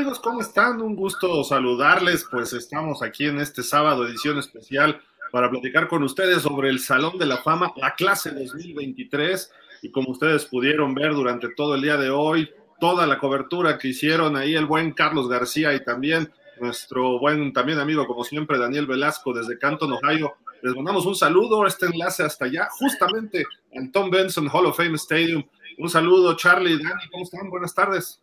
amigos? 0.00 0.20
¿Cómo 0.20 0.40
están? 0.40 0.80
Un 0.80 0.96
gusto 0.96 1.44
saludarles. 1.44 2.26
Pues 2.30 2.54
estamos 2.54 3.02
aquí 3.02 3.26
en 3.26 3.38
este 3.38 3.62
sábado, 3.62 4.06
edición 4.06 4.38
especial, 4.38 4.98
para 5.30 5.50
platicar 5.50 5.88
con 5.88 6.02
ustedes 6.02 6.40
sobre 6.40 6.70
el 6.70 6.78
Salón 6.80 7.18
de 7.18 7.26
la 7.26 7.36
Fama, 7.36 7.74
la 7.76 7.94
clase 7.94 8.30
2023. 8.30 9.52
Y 9.82 9.90
como 9.90 10.12
ustedes 10.12 10.46
pudieron 10.46 10.94
ver 10.94 11.12
durante 11.12 11.50
todo 11.50 11.74
el 11.74 11.82
día 11.82 11.98
de 11.98 12.08
hoy, 12.08 12.48
toda 12.80 13.06
la 13.06 13.18
cobertura 13.18 13.76
que 13.76 13.88
hicieron 13.88 14.36
ahí 14.36 14.54
el 14.54 14.64
buen 14.64 14.92
Carlos 14.92 15.28
García 15.28 15.74
y 15.74 15.84
también 15.84 16.32
nuestro 16.58 17.18
buen 17.18 17.52
también 17.52 17.78
amigo, 17.78 18.06
como 18.06 18.24
siempre, 18.24 18.56
Daniel 18.56 18.86
Velasco 18.86 19.34
desde 19.34 19.58
Canton, 19.58 19.92
Ohio. 19.92 20.32
Les 20.62 20.74
mandamos 20.74 21.04
un 21.04 21.14
saludo, 21.14 21.66
este 21.66 21.84
enlace 21.84 22.22
hasta 22.22 22.46
allá, 22.46 22.68
justamente 22.70 23.44
en 23.72 23.92
Tom 23.92 24.08
Benson 24.08 24.48
Hall 24.50 24.64
of 24.64 24.78
Fame 24.78 24.96
Stadium. 24.96 25.44
Un 25.76 25.90
saludo, 25.90 26.34
Charlie, 26.36 26.78
Dani, 26.78 27.06
¿cómo 27.12 27.24
están? 27.24 27.50
Buenas 27.50 27.74
tardes. 27.74 28.18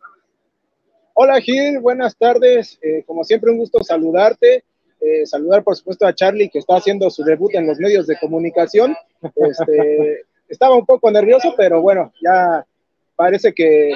Hola 1.20 1.40
Gil, 1.40 1.80
buenas 1.80 2.16
tardes. 2.16 2.78
Eh, 2.80 3.02
como 3.04 3.24
siempre, 3.24 3.50
un 3.50 3.58
gusto 3.58 3.82
saludarte. 3.82 4.62
Eh, 5.00 5.26
saludar, 5.26 5.64
por 5.64 5.74
supuesto, 5.74 6.06
a 6.06 6.14
Charlie, 6.14 6.48
que 6.48 6.60
está 6.60 6.76
haciendo 6.76 7.10
su 7.10 7.24
debut 7.24 7.52
en 7.56 7.66
los 7.66 7.80
medios 7.80 8.06
de 8.06 8.16
comunicación. 8.20 8.94
Este, 9.34 10.26
estaba 10.48 10.76
un 10.76 10.86
poco 10.86 11.10
nervioso, 11.10 11.54
pero 11.56 11.82
bueno, 11.82 12.12
ya 12.22 12.64
parece 13.16 13.52
que 13.52 13.92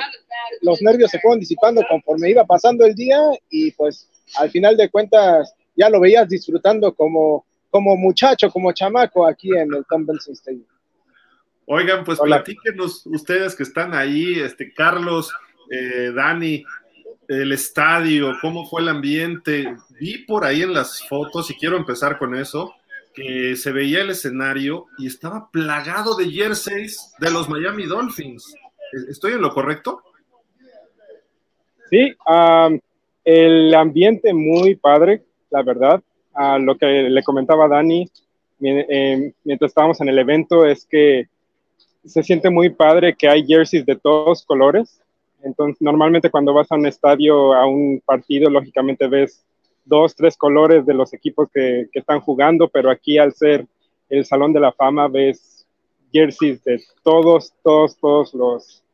los 0.63 0.83
nervios 0.83 1.13
se 1.13 1.21
fueron 1.21 1.39
disipando 1.39 1.85
conforme 1.89 2.29
iba 2.29 2.45
pasando 2.45 2.85
el 2.85 2.97
día 2.97 3.21
y 3.49 3.71
pues 3.71 4.11
al 4.39 4.51
final 4.51 4.77
de 4.77 4.91
cuentas 4.91 5.55
ya 5.77 5.89
lo 5.89 6.01
veías 6.01 6.29
disfrutando 6.29 6.93
como, 6.93 7.47
como 7.71 7.95
muchacho, 7.95 8.51
como 8.51 8.73
chamaco 8.73 9.29
aquí 9.29 9.57
en 9.57 9.73
el 9.73 9.85
Tom 9.89 10.05
Benson 10.05 10.35
Stadium. 10.35 10.67
Oigan, 11.67 12.03
pues 12.03 12.19
platíquenos 12.19 13.07
ustedes 13.07 13.55
que 13.55 13.63
están 13.63 13.95
ahí, 13.95 14.41
este 14.41 14.75
Carlos, 14.75 15.33
eh, 15.71 16.11
Dani, 16.13 16.65
el 17.29 17.53
estadio, 17.53 18.37
cómo 18.41 18.67
fue 18.67 18.83
el 18.83 18.89
ambiente. 18.89 19.77
Vi 20.01 20.19
por 20.25 20.45
ahí 20.45 20.63
en 20.63 20.75
las 20.75 21.07
fotos, 21.09 21.51
y 21.51 21.55
quiero 21.55 21.77
empezar 21.77 22.19
con 22.19 22.35
eso, 22.35 22.75
que 23.15 23.57
se 23.57 23.73
veía 23.73 24.03
el 24.03 24.11
escenario 24.11 24.87
y 24.99 25.07
estaba 25.07 25.51
plagado 25.51 26.17
de 26.17 26.31
jerseys 26.31 27.13
de 27.19 27.31
los 27.31 27.49
Miami 27.49 27.85
Dolphins. 27.85 28.55
¿Estoy 29.09 29.33
en 29.33 29.43
lo 29.43 29.53
correcto? 29.53 30.03
Sí, 31.91 32.15
el 33.25 33.75
ambiente 33.75 34.33
muy 34.33 34.77
padre, 34.77 35.23
la 35.51 35.63
verdad. 35.63 36.03
lo 36.61 36.77
que 36.77 36.87
le 36.87 37.23
comentaba 37.23 37.69
Dani 37.69 38.09
eh, 38.65 39.33
mientras 39.45 39.71
estábamos 39.71 40.01
en 40.01 40.09
el 40.09 40.19
evento 40.19 40.65
es 40.65 40.87
que 40.87 41.27
se 42.05 42.23
siente 42.23 42.49
muy 42.49 42.71
padre 42.71 43.15
que 43.15 43.29
hay 43.29 43.45
jerseys 43.45 43.85
de 43.85 43.97
todos 43.97 44.45
colores 44.45 45.02
entonces, 45.43 45.81
normalmente 45.81 46.31
cuando 46.31 46.55
vas 46.55 46.71
a 46.71 46.77
un 46.77 46.87
estadio, 46.87 47.53
a 47.53 47.67
un 47.67 48.01
partido, 48.05 48.49
lógicamente 48.49 49.09
ves 49.09 49.45
dos, 49.85 50.15
tres 50.15 50.37
colores 50.37 50.87
de 50.87 50.95
los 50.95 51.13
equipos 51.13 51.49
que, 51.53 51.89
están 51.93 52.21
jugando, 52.21 52.69
pero 52.69 52.91
aquí 52.91 53.19
al 53.19 53.33
ser 53.33 53.67
el 54.09 54.25
Salón 54.25 54.53
de 54.53 54.61
la 54.61 54.73
Fama 54.73 55.09
ves 55.09 55.67
jerseys 56.13 56.63
de 56.65 56.81
todos, 57.03 57.55
todos, 57.63 57.97
todos 57.97 58.35
los, 58.35 58.85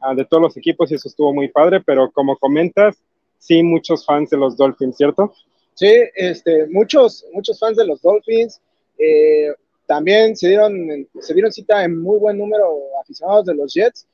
ah, 0.00 0.14
de 0.14 0.24
todos 0.24 0.42
los 0.42 0.56
equipos 0.56 0.90
y 0.90 0.94
eso 0.94 1.08
estuvo 1.08 1.32
muy 1.32 1.48
padre, 1.48 1.80
pero 1.80 2.10
como 2.10 2.36
comentas, 2.36 3.02
sí, 3.38 3.62
muchos 3.62 4.04
fans 4.04 4.30
de 4.30 4.36
los 4.36 4.56
Dolphins, 4.56 4.96
¿cierto? 4.96 5.32
Sí, 5.74 5.92
este, 6.14 6.66
muchos, 6.68 7.24
muchos 7.32 7.58
fans 7.58 7.76
de 7.76 7.86
los 7.86 8.00
Dolphins. 8.00 8.60
Eh, 8.98 9.52
también 9.86 10.34
se 10.36 10.48
dieron, 10.48 11.06
se 11.20 11.34
dieron 11.34 11.52
cita 11.52 11.84
en 11.84 12.00
muy 12.00 12.18
buen 12.18 12.38
número 12.38 12.76
aficionados 13.00 13.46
de 13.46 13.54
los 13.54 13.72
Jets 13.74 14.06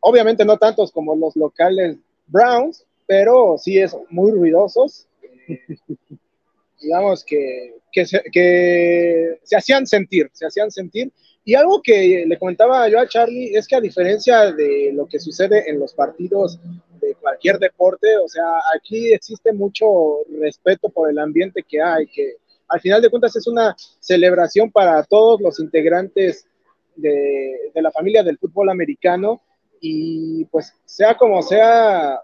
Obviamente 0.00 0.44
no 0.44 0.56
tantos 0.56 0.90
como 0.92 1.14
los 1.14 1.36
locales 1.36 1.96
Browns, 2.26 2.84
pero 3.06 3.56
sí 3.58 3.78
es 3.78 3.96
muy 4.08 4.30
ruidosos. 4.32 5.06
digamos 6.80 7.24
que, 7.24 7.74
que, 7.92 8.06
se, 8.06 8.22
que 8.32 9.38
se 9.42 9.56
hacían 9.56 9.86
sentir, 9.86 10.30
se 10.32 10.46
hacían 10.46 10.70
sentir. 10.70 11.12
Y 11.44 11.54
algo 11.54 11.80
que 11.82 12.24
le 12.26 12.38
comentaba 12.38 12.88
yo 12.88 12.98
a 12.98 13.08
Charlie 13.08 13.54
es 13.54 13.66
que 13.66 13.76
a 13.76 13.80
diferencia 13.80 14.52
de 14.52 14.92
lo 14.92 15.06
que 15.06 15.18
sucede 15.18 15.68
en 15.68 15.78
los 15.78 15.94
partidos 15.94 16.58
de 17.00 17.14
cualquier 17.14 17.58
deporte, 17.58 18.16
o 18.18 18.28
sea, 18.28 18.44
aquí 18.76 19.12
existe 19.12 19.52
mucho 19.52 19.86
respeto 20.38 20.88
por 20.88 21.10
el 21.10 21.18
ambiente 21.18 21.64
que 21.66 21.80
hay, 21.80 22.06
que 22.06 22.36
al 22.68 22.80
final 22.80 23.02
de 23.02 23.08
cuentas 23.08 23.34
es 23.36 23.46
una 23.46 23.74
celebración 23.98 24.70
para 24.70 25.02
todos 25.04 25.40
los 25.40 25.58
integrantes 25.60 26.46
de, 26.94 27.70
de 27.74 27.82
la 27.82 27.90
familia 27.90 28.22
del 28.22 28.38
fútbol 28.38 28.68
americano 28.68 29.40
y 29.80 30.44
pues 30.46 30.74
sea 30.84 31.16
como 31.16 31.42
sea, 31.42 32.20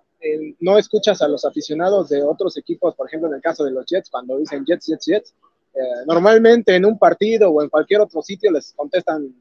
no 0.60 0.78
escuchas 0.78 1.22
a 1.22 1.28
los 1.28 1.44
aficionados 1.44 2.08
de 2.08 2.22
otros 2.22 2.56
equipos, 2.56 2.94
por 2.94 3.06
ejemplo, 3.08 3.28
en 3.28 3.34
el 3.34 3.40
caso 3.40 3.64
de 3.64 3.70
los 3.70 3.86
Jets, 3.86 4.10
cuando 4.10 4.38
dicen 4.38 4.64
Jets, 4.66 4.86
Jets, 4.86 5.06
Jets, 5.06 5.34
eh, 5.74 6.04
normalmente 6.06 6.74
en 6.74 6.84
un 6.84 6.98
partido 6.98 7.50
o 7.50 7.62
en 7.62 7.68
cualquier 7.68 8.00
otro 8.00 8.22
sitio 8.22 8.50
les 8.50 8.72
contestan 8.72 9.34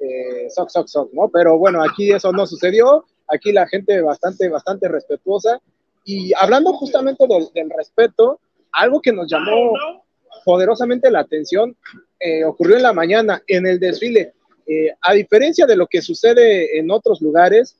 eh, 0.00 0.48
sock, 0.50 0.68
sock, 0.70 1.12
¿no? 1.12 1.28
Pero 1.28 1.58
bueno, 1.58 1.82
aquí 1.82 2.10
eso 2.10 2.32
no 2.32 2.46
sucedió, 2.46 3.04
aquí 3.28 3.52
la 3.52 3.66
gente 3.66 4.00
bastante, 4.00 4.48
bastante 4.48 4.88
respetuosa. 4.88 5.60
Y 6.04 6.32
hablando 6.34 6.72
justamente 6.72 7.26
del, 7.28 7.48
del 7.54 7.70
respeto, 7.70 8.40
algo 8.72 9.00
que 9.00 9.12
nos 9.12 9.30
llamó 9.30 9.72
poderosamente 10.44 11.10
la 11.10 11.20
atención 11.20 11.76
eh, 12.20 12.44
ocurrió 12.44 12.76
en 12.76 12.82
la 12.82 12.92
mañana 12.92 13.42
en 13.46 13.66
el 13.66 13.78
desfile. 13.78 14.32
Eh, 14.68 14.92
a 15.00 15.14
diferencia 15.14 15.64
de 15.64 15.76
lo 15.76 15.86
que 15.86 16.02
sucede 16.02 16.78
en 16.78 16.90
otros 16.90 17.22
lugares, 17.22 17.76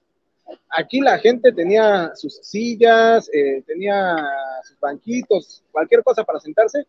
aquí 0.71 1.00
la 1.00 1.19
gente 1.19 1.53
tenía 1.53 2.12
sus 2.15 2.37
sillas, 2.37 3.28
eh, 3.32 3.62
tenía 3.66 4.16
sus 4.65 4.81
banquitos, 4.81 5.62
cualquier 5.71 6.03
cosa 6.03 6.25
para 6.25 6.41
sentarse, 6.41 6.87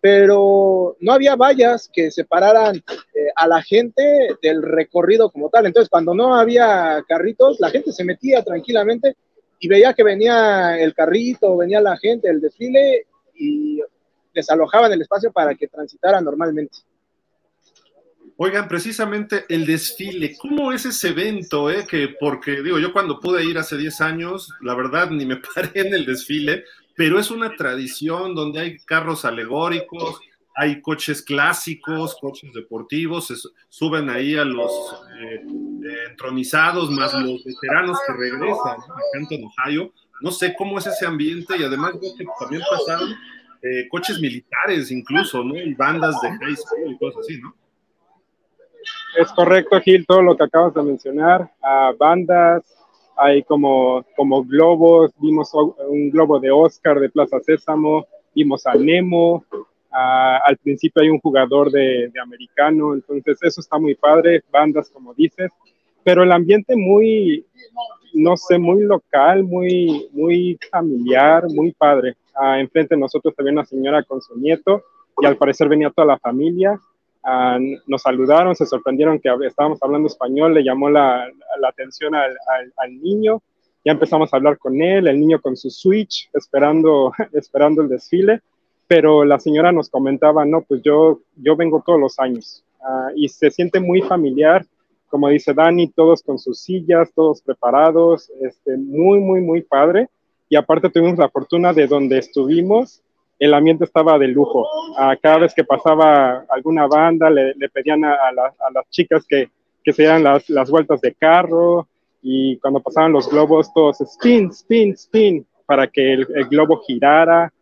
pero 0.00 0.96
no 1.00 1.12
había 1.12 1.36
vallas 1.36 1.90
que 1.92 2.10
separaran 2.10 2.76
eh, 2.76 3.30
a 3.36 3.46
la 3.46 3.62
gente 3.62 4.36
del 4.42 4.62
recorrido 4.62 5.30
como 5.30 5.50
tal. 5.50 5.66
Entonces, 5.66 5.90
cuando 5.90 6.14
no 6.14 6.34
había 6.34 7.04
carritos, 7.06 7.60
la 7.60 7.70
gente 7.70 7.92
se 7.92 8.04
metía 8.04 8.42
tranquilamente 8.42 9.16
y 9.60 9.68
veía 9.68 9.92
que 9.92 10.02
venía 10.02 10.78
el 10.78 10.94
carrito, 10.94 11.58
venía 11.58 11.80
la 11.80 11.96
gente, 11.98 12.28
el 12.28 12.40
desfile 12.40 13.06
y 13.34 13.80
desalojaban 14.34 14.92
el 14.92 15.02
espacio 15.02 15.30
para 15.30 15.54
que 15.54 15.68
transitara 15.68 16.20
normalmente. 16.22 16.78
Oigan, 18.36 18.66
precisamente 18.66 19.44
el 19.48 19.66
desfile, 19.66 20.36
¿cómo 20.38 20.72
es 20.72 20.86
ese 20.86 21.08
evento? 21.08 21.70
Eh? 21.70 21.86
Que 21.88 22.08
porque 22.18 22.62
digo, 22.62 22.78
yo 22.78 22.92
cuando 22.92 23.20
pude 23.20 23.44
ir 23.44 23.58
hace 23.58 23.76
10 23.76 24.00
años, 24.00 24.52
la 24.62 24.74
verdad 24.74 25.10
ni 25.10 25.26
me 25.26 25.36
paré 25.54 25.70
en 25.74 25.94
el 25.94 26.06
desfile, 26.06 26.64
pero 26.96 27.18
es 27.18 27.30
una 27.30 27.54
tradición 27.54 28.34
donde 28.34 28.60
hay 28.60 28.78
carros 28.78 29.24
alegóricos, 29.24 30.20
hay 30.54 30.80
coches 30.82 31.22
clásicos, 31.22 32.16
coches 32.20 32.52
deportivos, 32.52 33.26
se 33.28 33.34
suben 33.68 34.10
ahí 34.10 34.36
a 34.36 34.44
los 34.44 34.70
eh, 35.20 35.42
entronizados, 36.10 36.90
más 36.90 37.14
los 37.14 37.42
veteranos 37.44 37.98
que 38.06 38.12
regresan 38.12 38.76
a 38.76 39.00
Canton, 39.12 39.44
Ohio. 39.44 39.92
No 40.20 40.30
sé 40.30 40.54
cómo 40.56 40.78
es 40.78 40.86
ese 40.86 41.06
ambiente 41.06 41.56
y 41.56 41.64
además 41.64 41.92
veo 42.00 42.14
que 42.16 42.24
también 42.38 42.62
pasaron 42.70 43.10
eh, 43.62 43.88
coches 43.88 44.20
militares 44.20 44.90
incluso, 44.90 45.42
¿no? 45.42 45.56
Y 45.56 45.74
bandas 45.74 46.20
de 46.20 46.30
high 46.30 46.56
school 46.56 46.92
y 46.92 46.98
cosas 46.98 47.20
así, 47.20 47.40
¿no? 47.40 47.54
Es 49.16 49.30
correcto, 49.32 49.78
Gil, 49.80 50.06
todo 50.06 50.22
lo 50.22 50.36
que 50.36 50.44
acabas 50.44 50.74
de 50.74 50.82
mencionar. 50.82 51.50
bandas, 51.98 52.62
hay 53.16 53.42
como, 53.42 54.04
como 54.16 54.42
globos, 54.42 55.12
vimos 55.18 55.52
un 55.54 56.10
globo 56.10 56.40
de 56.40 56.50
Oscar 56.50 56.98
de 56.98 57.10
Plaza 57.10 57.38
Sésamo, 57.40 58.06
vimos 58.34 58.66
a 58.66 58.74
Nemo, 58.74 59.44
al 59.90 60.56
principio 60.56 61.02
hay 61.02 61.10
un 61.10 61.20
jugador 61.20 61.70
de, 61.70 62.08
de, 62.12 62.20
americano, 62.20 62.94
entonces 62.94 63.38
eso 63.42 63.60
está 63.60 63.78
muy 63.78 63.94
padre, 63.94 64.42
bandas 64.50 64.88
como 64.88 65.12
dices, 65.12 65.50
pero 66.02 66.22
el 66.22 66.32
ambiente 66.32 66.74
muy, 66.74 67.44
no 68.14 68.36
sé, 68.38 68.58
muy 68.58 68.82
local, 68.82 69.44
muy, 69.44 70.08
muy 70.12 70.58
familiar, 70.70 71.44
muy 71.48 71.72
padre. 71.72 72.14
Ah, 72.34 72.58
enfrente 72.58 72.94
de 72.94 73.00
nosotros 73.00 73.34
había 73.36 73.52
una 73.52 73.64
señora 73.66 74.02
con 74.02 74.22
su 74.22 74.34
nieto 74.38 74.82
y 75.18 75.26
al 75.26 75.36
parecer 75.36 75.68
venía 75.68 75.90
toda 75.90 76.06
la 76.06 76.18
familia 76.18 76.80
Ah, 77.24 77.58
nos 77.86 78.02
saludaron, 78.02 78.56
se 78.56 78.66
sorprendieron 78.66 79.20
que 79.20 79.28
estábamos 79.46 79.80
hablando 79.82 80.08
español, 80.08 80.54
le 80.54 80.64
llamó 80.64 80.90
la, 80.90 81.28
la 81.60 81.68
atención 81.68 82.14
al, 82.14 82.36
al, 82.76 83.00
niño, 83.00 83.40
ya 83.84 83.92
empezamos 83.92 84.32
a 84.32 84.36
hablar 84.36 84.58
con 84.58 84.82
él, 84.82 85.06
el 85.06 85.20
niño 85.20 85.40
con 85.40 85.56
su 85.56 85.70
switch, 85.70 86.28
esperando, 86.32 87.12
esperando 87.32 87.82
el 87.82 87.88
desfile, 87.88 88.40
pero 88.88 89.24
la 89.24 89.38
señora 89.38 89.70
nos 89.70 89.88
comentaba, 89.88 90.44
no, 90.44 90.62
pues 90.62 90.82
yo, 90.82 91.20
yo 91.36 91.54
vengo 91.54 91.82
todos 91.86 92.00
los 92.00 92.18
años 92.18 92.64
ah, 92.82 93.10
y 93.14 93.28
se 93.28 93.50
siente 93.50 93.78
muy 93.78 94.02
familiar, 94.02 94.66
como 95.12 95.28
dice 95.28 95.52
Dani, 95.52 95.88
todos 95.88 96.22
con 96.22 96.38
sus 96.38 96.58
sillas, 96.58 97.12
todos 97.14 97.42
preparados, 97.42 98.30
este, 98.40 98.78
muy, 98.78 99.20
muy, 99.20 99.42
muy 99.42 99.60
padre. 99.60 100.08
Y 100.48 100.56
aparte 100.56 100.88
tuvimos 100.88 101.18
la 101.18 101.28
fortuna 101.28 101.74
de 101.74 101.86
donde 101.86 102.16
estuvimos, 102.16 103.02
el 103.42 103.54
ambiente 103.54 103.84
estaba 103.84 104.20
de 104.20 104.28
lujo. 104.28 104.68
a 104.96 105.16
cada 105.16 105.38
vez 105.38 105.52
que 105.52 105.64
pasaba 105.64 106.44
alguna 106.48 106.86
banda, 106.86 107.28
le, 107.28 107.54
pedían 107.70 108.04
a, 108.04 108.30
las 108.32 108.88
chicas 108.88 109.26
que, 109.28 109.50
que 109.82 109.92
se 109.92 110.02
dieran 110.02 110.22
las, 110.22 110.48
las, 110.48 110.70
vueltas 110.70 111.00
de 111.00 111.12
carro 111.12 111.88
y 112.22 112.56
cuando 112.58 112.78
pasaban 112.78 113.10
los 113.10 113.28
globos, 113.28 113.74
todos 113.74 114.00
spin, 114.00 114.50
spin, 114.50 114.92
spin. 114.92 115.46
para 115.66 115.88
que 115.88 116.12
el, 116.12 116.26
globo 116.48 116.82
girara. 116.86 117.52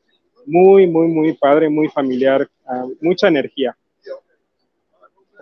Muy, 0.44 0.86
muy, 0.86 1.08
muy 1.08 1.32
padre, 1.34 1.70
muy 1.70 1.88
familiar, 1.88 2.46
ah, 2.66 2.84
mucha 3.00 3.28
energía. 3.28 3.74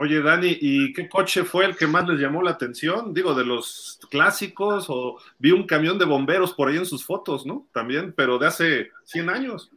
Oye, 0.01 0.23
Dani, 0.23 0.57
¿y 0.61 0.93
qué 0.93 1.09
coche 1.09 1.43
fue 1.43 1.65
el 1.65 1.77
que 1.77 1.89
más 1.89 2.07
les 2.09 2.21
llamó 2.21 2.43
la 2.43 2.53
atención? 2.53 3.13
Digo, 3.13 3.35
de 3.35 3.45
los 3.45 3.99
clásicos, 4.09 4.87
o 4.89 5.19
vi 5.39 5.51
un 5.51 5.67
camión 5.67 5.99
de 5.99 6.05
bomberos 6.05 6.53
por 6.53 6.69
ahí 6.69 6.77
en 6.77 6.87
sus 6.87 7.05
fotos, 7.05 7.45
¿no? 7.45 7.67
También, 7.73 8.13
pero 8.17 8.39
de 8.39 8.47
hace 8.47 8.91
100 9.05 9.31
años. 9.31 9.73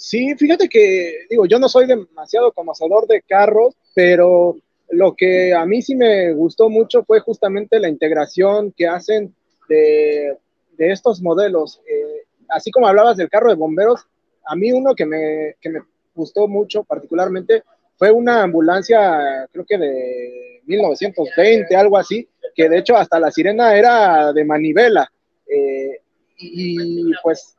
Sí, 0.00 0.34
fíjate 0.34 0.66
que, 0.66 1.26
digo, 1.28 1.44
yo 1.44 1.58
no 1.58 1.68
soy 1.68 1.86
demasiado 1.86 2.52
conocedor 2.52 3.06
de 3.06 3.20
carros, 3.20 3.76
pero 3.94 4.56
lo 4.88 5.14
que 5.14 5.52
a 5.52 5.66
mí 5.66 5.82
sí 5.82 5.94
me 5.94 6.32
gustó 6.32 6.70
mucho 6.70 7.04
fue 7.04 7.20
justamente 7.20 7.78
la 7.78 7.90
integración 7.90 8.72
que 8.74 8.88
hacen 8.88 9.34
de, 9.68 10.38
estos 10.78 11.20
modelos. 11.20 11.82
Eh, 11.86 12.22
así 12.48 12.70
como 12.70 12.88
hablabas 12.88 13.18
del 13.18 13.28
carro 13.28 13.50
de 13.50 13.56
bomberos, 13.56 14.06
a 14.46 14.56
mí 14.56 14.72
uno 14.72 14.94
que 14.94 15.04
me, 15.04 15.56
que 15.60 15.68
me 15.68 15.82
gustó 16.14 16.48
mucho 16.48 16.82
particularmente 16.82 17.62
fue 17.98 18.10
una 18.10 18.44
ambulancia, 18.44 19.46
creo 19.52 19.66
que 19.66 19.76
de 19.76 20.62
1920, 20.64 21.76
algo 21.76 21.98
así, 21.98 22.26
que 22.54 22.70
de 22.70 22.78
hecho 22.78 22.96
hasta 22.96 23.20
la 23.20 23.30
sirena 23.30 23.76
era 23.76 24.32
de 24.32 24.46
manivela. 24.46 25.12
Eh, 25.46 26.00
y 26.38 27.12
pues 27.22 27.54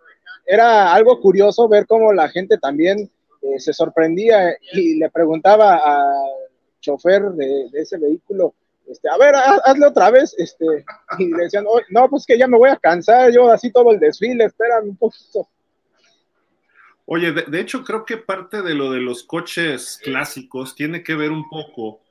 era 0.51 0.93
algo 0.93 1.17
curioso 1.21 1.69
ver 1.69 1.87
cómo 1.87 2.11
la 2.11 2.27
gente 2.27 2.57
también 2.57 3.09
eh, 3.41 3.57
se 3.57 3.71
sorprendía 3.71 4.53
y 4.73 4.95
le 4.95 5.09
preguntaba 5.09 5.77
al 5.77 6.49
chofer 6.81 7.23
de, 7.31 7.69
ese 7.71 7.97
vehículo, 7.97 8.53
este, 8.85 9.07
a 9.07 9.17
ver, 9.17 9.33
hazle 9.33 9.85
otra 9.85 10.11
vez, 10.11 10.35
este, 10.37 10.65
y 11.19 11.33
le 11.33 11.43
decían, 11.43 11.63
no, 11.89 12.09
pues 12.09 12.25
que 12.25 12.37
ya 12.37 12.49
me 12.49 12.57
voy 12.57 12.69
a 12.69 12.75
cansar, 12.75 13.31
yo 13.31 13.49
así 13.49 13.71
todo 13.71 13.91
el 13.91 13.99
desfile, 14.01 14.43
espérame 14.43 14.89
un 14.89 14.97
poquito. 14.97 15.47
Oye, 17.05 17.31
de, 17.31 17.59
hecho 17.61 17.85
creo 17.85 18.03
que 18.03 18.17
parte 18.17 18.61
de 18.61 18.75
lo 18.75 18.91
de 18.91 18.99
los 18.99 19.23
coches 19.23 20.01
clásicos 20.03 20.75
tiene 20.75 21.01
que 21.01 21.15
ver 21.15 21.31
un 21.31 21.47
poco 21.47 22.01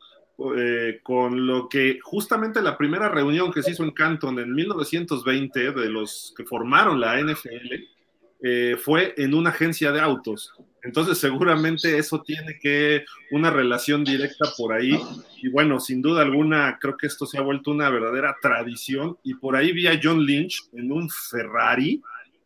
eh, 0.57 1.01
con 1.03 1.47
lo 1.47 1.69
que 1.69 1.99
justamente 2.03 2.63
la 2.63 2.79
primera 2.79 3.11
reunión 3.11 3.53
que 3.53 3.63
se 3.63 3.73
hizo 3.73 3.85
en 3.85 3.91
Canton 3.91 4.39
en 4.39 4.55
1920 4.55 5.73
de 5.73 5.89
los 5.91 6.33
que 6.35 6.45
formaron 6.45 6.99
la 6.99 7.21
NFL 7.21 8.00
eh, 8.43 8.77
fue 8.83 9.15
en 9.17 9.35
una 9.35 9.51
agencia 9.51 9.93
de 9.93 10.01
autos. 10.01 10.53
Entonces 10.83 11.19
seguramente 11.19 11.99
eso 11.99 12.23
tiene 12.23 12.59
que 12.59 13.05
una 13.33 13.51
relación 13.51 14.03
directa 14.03 14.49
por 14.57 14.73
ahí. 14.73 14.99
Y 15.43 15.51
bueno, 15.51 15.79
sin 15.79 16.01
duda 16.01 16.23
alguna, 16.23 16.79
creo 16.81 16.97
que 16.97 17.07
esto 17.07 17.27
se 17.27 17.39
ha 17.39 17.43
vuelto 17.43 17.71
una 17.71 17.91
verdadera 17.91 18.37
tradición. 18.41 19.19
Y 19.23 19.35
por 19.35 19.57
ahí 19.57 19.73
vi 19.73 19.87
a 19.87 20.01
John 20.03 20.25
Lynch 20.25 20.69
en 20.73 20.91
un 20.91 21.11
Ferrari, 21.11 22.03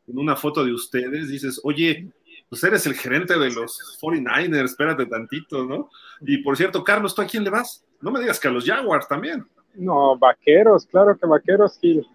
en 0.09 0.19
una 0.19 0.35
foto 0.35 0.65
de 0.65 0.73
ustedes. 0.73 1.29
Dices, 1.29 1.61
oye, 1.63 2.09
pues 2.49 2.65
eres 2.65 2.87
el 2.87 2.95
gerente 2.95 3.39
de 3.39 3.51
los 3.51 3.99
49ers, 4.01 4.65
espérate 4.65 5.07
tantito, 5.07 5.65
¿no? 5.65 5.91
Y 6.21 6.39
por 6.39 6.57
cierto, 6.57 6.83
Carlos, 6.83 7.15
¿tú 7.15 7.23
a 7.23 7.27
quién 7.27 7.45
le 7.45 7.51
vas? 7.51 7.85
No 8.01 8.11
me 8.11 8.21
digas 8.21 8.41
que 8.41 8.49
a 8.49 8.51
los 8.51 8.65
Jaguars 8.65 9.09
también. 9.09 9.47
No, 9.75 10.17
vaqueros, 10.19 10.87
claro 10.87 11.17
que 11.19 11.27
vaqueros, 11.27 11.79
Gil. 11.81 12.07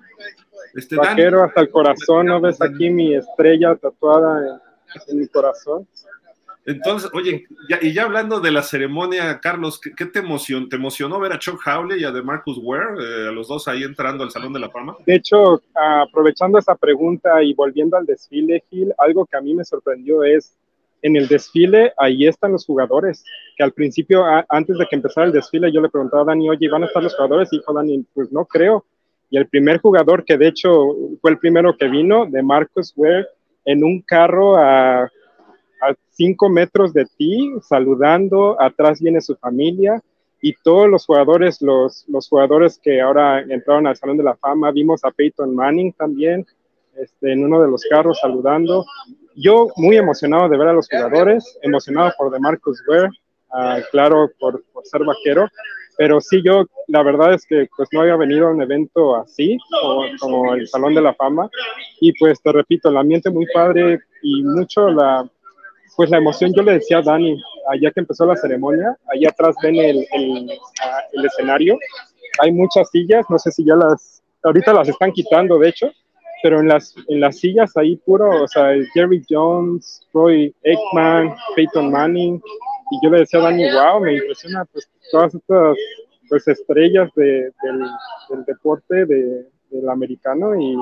Este, 0.74 0.96
Vaquero 0.96 1.44
hasta 1.44 1.62
el 1.62 1.70
corazón, 1.70 2.28
¿no 2.28 2.42
ves 2.42 2.62
aquí 2.62 2.90
mi 2.90 3.16
estrella 3.16 3.76
tatuada 3.76 4.62
en 5.08 5.20
mi 5.20 5.28
corazón? 5.28 5.88
Entonces, 6.66 7.10
oye, 7.14 7.46
y 7.82 7.94
ya 7.94 8.04
hablando 8.04 8.40
de 8.40 8.52
la 8.52 8.62
ceremonia, 8.62 9.40
Carlos, 9.40 9.80
¿qué, 9.80 10.06
te 10.06 10.20
emocionó? 10.20 10.68
¿Te 10.68 10.76
emocionó 10.76 11.20
ver 11.20 11.34
a 11.34 11.40
Chuck 11.40 11.60
Howley 11.66 12.02
y 12.02 12.04
a 12.04 12.12
de 12.12 12.22
Marcus 12.22 12.60
Ware, 12.62 12.94
eh, 13.00 13.28
a 13.30 13.32
los 13.32 13.48
dos 13.48 13.68
ahí 13.68 13.84
entrando 13.84 14.24
al 14.24 14.30
Salón 14.30 14.54
de 14.54 14.60
la 14.60 14.70
Fama? 14.70 14.96
De 15.04 15.16
hecho, 15.16 15.64
aprovechando 15.74 16.60
esa 16.60 16.76
pregunta 16.76 17.42
y 17.42 17.56
volviendo 17.56 17.98
al 17.98 18.06
desfile, 18.06 18.64
Gil, 18.70 18.94
algo 19.00 19.26
que 19.26 19.38
a 19.38 19.42
mí 19.42 19.56
me 19.56 19.64
sorprendió 19.64 20.24
es, 20.24 20.56
en 21.02 21.16
el 21.16 21.28
desfile, 21.28 21.94
ahí 21.98 22.28
están 22.28 22.52
los 22.52 22.66
jugadores, 22.66 23.24
que 23.58 23.64
al 23.64 23.72
principio, 23.72 24.24
antes 24.50 24.78
de 24.78 24.86
que 24.86 24.96
empezara 24.96 25.28
el 25.28 25.34
desfile, 25.34 25.72
yo 25.72 25.82
le 25.82 25.90
preguntaba 25.90 26.24
a 26.24 26.26
Dani, 26.26 26.50
oye, 26.50 26.70
¿van 26.70 26.84
a 26.84 26.88
estar 26.88 27.02
los 27.02 27.16
jugadores? 27.16 27.52
Y 27.52 27.58
dijo 27.58 27.74
Dani, 27.74 28.06
pues 28.14 28.32
no 28.32 28.46
creo. 28.46 28.86
Y 29.30 29.38
el 29.38 29.48
primer 29.48 29.80
jugador, 29.80 30.26
que 30.26 30.38
de 30.38 30.48
hecho 30.48 30.96
fue 31.22 31.32
el 31.32 31.38
primero 31.38 31.76
que 31.78 31.88
vino, 31.88 32.26
de 32.26 32.42
Marcus 32.42 32.94
Ware, 32.96 33.28
en 33.66 33.84
un 33.84 34.02
carro 34.02 34.58
a 34.58 35.10
a 35.82 35.96
cinco 36.10 36.50
metros 36.50 36.94
de 36.94 37.06
ti, 37.18 37.54
saludando, 37.62 38.62
atrás 38.62 39.00
viene 39.00 39.22
su 39.22 39.36
familia 39.36 40.02
y 40.42 40.54
todos 40.64 40.90
los 40.90 41.06
jugadores, 41.06 41.62
los, 41.62 42.06
los 42.08 42.28
jugadores 42.30 42.80
que 42.82 43.02
ahora 43.02 43.42
entraron 43.42 43.88
al 43.88 43.98
Salón 43.98 44.18
de 44.18 44.24
la 44.24 44.36
Fama, 44.36 44.72
vimos 44.72 45.04
a 45.04 45.12
Peyton 45.12 45.54
Manning 45.54 45.94
también 45.94 46.46
este, 46.96 47.34
en 47.34 47.44
uno 47.44 47.62
de 47.62 47.70
los 47.70 47.84
carros 47.90 48.20
saludando. 48.22 48.86
Yo 49.36 49.68
muy 49.78 49.98
emocionado 49.98 50.50
de 50.50 50.58
ver 50.58 50.70
a 50.70 50.74
los 50.74 50.88
jugadores, 50.90 51.58
emocionado 51.62 52.12
por 52.18 52.32
DeMarcus 52.32 52.84
Ware, 52.88 53.10
uh, 53.52 53.82
claro, 53.92 54.30
por, 54.40 54.64
ser 54.84 55.04
vaquero, 55.04 55.48
pero 55.98 56.22
sí 56.22 56.42
yo, 56.44 56.66
la 56.88 57.04
verdad 57.04 57.34
es 57.34 57.46
que 57.46 57.68
pues 57.76 57.90
no 57.92 58.02
había 58.02 58.16
venido 58.16 58.48
a 58.48 58.52
un 58.52 58.62
evento 58.62 59.16
así, 59.16 59.58
como, 60.20 60.54
el 60.56 60.68
Salón 60.68 60.96
de 60.96 61.02
la 61.02 61.14
Fama, 61.14 61.50
y 62.00 62.14
pues 62.18 62.42
te 62.42 62.52
repito, 62.52 62.90
el 62.90 62.98
ambiente 62.98 63.30
muy 63.30 63.46
padre 63.54 64.00
y 64.24 64.44
mucho 64.44 64.90
la, 64.90 65.30
pues 65.96 66.10
la 66.10 66.18
emoción, 66.18 66.54
yo 66.54 66.64
le 66.64 66.74
decía 66.74 67.00
a 67.00 67.02
Dani, 67.02 67.38
allá 67.70 67.92
que 67.92 68.00
empezó 68.00 68.26
la 68.26 68.38
ceremonia, 68.38 68.98
allá 69.14 69.30
atrás 69.30 69.56
ven 69.62 69.76
el, 69.76 70.08
el, 70.14 71.26
escenario, 71.26 71.78
hay 72.40 72.54
muchas 72.54 72.90
sillas, 72.90 73.26
no 73.30 73.38
sé 73.38 73.52
si 73.52 73.66
ya 73.66 73.76
las, 73.76 74.24
ahorita 74.44 74.74
las 74.74 74.88
están 74.88 75.12
quitando 75.12 75.58
de 75.60 75.68
hecho, 75.68 75.92
pero 76.42 76.60
en 76.60 76.68
las, 76.70 76.96
en 77.08 77.20
las 77.20 77.38
sillas 77.38 77.76
ahí 77.76 77.98
puro, 77.98 78.44
o 78.44 78.48
sea, 78.48 78.72
Jerry 78.94 79.22
Jones, 79.30 80.08
Roy 80.14 80.56
Aikman, 80.64 81.36
Peyton 81.56 81.92
Manning, 81.92 82.42
y 82.92 83.00
yo 83.04 83.10
le 83.10 83.20
decía 83.20 83.40
a 83.40 83.44
Dani, 83.44 83.72
wow, 83.72 84.00
me 84.02 84.16
impresiona 84.16 84.66
pues 84.66 84.90
todas 85.12 85.34
estas 85.36 85.78
pues 86.28 86.48
estrellas 86.48 87.10
de, 87.16 87.52
del, 87.64 87.80
del, 88.30 88.46
deporte 88.46 89.06
de, 89.06 89.48
del 89.70 89.90
americano 89.90 90.60
y 90.60 90.78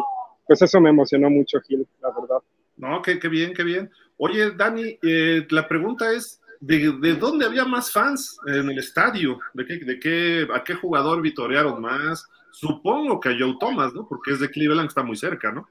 pues 0.45 0.61
eso 0.61 0.79
me 0.79 0.89
emocionó 0.89 1.29
mucho, 1.29 1.59
Gil, 1.61 1.87
la 2.01 2.09
verdad. 2.09 2.41
No, 2.77 3.01
qué, 3.01 3.19
qué 3.19 3.27
bien, 3.27 3.53
qué 3.53 3.63
bien. 3.63 3.89
Oye, 4.17 4.51
Dani, 4.51 4.97
eh, 5.01 5.45
la 5.49 5.67
pregunta 5.67 6.11
es, 6.11 6.41
¿de, 6.59 7.15
dónde 7.19 7.45
había 7.45 7.65
más 7.65 7.91
fans 7.91 8.37
en 8.47 8.69
el 8.69 8.77
estadio? 8.77 9.39
¿De 9.53 9.65
qué, 9.65 9.77
de 9.77 9.99
qué, 9.99 10.47
¿A 10.53 10.63
qué 10.63 10.73
jugador 10.75 11.21
vitorearon 11.21 11.81
más? 11.81 12.25
Supongo 12.51 13.19
que 13.19 13.29
a 13.29 13.35
Joe 13.37 13.57
Thomas, 13.59 13.93
¿no? 13.93 14.07
Porque 14.07 14.31
es 14.31 14.39
de 14.39 14.49
Cleveland, 14.49 14.87
está 14.87 15.03
muy 15.03 15.17
cerca, 15.17 15.51
¿no? 15.51 15.67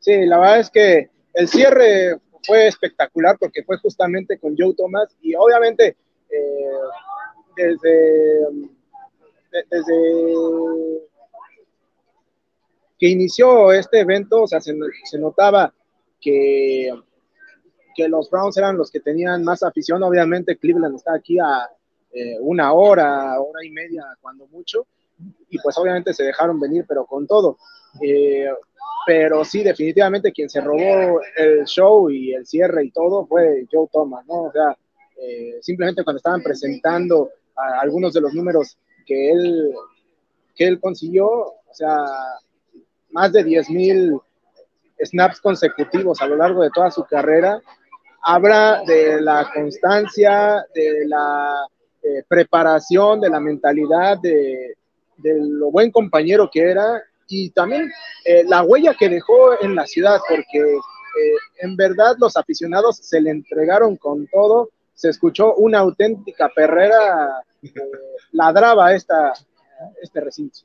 Sí, 0.00 0.26
la 0.26 0.38
verdad 0.38 0.60
es 0.60 0.70
que 0.70 1.10
el 1.34 1.48
cierre 1.48 2.18
fue 2.46 2.66
espectacular 2.66 3.36
porque 3.38 3.62
fue 3.64 3.78
justamente 3.78 4.38
con 4.38 4.54
Joe 4.56 4.74
Thomas 4.74 5.16
y 5.20 5.34
obviamente 5.34 5.96
eh, 6.30 6.70
desde, 7.56 8.46
desde 9.70 10.04
que 12.98 13.08
inició 13.08 13.72
este 13.72 14.00
evento, 14.00 14.42
o 14.42 14.46
sea, 14.46 14.60
se, 14.60 14.74
se 15.04 15.18
notaba 15.18 15.72
que 16.20 16.90
que 17.96 18.08
los 18.08 18.30
Browns 18.30 18.56
eran 18.58 18.76
los 18.76 18.90
que 18.90 19.00
tenían 19.00 19.42
más 19.42 19.62
afición. 19.62 20.02
Obviamente 20.02 20.58
Cleveland 20.58 20.96
está 20.96 21.14
aquí 21.14 21.38
a 21.38 21.68
eh, 22.12 22.36
una 22.40 22.72
hora, 22.74 23.40
hora 23.40 23.64
y 23.64 23.70
media, 23.70 24.04
cuando 24.20 24.46
mucho, 24.48 24.86
y 25.48 25.58
pues 25.58 25.76
obviamente 25.78 26.12
se 26.12 26.24
dejaron 26.24 26.60
venir, 26.60 26.84
pero 26.86 27.06
con 27.06 27.26
todo. 27.26 27.58
Eh, 28.02 28.48
pero 29.06 29.44
sí, 29.44 29.62
definitivamente 29.62 30.32
quien 30.32 30.48
se 30.48 30.60
robó 30.60 31.20
el 31.36 31.64
show 31.64 32.10
y 32.10 32.34
el 32.34 32.44
cierre 32.46 32.86
y 32.86 32.90
todo 32.90 33.26
fue 33.26 33.66
Joe 33.70 33.88
Thomas, 33.92 34.26
¿no? 34.26 34.44
O 34.44 34.52
sea, 34.52 34.76
eh, 35.22 35.58
simplemente 35.60 36.02
cuando 36.02 36.18
estaban 36.18 36.42
presentando 36.42 37.30
algunos 37.80 38.12
de 38.12 38.20
los 38.20 38.34
números 38.34 38.76
que 39.06 39.30
él, 39.30 39.72
que 40.54 40.66
él 40.66 40.80
consiguió, 40.80 41.26
o 41.26 41.72
sea, 41.72 41.96
más 43.10 43.32
de 43.32 43.44
10 43.44 43.70
mil 43.70 44.18
snaps 44.98 45.40
consecutivos 45.40 46.20
a 46.20 46.26
lo 46.26 46.36
largo 46.36 46.62
de 46.62 46.70
toda 46.70 46.90
su 46.90 47.04
carrera, 47.04 47.62
habla 48.22 48.82
de 48.86 49.20
la 49.20 49.50
constancia, 49.54 50.66
de 50.74 51.06
la 51.06 51.66
eh, 52.02 52.24
preparación, 52.28 53.20
de 53.20 53.30
la 53.30 53.40
mentalidad, 53.40 54.18
de, 54.18 54.76
lo 55.18 55.70
buen 55.70 55.90
compañero 55.90 56.48
que 56.52 56.60
era 56.60 57.02
y 57.28 57.50
también 57.50 57.90
eh, 58.24 58.44
la 58.46 58.62
huella 58.62 58.94
que 58.94 59.08
dejó 59.08 59.60
en 59.62 59.74
la 59.74 59.86
ciudad, 59.86 60.18
porque 60.28 60.58
eh, 60.58 61.36
en 61.58 61.76
verdad 61.76 62.16
los 62.18 62.36
aficionados 62.36 62.98
se 62.98 63.20
le 63.20 63.30
entregaron 63.30 63.96
con 63.96 64.26
todo, 64.28 64.70
se 64.94 65.10
escuchó 65.10 65.54
una 65.54 65.80
auténtica 65.80 66.48
perrera, 66.54 67.42
ladraba 68.32 68.94
esta, 68.94 69.32
este 70.02 70.20
recinto. 70.20 70.60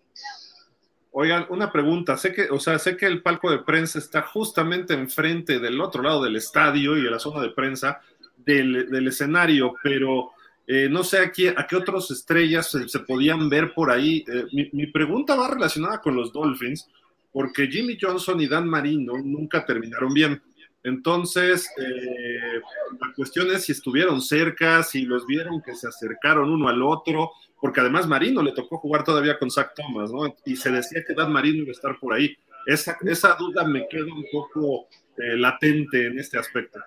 Oigan, 1.13 1.45
una 1.49 1.71
pregunta, 1.71 2.15
sé 2.15 2.31
que, 2.31 2.49
o 2.49 2.59
sea, 2.59 2.79
sé 2.79 2.95
que 2.95 3.05
el 3.05 3.21
palco 3.21 3.51
de 3.51 3.59
prensa 3.59 3.99
está 3.99 4.21
justamente 4.21 4.93
enfrente 4.93 5.59
del 5.59 5.81
otro 5.81 6.01
lado 6.01 6.23
del 6.23 6.37
estadio 6.37 6.97
y 6.97 7.03
de 7.03 7.11
la 7.11 7.19
zona 7.19 7.41
de 7.41 7.49
prensa 7.49 7.99
del, 8.37 9.07
escenario, 9.07 9.73
pero 9.83 10.31
eh, 10.73 10.87
no 10.89 11.03
sé 11.03 11.17
a 11.17 11.29
qué, 11.33 11.49
a 11.49 11.67
qué 11.67 11.75
otras 11.75 12.09
estrellas 12.11 12.69
se, 12.69 12.99
podían 12.99 13.49
ver 13.49 13.73
por 13.73 13.91
ahí. 13.91 14.23
Eh, 14.25 14.69
mi, 14.71 14.87
pregunta 14.87 15.35
va 15.35 15.49
relacionada 15.49 15.99
con 15.99 16.15
los 16.15 16.31
Dolphins, 16.31 16.87
porque 17.33 17.67
Jimmy 17.67 17.97
Johnson 17.99 18.39
y 18.39 18.47
Dan 18.47 18.69
Marino 18.69 19.17
nunca 19.21 19.65
terminaron 19.65 20.13
bien. 20.13 20.41
Entonces, 20.81 21.69
eh, 21.77 22.61
la 23.01 23.13
cuestión 23.13 23.51
es 23.51 23.65
si 23.65 23.73
estuvieron 23.73 24.21
cerca, 24.21 24.81
si 24.81 25.01
los 25.01 25.27
vieron 25.27 25.61
que 25.61 25.75
se 25.75 25.89
acercaron 25.89 26.49
uno 26.49 26.69
al 26.69 26.81
otro, 26.81 27.31
porque 27.59 27.81
además 27.81 28.07
Marino 28.07 28.41
le 28.41 28.53
tocó 28.53 28.77
jugar 28.77 29.03
todavía 29.03 29.37
con 29.37 29.51
Zach 29.51 29.73
Thomas, 29.75 30.09
¿no? 30.09 30.33
Y 30.45 30.55
se 30.55 30.71
decía 30.71 31.03
que 31.05 31.13
Dan 31.13 31.33
Marino 31.33 31.63
iba 31.63 31.71
a 31.71 31.71
estar 31.71 31.99
por 31.99 32.13
ahí. 32.13 32.33
Esa, 32.65 32.97
esa 33.01 33.35
duda 33.35 33.65
me 33.65 33.89
queda 33.89 34.05
un 34.05 34.25
poco 34.31 34.87
latente 35.17 36.07
en 36.07 36.17
este 36.17 36.37
aspecto. 36.37 36.79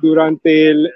Durante 0.00 0.70
el, 0.70 0.88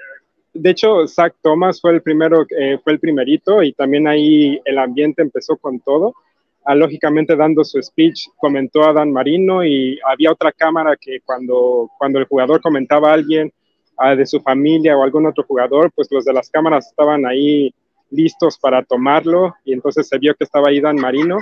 de 0.55 0.69
hecho, 0.69 1.05
Zach 1.05 1.35
Thomas 1.41 1.81
fue 1.81 1.91
el 1.91 2.01
primero, 2.01 2.45
eh, 2.57 2.79
fue 2.81 2.93
el 2.93 2.99
primerito 2.99 3.61
y 3.61 3.73
también 3.73 4.07
ahí 4.07 4.59
el 4.63 4.77
ambiente 4.77 5.21
empezó 5.21 5.57
con 5.57 5.81
todo. 5.81 6.15
Ah, 6.63 6.73
lógicamente 6.73 7.35
dando 7.35 7.63
su 7.63 7.79
speech 7.81 8.29
comentó 8.37 8.83
a 8.83 8.93
Dan 8.93 9.11
Marino 9.11 9.63
y 9.65 9.99
había 10.07 10.31
otra 10.31 10.53
cámara 10.53 10.95
que 10.99 11.19
cuando, 11.25 11.91
cuando 11.97 12.19
el 12.19 12.25
jugador 12.25 12.61
comentaba 12.61 13.11
a 13.11 13.13
alguien 13.13 13.51
ah, 13.97 14.15
de 14.15 14.25
su 14.25 14.39
familia 14.39 14.97
o 14.97 15.03
algún 15.03 15.25
otro 15.25 15.43
jugador, 15.43 15.91
pues 15.93 16.07
los 16.09 16.23
de 16.23 16.33
las 16.33 16.49
cámaras 16.49 16.87
estaban 16.87 17.25
ahí 17.25 17.73
listos 18.09 18.57
para 18.57 18.81
tomarlo 18.81 19.55
y 19.65 19.73
entonces 19.73 20.07
se 20.07 20.17
vio 20.17 20.33
que 20.35 20.45
estaba 20.45 20.69
ahí 20.69 20.79
Dan 20.79 20.95
Marino. 20.95 21.37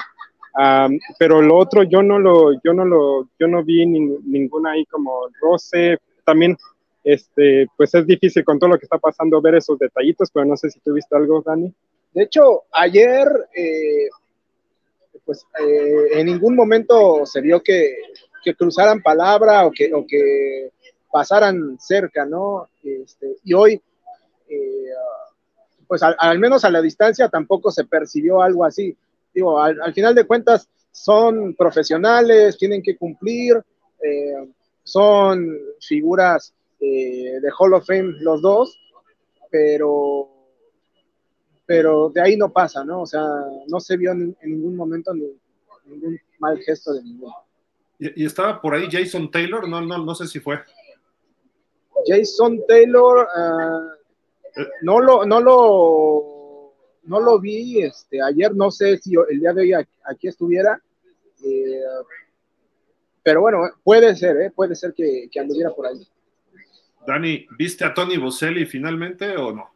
Pero 1.20 1.42
lo 1.42 1.58
otro 1.58 1.84
yo 1.84 2.02
no 2.02 2.18
lo, 2.18 2.54
yo 2.64 2.74
no 2.74 2.84
lo, 2.84 3.28
yo 3.40 3.48
no 3.48 3.64
vi 3.64 3.86
ninguna 3.86 4.72
ahí 4.72 4.86
como 4.86 5.28
roce. 5.40 6.00
También, 6.26 6.58
este, 7.04 7.68
pues 7.76 7.94
es 7.94 8.08
difícil 8.08 8.46
con 8.46 8.58
todo 8.58 8.72
lo 8.72 8.78
que 8.78 8.86
está 8.86 8.98
pasando 8.98 9.42
ver 9.42 9.56
esos 9.56 9.78
detallitos, 9.78 10.30
pero 10.32 10.46
no 10.46 10.56
sé 10.56 10.70
si 10.70 10.80
tuviste 10.80 11.16
algo, 11.16 11.42
Dani. 11.42 11.74
De 12.14 12.24
hecho, 12.24 12.64
ayer 12.72 13.28
eh, 13.56 14.08
pues 15.26 15.46
eh, 15.60 16.20
en 16.20 16.28
ningún 16.28 16.56
momento 16.56 17.26
se 17.26 17.42
vio 17.42 17.62
que, 17.62 17.96
cruzaran 18.58 19.02
palabra 19.02 19.66
o 19.66 19.72
que, 19.72 19.90
que 20.08 20.70
pasaran 21.12 21.78
cerca, 21.80 22.26
¿no? 22.26 22.68
Este, 22.84 23.38
y 23.44 23.54
hoy, 23.54 23.82
eh, 24.50 24.90
pues 25.88 26.04
al, 26.04 26.40
menos 26.40 26.66
a 26.66 26.70
la 26.70 26.82
distancia 26.82 27.30
tampoco 27.30 27.72
se 27.72 27.86
percibió 27.86 28.42
algo 28.42 28.66
así. 28.66 28.96
Digo, 29.34 29.60
al, 29.60 29.94
final 29.94 30.14
de 30.14 30.26
cuentas 30.26 30.68
son 30.92 31.56
profesionales, 31.56 32.58
tienen 32.58 32.84
que 32.84 32.98
cumplir, 32.98 33.64
son 34.84 35.58
figuras 35.80 36.54
de 36.86 37.52
Hall 37.58 37.74
of 37.74 37.86
Fame 37.86 38.16
los 38.20 38.42
dos, 38.42 38.80
pero 39.50 40.34
pero 41.66 42.10
de 42.10 42.22
ahí 42.22 42.38
no 42.38 42.52
pasa, 42.52 42.84
¿no? 42.84 43.02
O 43.02 43.06
sea, 43.06 43.24
no 43.68 43.80
se 43.80 43.98
vio 43.98 44.12
en, 44.12 44.36
ningún 44.44 44.76
momento 44.76 45.14
ningún 45.14 46.20
mal 46.40 46.58
gesto 46.60 46.94
de 46.94 47.04
ninguno. 47.04 47.34
Y, 48.00 48.26
estaba 48.26 48.62
por 48.62 48.76
ahí 48.76 48.88
Jason 48.92 49.32
Taylor, 49.32 49.68
no, 49.68 49.82
no, 49.82 49.98
no 49.98 50.16
sé 50.16 50.28
si 50.28 50.40
fue. 50.40 50.60
Jason 52.06 52.60
Taylor, 52.68 53.28
uh, 53.36 54.62
no 54.82 55.00
lo, 55.00 55.26
no 55.26 55.40
lo, 55.40 56.74
no 57.04 57.20
lo 57.22 57.40
vi, 57.40 57.82
este, 57.82 58.22
ayer 58.22 58.54
no 58.54 58.70
sé 58.72 58.98
si 58.98 59.14
el 59.30 59.40
día 59.40 59.54
de 59.54 59.62
hoy 59.62 59.74
aquí 60.04 60.28
estuviera, 60.28 60.82
eh, 61.46 61.82
pero 63.24 63.40
bueno, 63.40 63.60
puede 63.84 64.16
ser, 64.18 64.36
¿eh? 64.42 64.52
puede 64.52 64.76
ser 64.76 64.94
que, 64.94 65.30
que 65.32 65.40
anduviera 65.40 65.72
por 65.72 65.88
ahí. 65.88 66.06
Dani, 67.06 67.46
¿viste 67.58 67.86
a 67.86 67.94
Tony 67.94 68.18
Boselli 68.18 68.66
finalmente 68.66 69.36
o 69.36 69.52
no? 69.52 69.70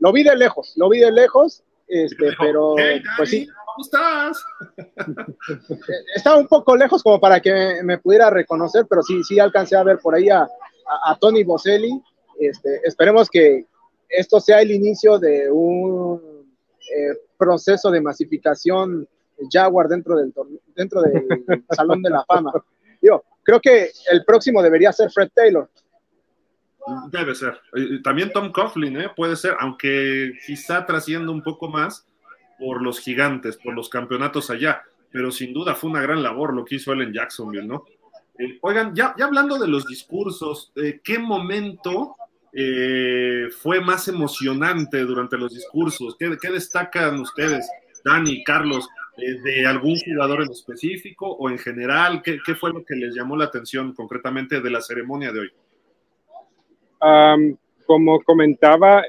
Lo 0.00 0.12
vi 0.12 0.22
de 0.22 0.36
lejos, 0.36 0.74
lo 0.76 0.88
vi 0.88 1.00
de 1.00 1.10
lejos, 1.10 1.64
este, 1.86 2.32
pero 2.38 2.74
pues 3.16 3.30
sí. 3.30 3.48
¿Cómo 3.48 3.84
estás? 3.84 4.44
Estaba 6.14 6.38
un 6.38 6.48
poco 6.48 6.76
lejos 6.76 7.02
como 7.02 7.20
para 7.20 7.40
que 7.40 7.80
me 7.82 7.98
pudiera 7.98 8.30
reconocer, 8.30 8.86
pero 8.88 9.02
sí, 9.02 9.22
sí 9.24 9.38
alcancé 9.38 9.76
a 9.76 9.82
ver 9.82 9.98
por 9.98 10.14
ahí 10.14 10.28
a, 10.28 10.48
Tony 11.20 11.44
Boselli. 11.44 12.02
Este, 12.40 12.80
esperemos 12.84 13.28
que 13.28 13.66
esto 14.08 14.40
sea 14.40 14.60
el 14.60 14.70
inicio 14.70 15.18
de 15.18 15.50
un 15.50 16.46
eh, 16.96 17.14
proceso 17.36 17.90
de 17.90 18.00
masificación 18.00 19.08
Jaguar 19.50 19.88
dentro 19.88 20.16
del, 20.16 20.32
dentro 20.74 21.02
del 21.02 21.26
Salón 21.70 22.02
de 22.02 22.10
la 22.10 22.24
Fama. 22.24 22.52
Yo 23.00 23.22
creo 23.48 23.60
que 23.62 23.92
el 24.10 24.26
próximo 24.26 24.62
debería 24.62 24.92
ser 24.92 25.10
Fred 25.10 25.30
Taylor. 25.34 25.70
Debe 27.10 27.34
ser. 27.34 27.58
También 28.04 28.30
Tom 28.30 28.52
Coughlin, 28.52 29.00
¿eh? 29.00 29.08
puede 29.16 29.36
ser, 29.36 29.54
aunque 29.58 30.32
quizá 30.46 30.84
trascienda 30.84 31.32
un 31.32 31.42
poco 31.42 31.68
más 31.68 32.06
por 32.58 32.82
los 32.82 33.00
gigantes, 33.00 33.56
por 33.56 33.72
los 33.72 33.88
campeonatos 33.88 34.50
allá, 34.50 34.82
pero 35.10 35.30
sin 35.30 35.54
duda 35.54 35.74
fue 35.74 35.88
una 35.88 36.02
gran 36.02 36.22
labor 36.22 36.52
lo 36.52 36.62
que 36.62 36.74
hizo 36.74 36.92
él 36.92 37.00
en 37.00 37.14
Jacksonville, 37.14 37.66
¿no? 37.66 37.86
Eh, 38.38 38.58
oigan, 38.60 38.94
ya, 38.94 39.14
ya, 39.16 39.24
hablando 39.24 39.58
de 39.58 39.68
los 39.68 39.86
discursos, 39.86 40.70
eh, 40.76 41.00
¿qué 41.02 41.18
momento 41.18 42.16
fue 43.62 43.80
más 43.80 44.08
emocionante 44.08 44.98
durante 45.04 45.38
los 45.38 45.54
discursos? 45.54 46.16
¿Qué, 46.18 46.50
destacan 46.50 47.20
ustedes, 47.20 47.66
Dani, 48.04 48.42
Carlos, 48.44 48.88
de 49.18 49.66
algún 49.66 49.98
jugador 49.98 50.42
en 50.42 50.50
específico 50.50 51.26
o 51.30 51.50
en 51.50 51.58
general? 51.58 52.22
¿Qué, 52.22 52.38
¿Qué 52.44 52.54
fue 52.54 52.72
lo 52.72 52.84
que 52.84 52.94
les 52.94 53.14
llamó 53.14 53.36
la 53.36 53.46
atención 53.46 53.92
concretamente 53.92 54.60
de 54.60 54.70
la 54.70 54.80
ceremonia 54.80 55.32
de 55.32 55.40
hoy? 55.40 55.52
como 57.86 58.20
comentaba, 58.22 59.04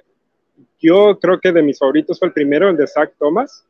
yo 0.79 1.19
creo 1.19 1.39
que 1.39 1.51
de 1.51 1.61
mis 1.61 1.79
favoritos 1.79 2.19
fue 2.19 2.29
el 2.29 2.33
primero, 2.33 2.69
el 2.69 2.77
de 2.77 2.87
Zach 2.87 3.13
Thomas. 3.17 3.65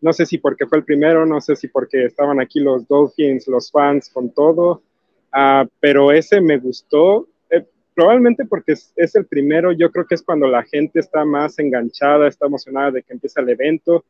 No 0.00 0.12
sé 0.12 0.26
si 0.26 0.38
porque 0.38 0.66
fue 0.66 0.78
el 0.78 0.84
primero, 0.84 1.26
no 1.26 1.40
sé 1.40 1.56
si 1.56 1.68
porque 1.68 2.04
estaban 2.04 2.40
aquí 2.40 2.60
los 2.60 2.86
Dolphins, 2.86 3.48
los 3.48 3.70
fans 3.70 4.10
con 4.10 4.30
todo, 4.30 4.82
uh, 5.34 5.68
pero 5.80 6.12
ese 6.12 6.40
me 6.40 6.58
gustó. 6.58 7.28
Eh, 7.50 7.64
probablemente 7.94 8.44
porque 8.44 8.72
es, 8.72 8.92
es, 8.96 9.14
el 9.16 9.26
primero, 9.26 9.72
yo 9.72 9.90
creo 9.90 10.06
que 10.06 10.14
es 10.14 10.22
cuando 10.22 10.46
la 10.46 10.62
gente 10.62 11.00
está 11.00 11.24
más 11.24 11.58
enganchada, 11.58 12.28
está 12.28 12.46
emocionada 12.46 12.90
de 12.90 13.02
que 13.02 13.12
empiece 13.12 13.40
el 13.40 13.48
evento, 13.48 14.04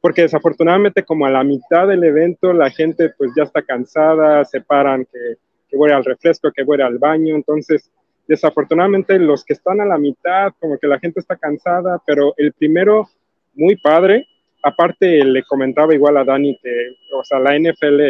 porque 0.00 0.22
desafortunadamente 0.22 1.04
como 1.04 1.26
a 1.26 1.30
la 1.30 1.44
mitad 1.44 1.88
del 1.88 2.04
evento 2.04 2.52
la 2.52 2.70
gente 2.70 3.10
pues 3.16 3.32
ya 3.36 3.44
está 3.44 3.62
cansada, 3.62 4.44
se 4.44 4.60
paran 4.60 5.04
que, 5.04 5.36
que 5.68 5.76
voy 5.76 5.90
al 5.90 6.04
refresco, 6.04 6.52
que 6.52 6.64
voy 6.64 6.80
al 6.80 6.98
baño, 6.98 7.34
entonces 7.36 7.90
Desafortunadamente 8.30 9.18
los 9.18 9.44
que 9.44 9.54
están 9.54 9.80
a 9.80 9.84
la 9.84 9.98
mitad, 9.98 10.52
como 10.60 10.78
que 10.78 10.86
la 10.86 11.00
gente 11.00 11.18
está 11.18 11.34
cansada, 11.34 12.00
pero 12.06 12.32
el 12.36 12.52
primero, 12.52 13.08
muy 13.54 13.74
padre. 13.74 14.24
Aparte, 14.62 15.24
le 15.24 15.42
comentaba 15.42 15.92
igual 15.96 16.16
a 16.16 16.22
Dani 16.22 16.56
que, 16.62 16.94
o 17.12 17.24
sea, 17.24 17.40
la 17.40 17.58
NFL, 17.58 18.00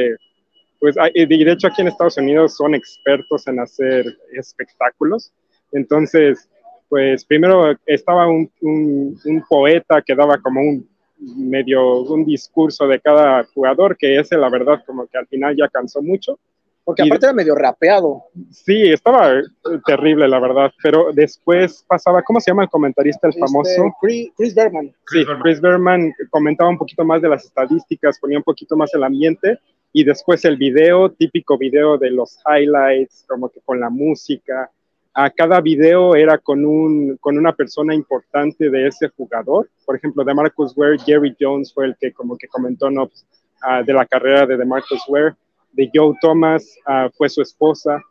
pues, 0.79 0.95
y 1.15 1.25
de 1.25 1.53
hecho 1.53 1.69
aquí 1.69 1.81
en 1.81 1.89
Estados 1.89 2.19
Unidos 2.19 2.55
son 2.55 2.75
expertos 2.75 3.47
en 3.47 3.61
hacer 3.61 4.05
espectáculos. 4.35 5.33
Entonces, 5.73 6.51
pues 6.91 7.25
primero 7.25 7.75
estaba 7.87 8.29
un, 8.29 8.53
un, 8.61 9.19
un 9.25 9.45
poeta 9.49 10.03
que 10.03 10.15
daba 10.15 10.37
como 10.37 10.61
un 10.61 10.87
medio 11.21 12.03
un 12.03 12.25
discurso 12.25 12.87
de 12.87 13.01
cada 13.01 13.45
jugador, 13.45 13.97
que 13.97 14.19
ese 14.19 14.37
la 14.37 14.49
verdad 14.49 14.83
como 14.87 15.07
que 15.07 15.19
al 15.19 15.27
final 15.27 15.57
ya 15.57 15.69
cansó 15.69 16.03
mucho. 16.03 16.39
Porque 16.85 17.03
aparte 17.03 17.27
era 17.27 17.33
medio 17.33 17.55
rapeado. 17.55 18.25
Sí, 18.51 18.91
estaba 18.91 19.39
eh, 19.39 19.43
terrible, 19.87 20.27
la 20.27 20.41
verdad. 20.41 20.73
Pero 20.83 21.13
después 21.13 21.85
pasaba, 21.87 22.23
¿cómo 22.23 22.41
se 22.41 22.51
llama 22.51 22.65
el 22.65 22.69
comentarista, 22.69 23.29
el 23.29 23.35
este, 23.35 23.41
famoso? 23.41 23.95
Chris, 24.01 24.55
Berman. 24.55 24.93
Sí, 25.07 25.25
Chris 25.43 25.61
Berman 25.61 26.13
comentaba 26.31 26.71
un 26.71 26.79
poquito 26.79 27.05
más 27.05 27.23
de 27.23 27.29
las 27.29 27.45
estadísticas, 27.45 28.19
ponía 28.19 28.39
un 28.39 28.45
poquito 28.45 28.77
más 28.77 28.93
el 28.95 29.05
ambiente. 29.05 29.59
Y 29.93 30.05
después 30.05 30.45
el 30.45 30.57
video, 30.57 31.11
típico 31.13 31.59
video 31.59 31.99
de 31.99 32.11
los 32.11 32.39
highlights, 32.47 33.25
como 33.29 33.51
que 33.51 33.61
con 33.61 33.79
la 33.79 33.91
música. 33.91 34.71
A 35.13 35.29
cada 35.29 35.61
video 35.61 36.15
era 36.15 36.39
con, 36.39 36.65
un, 36.65 37.17
con 37.21 37.37
una 37.37 37.53
persona 37.53 37.95
importante 37.95 38.71
de 38.71 38.87
ese 38.87 39.09
jugador. 39.09 39.69
Por 39.85 39.97
ejemplo, 39.97 40.23
de 40.25 40.35
Marcus 40.35 40.73
Ware, 40.77 40.99
Jerry 40.99 41.37
Jones 41.39 41.75
fue 41.75 41.87
el 41.87 41.97
que 41.97 42.13
como 42.13 42.37
que 42.37 42.47
comentó 42.47 42.91
¿no? 42.91 43.09
Pues, 43.09 43.27
ah, 43.63 43.83
de 43.83 43.93
la 43.93 44.07
carrera 44.07 44.47
de 44.47 44.65
Marcus 44.65 45.03
Ware 45.09 45.35
de 45.73 45.91
Joe 45.93 46.15
Thomas 46.21 46.77
ah, 46.87 47.09
fue 47.17 47.29
su 47.29 47.43
esposa, 47.43 48.03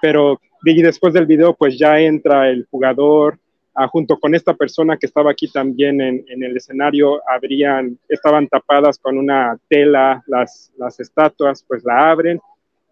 pero 0.00 0.40
y 0.64 0.82
después 0.82 1.14
del 1.14 1.26
video 1.26 1.54
pues 1.54 1.78
ya 1.78 2.00
entra 2.00 2.48
el 2.48 2.66
jugador 2.70 3.38
ah, 3.74 3.86
junto 3.86 4.18
con 4.18 4.34
esta 4.34 4.54
persona 4.54 4.96
que 4.96 5.06
estaba 5.06 5.30
aquí 5.30 5.50
también 5.50 6.00
en, 6.00 6.24
el 6.42 6.56
escenario, 6.56 7.20
habrían, 7.28 7.98
estaban 8.08 8.48
tapadas 8.48 8.98
con 8.98 9.16
una 9.16 9.56
tela 9.68 10.22
las, 10.26 10.72
las 10.76 10.98
estatuas, 10.98 11.64
pues 11.66 11.84
la 11.84 12.10
abren 12.10 12.40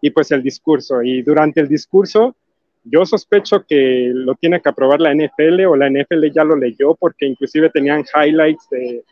y 0.01 0.09
pues 0.09 0.31
el 0.31 0.41
discurso. 0.41 1.01
Y 1.01 1.21
durante 1.21 1.59
el 1.59 1.67
discurso 1.67 2.35
yo 2.85 3.05
sospecho 3.05 3.65
que 3.67 4.11
lo 4.13 4.35
tiene 4.35 4.61
que 4.61 4.69
aprobar 4.69 5.01
la 5.01 5.13
NFL 5.13 5.65
o 5.65 5.75
la 5.75 5.89
NFL 5.89 6.31
ya 6.31 6.43
lo 6.43 6.55
leyó 6.55 6.95
porque 6.95 7.25
inclusive 7.25 7.69
tenían 7.71 8.05
highlights 8.15 8.69
de, 8.69 9.03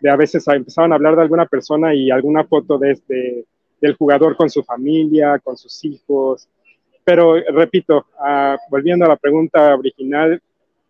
de 0.00 0.10
a 0.10 0.16
veces 0.16 0.46
empezaban 0.48 0.92
a 0.92 0.94
hablar 0.96 1.14
de 1.14 1.22
alguna 1.22 1.46
persona 1.46 1.94
y 1.94 2.10
alguna 2.10 2.44
foto 2.44 2.78
de 2.78 2.92
este 2.92 3.46
del 3.80 3.94
jugador 3.94 4.36
con 4.36 4.50
su 4.50 4.64
familia, 4.64 5.38
con 5.38 5.56
sus 5.56 5.84
hijos. 5.84 6.48
Pero 7.04 7.36
repito, 7.52 8.06
ah, 8.18 8.56
volviendo 8.70 9.04
a 9.04 9.08
la 9.08 9.16
pregunta 9.16 9.74
original, 9.74 10.42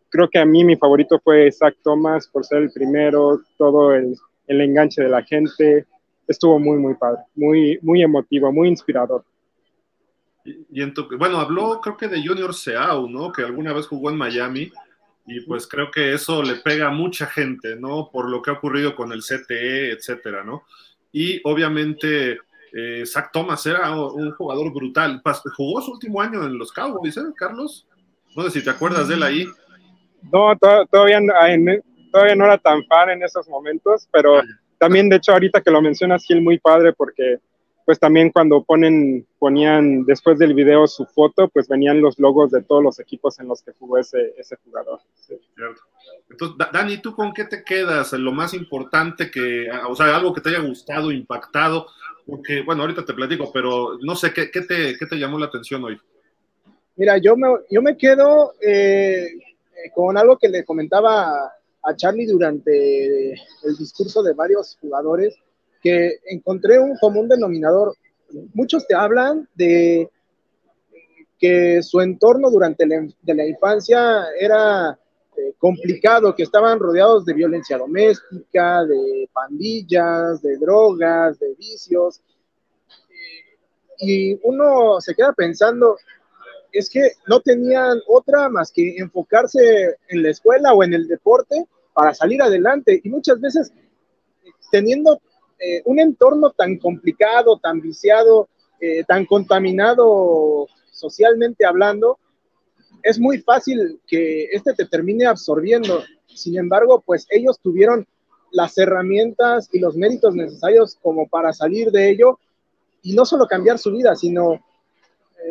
creo 0.08 0.28
que 0.28 0.38
a 0.38 0.46
mí 0.46 0.64
mi 0.64 0.76
favorito 0.76 1.20
fue 1.22 1.50
Zach 1.52 1.76
Thomas 1.82 2.28
por 2.28 2.44
ser 2.44 2.62
el 2.62 2.72
primero, 2.72 3.40
todo 3.56 3.94
el, 3.94 4.16
el 4.46 4.60
enganche 4.60 5.02
de 5.02 5.08
la 5.08 5.22
gente. 5.22 5.86
estuvo 6.26 6.58
muy, 6.58 6.78
muy 6.78 6.94
padre, 6.94 7.22
muy, 7.34 7.78
muy 7.82 8.02
emotivo, 8.02 8.52
muy 8.52 8.68
inspirador. 8.68 9.24
Y, 10.70 10.82
en 10.82 10.94
bueno, 11.18 11.38
habló 11.38 11.80
creo 11.80 11.96
que 11.96 12.08
de 12.08 12.26
Junior 12.26 12.54
Seau, 12.54 13.08
¿no? 13.08 13.32
Que 13.32 13.42
alguna 13.42 13.72
vez 13.72 13.86
jugó 13.86 14.10
en 14.10 14.16
Miami 14.16 14.70
y 15.26 15.40
pues 15.40 15.66
creo 15.66 15.90
que 15.90 16.14
eso 16.14 16.42
le 16.42 16.56
pega 16.56 16.88
a 16.88 16.92
mucha 16.92 17.26
gente, 17.26 17.76
¿no? 17.76 18.10
Por 18.10 18.30
lo 18.30 18.40
que 18.40 18.50
ha 18.50 18.54
ocurrido 18.54 18.94
con 18.94 19.12
el 19.12 19.20
CTE, 19.20 19.92
etcétera, 19.92 20.42
¿no? 20.42 20.64
Y 21.12 21.40
obviamente 21.44 22.38
eh, 22.72 23.04
Zach 23.06 23.30
Thomas 23.32 23.64
era 23.66 23.90
un 23.90 24.32
jugador 24.32 24.72
brutal. 24.72 25.20
Jugó 25.56 25.80
su 25.82 25.92
último 25.92 26.20
año 26.20 26.44
en 26.44 26.58
los 26.58 26.72
Cowboys, 26.72 27.16
¿eh, 27.16 27.22
Carlos? 27.36 27.86
No 28.36 28.42
sé 28.44 28.50
si 28.50 28.64
te 28.64 28.70
acuerdas 28.70 29.08
de 29.08 29.14
él 29.14 29.22
ahí. 29.22 29.46
No, 30.32 30.56
todavía, 30.58 31.20
todavía 32.12 32.34
no 32.34 32.44
era 32.44 32.58
tan 32.58 32.84
fan 32.86 33.10
en 33.10 33.22
esos 33.22 33.48
momentos, 33.48 34.08
pero 34.10 34.42
también, 34.78 35.08
de 35.08 35.16
hecho, 35.16 35.32
ahorita 35.32 35.60
que 35.60 35.70
lo 35.70 35.82
mencionas, 35.82 36.24
Gil, 36.24 36.40
muy 36.40 36.58
padre, 36.58 36.92
porque 36.92 37.38
pues 37.88 37.98
también 37.98 38.30
cuando 38.30 38.62
ponen, 38.64 39.26
ponían 39.38 40.04
después 40.04 40.38
del 40.38 40.52
video 40.52 40.86
su 40.86 41.06
foto, 41.06 41.48
pues 41.48 41.68
venían 41.68 42.02
los 42.02 42.18
logos 42.18 42.50
de 42.50 42.60
todos 42.60 42.82
los 42.82 43.00
equipos 43.00 43.40
en 43.40 43.48
los 43.48 43.62
que 43.62 43.72
jugó 43.72 43.96
ese, 43.96 44.34
ese 44.36 44.56
jugador. 44.56 45.00
Entonces, 46.28 46.58
Dani, 46.70 46.98
¿tú 46.98 47.14
con 47.14 47.32
qué 47.32 47.46
te 47.46 47.64
quedas? 47.64 48.12
Lo 48.12 48.30
más 48.30 48.52
importante 48.52 49.30
que, 49.30 49.70
o 49.88 49.96
sea, 49.96 50.14
algo 50.14 50.34
que 50.34 50.42
te 50.42 50.50
haya 50.50 50.58
gustado, 50.58 51.10
impactado, 51.10 51.86
porque, 52.26 52.60
bueno, 52.60 52.82
ahorita 52.82 53.06
te 53.06 53.14
platico, 53.14 53.50
pero 53.54 53.96
no 54.02 54.14
sé, 54.14 54.34
¿qué, 54.34 54.50
qué, 54.50 54.60
te, 54.60 54.94
qué 54.98 55.06
te, 55.06 55.18
llamó 55.18 55.38
la 55.38 55.46
atención 55.46 55.82
hoy? 55.82 55.98
Mira, 56.96 57.16
yo 57.16 57.38
me, 57.38 57.48
yo 57.70 57.80
me 57.80 57.96
quedo 57.96 58.52
eh, 58.60 59.30
con 59.94 60.18
algo 60.18 60.36
que 60.36 60.50
le 60.50 60.62
comentaba 60.62 61.54
a 61.82 61.96
Charlie 61.96 62.26
durante 62.26 63.32
el 63.32 63.76
discurso 63.78 64.22
de 64.22 64.34
varios 64.34 64.76
jugadores, 64.78 65.38
encontré 66.26 66.78
un 66.78 66.96
común 66.96 67.28
denominador. 67.28 67.94
Muchos 68.54 68.86
te 68.86 68.94
hablan 68.94 69.48
de 69.54 70.10
que 71.38 71.82
su 71.82 72.00
entorno 72.00 72.50
durante 72.50 72.84
la, 72.86 73.46
infancia 73.46 74.24
era 74.38 74.98
eh, 75.36 75.54
complicado, 75.58 76.34
que 76.34 76.42
estaban 76.42 76.78
rodeados 76.78 77.24
de 77.24 77.34
violencia 77.34 77.78
doméstica, 77.78 78.84
de 78.84 79.28
pandillas, 79.32 80.42
de 80.42 80.56
drogas, 80.58 81.38
de 81.38 81.54
vicios. 81.54 82.20
y 84.00 84.38
uno 84.42 85.00
se 85.00 85.14
queda 85.14 85.32
pensando, 85.32 85.96
es 86.72 86.90
que 86.90 87.12
no 87.26 87.40
tenían 87.40 87.98
otra 88.06 88.48
más 88.48 88.72
que 88.72 88.96
enfocarse 88.96 89.96
en 90.08 90.22
la 90.22 90.30
escuela 90.30 90.72
o 90.74 90.82
en 90.82 90.94
el 90.94 91.06
deporte 91.08 91.66
para 91.94 92.14
salir 92.14 92.42
adelante. 92.42 93.00
Y 93.02 93.08
muchas 93.08 93.40
veces, 93.40 93.72
teniendo 94.70 95.20
eh, 95.60 95.82
un 95.86 95.98
entorno 95.98 96.50
tan 96.50 96.78
complicado, 96.78 97.58
tan 97.58 97.80
viciado, 97.80 98.48
eh, 98.80 99.02
tan 99.04 99.26
contaminado 99.26 100.68
socialmente 100.92 101.66
hablando, 101.66 102.18
es 103.02 103.18
muy 103.18 103.38
fácil 103.38 104.00
que 104.06 104.44
este 104.52 104.72
te 104.74 104.86
termine 104.86 105.26
absorbiendo. 105.26 106.02
Sin 106.26 106.58
embargo, 106.58 107.02
pues 107.04 107.26
ellos 107.30 107.58
tuvieron 107.60 108.06
las 108.52 108.78
herramientas 108.78 109.68
y 109.72 109.78
los 109.80 109.96
méritos 109.96 110.34
necesarios 110.34 110.96
como 111.02 111.28
para 111.28 111.52
salir 111.52 111.90
de 111.90 112.10
ello 112.10 112.38
y 113.02 113.14
no 113.14 113.24
solo 113.24 113.46
cambiar 113.46 113.78
su 113.78 113.92
vida, 113.92 114.14
sino 114.14 114.54
eh, 114.54 114.60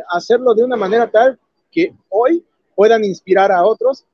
hacerlo 0.10 0.54
de 0.54 0.64
una 0.64 0.78
manera 0.78 1.10
tal 1.10 1.40
que 1.72 1.94
hoy 2.10 2.46
puedan 2.76 3.04
inspirar 3.04 3.52
a 3.52 3.66
otros 3.66 4.06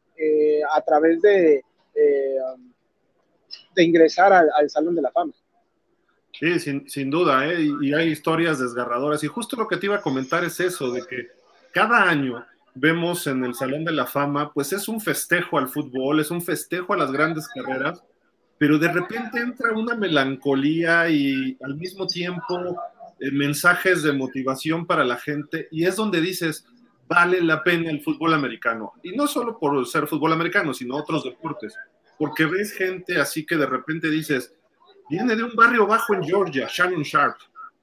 a 0.74 0.82
través 0.82 1.22
de, 1.22 1.62
de 3.76 3.84
ingresar 3.84 4.32
al, 4.32 4.70
Salón 4.70 4.96
de 4.96 5.02
la 5.02 5.12
Fama. 5.12 5.34
Sí, 6.40 6.60
sin, 6.60 7.10
duda, 7.12 7.48
y 7.54 7.94
hay 7.94 8.10
historias 8.10 8.60
desgarradoras. 8.60 9.24
Y 9.24 9.28
justo 9.28 9.56
lo 9.56 9.68
que 9.68 9.78
te 9.78 9.86
iba 9.86 9.98
a 9.98 10.02
comentar 10.02 10.44
es 10.44 10.60
eso, 10.60 10.92
de 10.92 11.06
que 11.06 11.28
cada 11.72 12.10
año 12.10 12.44
vemos 12.76 13.28
en 13.28 13.44
el 13.44 13.54
Salón 13.54 13.86
de 13.86 13.92
la 13.92 14.06
Fama, 14.06 14.52
pues 14.52 14.74
es 14.74 14.88
un 14.88 15.00
festejo 15.00 15.58
al 15.58 15.70
fútbol, 15.70 16.20
es 16.20 16.32
un 16.32 16.42
festejo 16.42 16.94
a 16.94 16.98
las 16.98 17.12
grandes 17.12 17.48
carreras, 17.48 18.04
pero 18.58 18.78
de 18.78 18.92
repente 18.92 19.40
entra 19.40 19.74
una 19.74 19.96
melancolía 19.96 21.10
y 21.10 21.58
al 21.62 21.76
mismo 21.76 22.08
tiempo 22.08 22.78
eh, 23.20 23.32
mensajes 23.32 24.04
de 24.04 24.14
motivación 24.14 24.86
para 24.86 25.04
la 25.04 25.18
gente 25.18 25.68
y 25.72 25.86
es 25.86 25.96
donde 25.96 26.22
dices, 26.22 26.66
vale 27.08 27.42
la 27.42 27.64
pena 27.64 27.92
el 27.92 28.02
fútbol 28.02 28.34
americano. 28.34 28.94
Y 29.04 29.16
no 29.16 29.28
solo 29.28 29.60
por 29.60 29.86
ser 29.86 30.08
fútbol 30.08 30.34
americano, 30.34 30.74
sino 30.74 30.96
otros 30.96 31.24
deportes, 31.24 31.76
porque 32.18 32.46
ves 32.46 32.72
gente 32.74 33.20
así 33.20 33.46
que 33.46 33.58
de 33.58 33.66
repente 33.66 34.10
dices, 34.10 34.54
viene 35.10 35.36
de 35.36 35.44
un 35.44 35.56
barrio 35.56 35.86
bajo 35.86 36.14
en 36.14 36.24
Georgia, 36.24 36.68
Shannon 36.70 37.04
Sharp, 37.04 37.38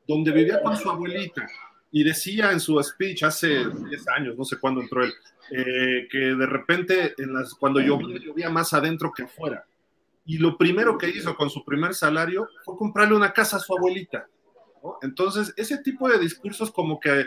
donde 0.06 0.30
vivía 0.33 0.62
con 0.62 0.76
su 0.76 0.90
abuelita 0.90 1.46
y 1.92 2.04
decía 2.04 2.52
en 2.52 2.61
su 2.61 2.80
speech 2.83 3.24
hace 3.24 3.64
10 3.64 4.09
años, 4.09 4.37
no 4.37 4.44
sé 4.44 4.59
cuándo 4.59 4.80
entró 4.80 5.04
él, 5.04 5.12
eh, 5.50 6.06
que 6.11 6.18
de 6.18 6.46
repente 6.46 7.14
en 7.18 7.35
las, 7.35 7.54
cuando 7.54 7.80
llovía, 7.80 8.18
llovía 8.18 8.48
más 8.50 8.72
adentro 8.72 9.12
que 9.14 9.24
afuera. 9.24 9.64
Y 10.24 10.38
lo 10.38 10.56
primero 10.56 10.96
que 10.96 11.09
hizo 11.09 11.35
con 11.35 11.50
su 11.50 11.64
primer 11.64 11.94
salario 11.94 12.48
fue 12.64 12.76
comprarle 12.76 13.16
una 13.16 13.33
casa 13.33 13.56
a 13.56 13.61
su 13.61 13.76
abuelita. 13.76 14.28
Entonces, 15.02 15.52
ese 15.56 15.78
tipo 15.78 16.09
de 16.09 16.18
discursos 16.18 16.70
como 16.70 17.00
que 17.00 17.26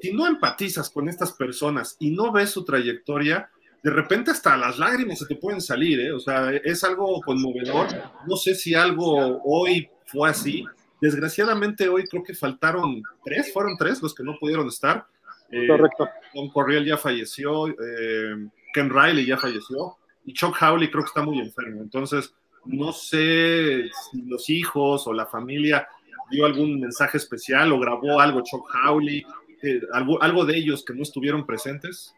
si 0.00 0.12
no 0.12 0.26
empatizas 0.26 0.90
con 0.90 1.08
estas 1.08 1.32
personas 1.32 1.96
y 1.98 2.10
no 2.10 2.32
ves 2.32 2.50
su 2.50 2.64
trayectoria, 2.64 3.50
de 3.84 3.90
repente 3.90 4.32
hasta 4.32 4.56
las 4.56 4.78
lágrimas 4.78 5.20
se 5.20 5.26
te 5.26 5.36
pueden 5.36 5.60
salir, 5.60 6.00
¿eh? 6.00 6.10
O 6.10 6.18
sea, 6.18 6.50
es 6.50 6.82
algo 6.82 7.20
conmovedor. 7.20 7.86
No 8.26 8.36
sé 8.36 8.56
si 8.56 8.74
algo 8.74 9.40
hoy 9.44 9.88
fue 10.06 10.28
así, 10.28 10.64
Desgraciadamente 11.04 11.86
hoy 11.86 12.04
creo 12.04 12.22
que 12.22 12.32
faltaron 12.32 13.02
tres, 13.22 13.52
fueron 13.52 13.76
tres 13.76 14.00
los 14.00 14.14
que 14.14 14.22
no 14.22 14.38
pudieron 14.40 14.68
estar. 14.68 15.06
Eh, 15.50 15.66
Correcto. 15.66 16.08
Don 16.32 16.48
Corriel 16.48 16.86
ya 16.86 16.96
falleció, 16.96 17.68
eh, 17.68 18.48
Ken 18.72 18.88
Riley 18.88 19.26
ya 19.26 19.36
falleció 19.36 19.98
y 20.24 20.32
Chuck 20.32 20.56
Howley 20.62 20.90
creo 20.90 21.04
que 21.04 21.08
está 21.08 21.22
muy 21.22 21.40
enfermo. 21.40 21.82
Entonces, 21.82 22.34
no 22.64 22.90
sé 22.94 23.90
si 24.10 24.22
los 24.22 24.48
hijos 24.48 25.06
o 25.06 25.12
la 25.12 25.26
familia 25.26 25.86
dio 26.30 26.46
algún 26.46 26.80
mensaje 26.80 27.18
especial 27.18 27.70
o 27.72 27.78
grabó 27.78 28.18
algo 28.18 28.40
Chuck 28.42 28.66
Howley, 28.74 29.26
eh, 29.62 29.82
algo, 29.92 30.22
algo 30.22 30.46
de 30.46 30.56
ellos 30.56 30.86
que 30.86 30.94
no 30.94 31.02
estuvieron 31.02 31.44
presentes. 31.44 32.14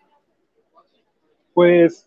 Pues 1.56 2.06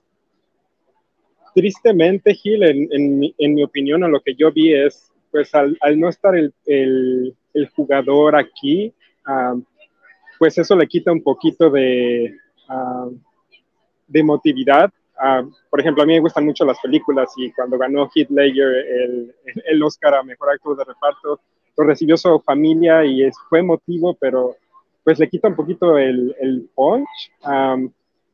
tristemente, 1.55 2.35
Gil, 2.35 2.61
en, 2.61 3.33
en 3.35 3.55
mi 3.55 3.63
opinión, 3.63 4.03
a 4.03 4.07
lo 4.07 4.21
que 4.21 4.35
yo 4.35 4.51
vi 4.51 4.75
es 4.75 5.09
pues 5.31 5.53
al, 5.55 5.77
no 5.95 6.09
estar 6.09 6.35
el, 6.35 7.35
jugador 7.75 8.35
aquí, 8.35 8.93
ah, 9.25 9.55
pues 10.37 10.57
eso 10.59 10.75
le 10.75 10.87
quita 10.87 11.11
un 11.11 11.23
poquito 11.23 11.71
de, 11.71 12.37
uh, 12.69 13.11
de 14.07 14.19
emotividad. 14.19 14.91
Ah, 15.17 15.43
por 15.71 15.79
ejemplo, 15.79 16.03
a 16.03 16.05
mí 16.05 16.13
me 16.13 16.19
gustan 16.19 16.45
mucho 16.45 16.63
las 16.63 16.79
películas 16.79 17.33
y 17.37 17.51
cuando 17.51 17.79
ganó 17.79 18.07
Heath 18.13 18.29
Ledger 18.29 18.67
el, 18.67 19.35
el 19.65 19.83
Oscar 19.83 20.13
a 20.13 20.23
Mejor 20.23 20.51
Actor 20.51 20.77
de 20.77 20.83
Reparto, 20.85 21.39
lo 21.75 21.83
recibió 21.83 22.15
su 22.17 22.39
familia 22.41 23.03
y 23.03 23.23
es, 23.23 23.35
fue 23.49 23.59
emotivo, 23.59 24.13
pero 24.13 24.55
pues 25.03 25.17
le 25.17 25.27
quita 25.27 25.47
un 25.47 25.55
poquito 25.55 25.97
el, 25.97 26.35
el 26.39 26.69
punch. 26.75 27.09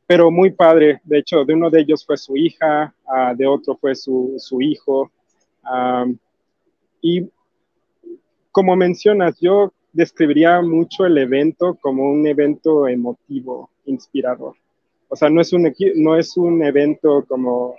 Pero 0.07 0.29
muy 0.29 0.51
padre, 0.51 1.01
de 1.03 1.19
hecho, 1.19 1.43
de 1.45 1.53
uno 1.53 1.69
de 1.69 1.81
ellos 1.81 2.05
fue 2.05 2.17
su 2.17 2.35
hija, 2.37 2.93
de 3.35 3.47
otro 3.47 3.75
fue 3.75 3.95
su, 3.95 4.35
su 4.37 4.61
hijo. 4.61 5.11
Y 7.01 7.27
como 8.51 8.75
mencionas, 8.75 9.39
yo 9.39 9.73
describiría 9.91 10.61
mucho 10.61 11.05
el 11.05 11.17
evento 11.17 11.77
como 11.81 12.09
un 12.11 12.27
evento 12.27 12.87
emotivo, 12.87 13.69
inspirador. 13.85 14.55
O 15.07 15.15
sea, 15.15 15.29
no 15.29 15.41
es 15.41 15.53
un, 15.53 15.73
no 15.95 16.17
es 16.17 16.35
un 16.37 16.63
evento 16.63 17.25
como, 17.27 17.75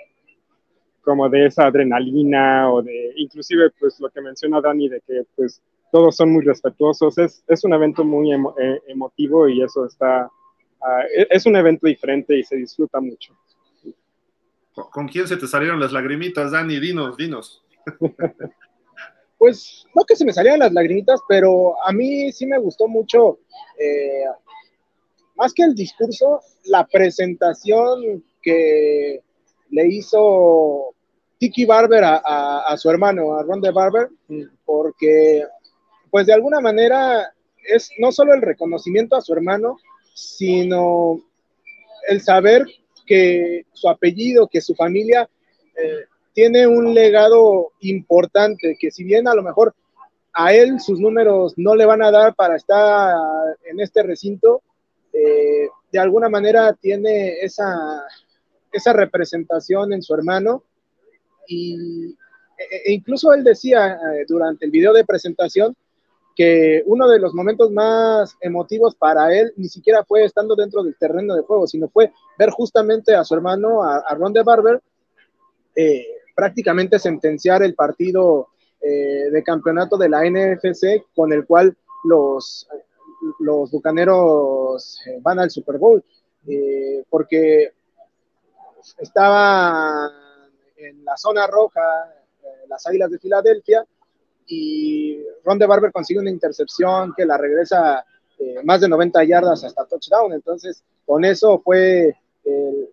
como 1.03 1.29
de 1.29 1.47
esa 1.47 1.67
adrenalina 1.67 2.73
o 2.73 2.83
de, 2.83 3.13
inclusive, 3.17 3.71
pues 3.79 4.01
lo 4.01 4.09
que 4.11 4.21
menciona 4.21 4.61
Dani, 4.61 4.89
de 4.89 5.01
que 5.07 5.23
pues 5.35 5.63
todos 5.93 6.17
son 6.17 6.33
muy 6.33 6.45
respetuosos. 6.45 7.19
Es, 7.19 7.45
es 7.47 7.65
un 7.65 7.75
evento 7.75 8.05
muy 8.05 8.33
eh, 8.33 8.81
emotivo 8.89 9.49
y 9.49 9.63
eso 9.63 9.85
está, 9.87 10.31
e, 11.15 11.27
es 11.31 11.47
un 11.47 11.57
evento 11.57 11.87
diferente 11.87 12.37
y 12.39 12.43
se 12.43 12.57
disfruta 12.57 13.01
mucho. 13.01 13.37
¿Con 14.75 15.09
quién 15.09 15.27
se 15.27 15.37
te 15.37 15.47
salieron 15.47 15.81
las 15.81 15.93
lagrimitas, 15.93 16.53
Dani? 16.53 16.79
Dinos, 16.79 17.17
dinos. 17.17 17.65
pues 19.39 19.87
no 19.95 20.05
que 20.05 20.17
se 20.17 20.25
me 20.25 20.33
salieran 20.33 20.61
las 20.61 20.73
lagrimitas, 20.73 21.21
pero 21.29 21.77
a 21.87 21.93
mí 21.93 22.33
sí 22.33 22.47
me 22.47 22.59
gustó 22.59 22.89
mucho, 22.89 23.39
eh, 23.79 24.25
más 25.37 25.53
que 25.53 25.63
el 25.63 25.75
discurso, 25.75 26.41
la 26.65 26.87
presentación 26.87 28.25
que 28.43 29.23
le 29.71 29.87
hizo 29.89 30.95
Tiki 31.39 31.67
Barber 31.67 32.03
a, 32.05 32.75
su 32.79 32.89
hermano, 32.91 33.35
a 33.35 33.43
Ron 33.43 33.61
de 33.61 33.71
Barber, 33.71 34.09
porque 34.65 35.45
pues 36.11 36.27
de 36.27 36.33
alguna 36.33 36.61
manera 36.61 37.33
es 37.63 37.91
no 37.99 38.13
solo 38.13 38.33
el 38.33 38.41
reconocimiento 38.41 39.17
a 39.17 39.21
su 39.21 39.35
hermano, 39.35 39.77
sino 40.17 41.21
el 42.09 42.23
saber 42.23 42.65
que 43.05 43.67
su 43.75 43.87
apellido, 43.87 44.49
que 44.49 44.63
su 44.63 44.75
familia 44.75 45.29
eh, 45.77 46.07
tiene 46.33 46.67
un 46.67 46.95
legado 46.95 47.73
importante, 47.81 48.79
que 48.81 48.91
si 48.91 49.05
bien 49.05 49.29
a 49.29 49.35
lo 49.35 49.43
mejor 49.43 49.75
a 50.33 50.55
él 50.55 50.81
sus 50.81 50.99
números 51.01 51.53
no 51.59 51.77
le 51.77 51.85
van 51.85 52.03
a 52.03 52.11
dar 52.11 52.35
para 52.35 52.57
estar 52.57 53.15
en 53.65 53.79
este 53.79 54.03
recinto, 54.03 54.63
eh, 55.13 55.69
de 55.93 55.99
alguna 55.99 56.31
manera 56.31 56.73
tiene 56.73 57.39
esa, 57.41 58.03
esa 58.73 58.95
representación 58.95 59.93
en 59.93 60.03
su 60.03 60.15
hermano. 60.15 60.65
Y, 61.47 62.07
e, 62.59 62.77
e 62.87 62.93
incluso 62.93 63.35
él 63.35 63.45
decía 63.45 63.99
eh, 64.15 64.25
durante 64.27 64.65
el 64.65 64.71
video 64.71 64.95
de 64.95 65.05
presentación 65.05 65.77
que 66.37 66.83
uno 66.85 67.09
de 67.09 67.19
los 67.19 67.33
momentos 67.33 67.73
más 67.73 68.37
emotivos 68.41 68.95
para 68.95 69.35
él 69.35 69.55
ni 69.57 69.69
siquiera 69.69 70.05
fue 70.05 70.23
estando 70.25 70.55
dentro 70.55 70.83
del 70.83 70.95
terreno 70.99 71.35
de 71.35 71.43
juego, 71.43 71.67
sino 71.67 71.89
fue 71.89 72.13
ver 72.39 72.51
justamente 72.51 73.15
a 73.15 73.25
su 73.25 73.35
hermano, 73.35 73.83
a, 73.83 74.15
Ron 74.15 74.35
de 74.35 74.43
Barber, 74.43 74.83
eh, 75.75 76.07
prácticamente 76.35 76.99
sentenciar 76.99 77.63
el 77.63 77.75
partido 77.75 78.49
eh, 78.83 79.31
de 79.33 79.43
campeonato 79.43 79.97
de 79.97 80.11
la 80.11 80.25
NFC 80.29 81.07
con 81.15 81.33
el 81.33 81.47
cual 81.47 81.75
los, 82.05 82.69
los 83.41 83.71
bucaneros 83.71 85.01
eh, 85.07 85.19
van 85.23 85.39
al 85.39 85.51
Super 85.51 85.79
Bowl, 85.79 86.05
porque 87.09 87.73
estaba 88.99 90.13
en 90.77 91.03
la 91.03 91.17
zona 91.17 91.47
roja, 91.47 91.81
las 92.69 92.87
Águilas 92.87 93.11
de 93.11 93.19
Filadelfia, 93.19 93.85
y 94.47 95.19
Ron 95.45 95.59
de 95.59 95.67
Barber 95.67 95.93
consigue 95.93 96.21
una 96.21 96.31
intercepción 96.31 97.13
que 97.17 97.25
la 97.25 97.37
regresa 97.37 98.05
eh, 98.39 98.57
más 98.65 98.81
de 98.81 98.89
90 98.89 99.25
yardas 99.25 99.65
hasta 99.65 99.87
touchdown. 99.87 100.33
Entonces, 100.33 100.83
con 101.05 101.25
eso 101.25 101.61
fue 101.61 102.17
el, 102.45 102.89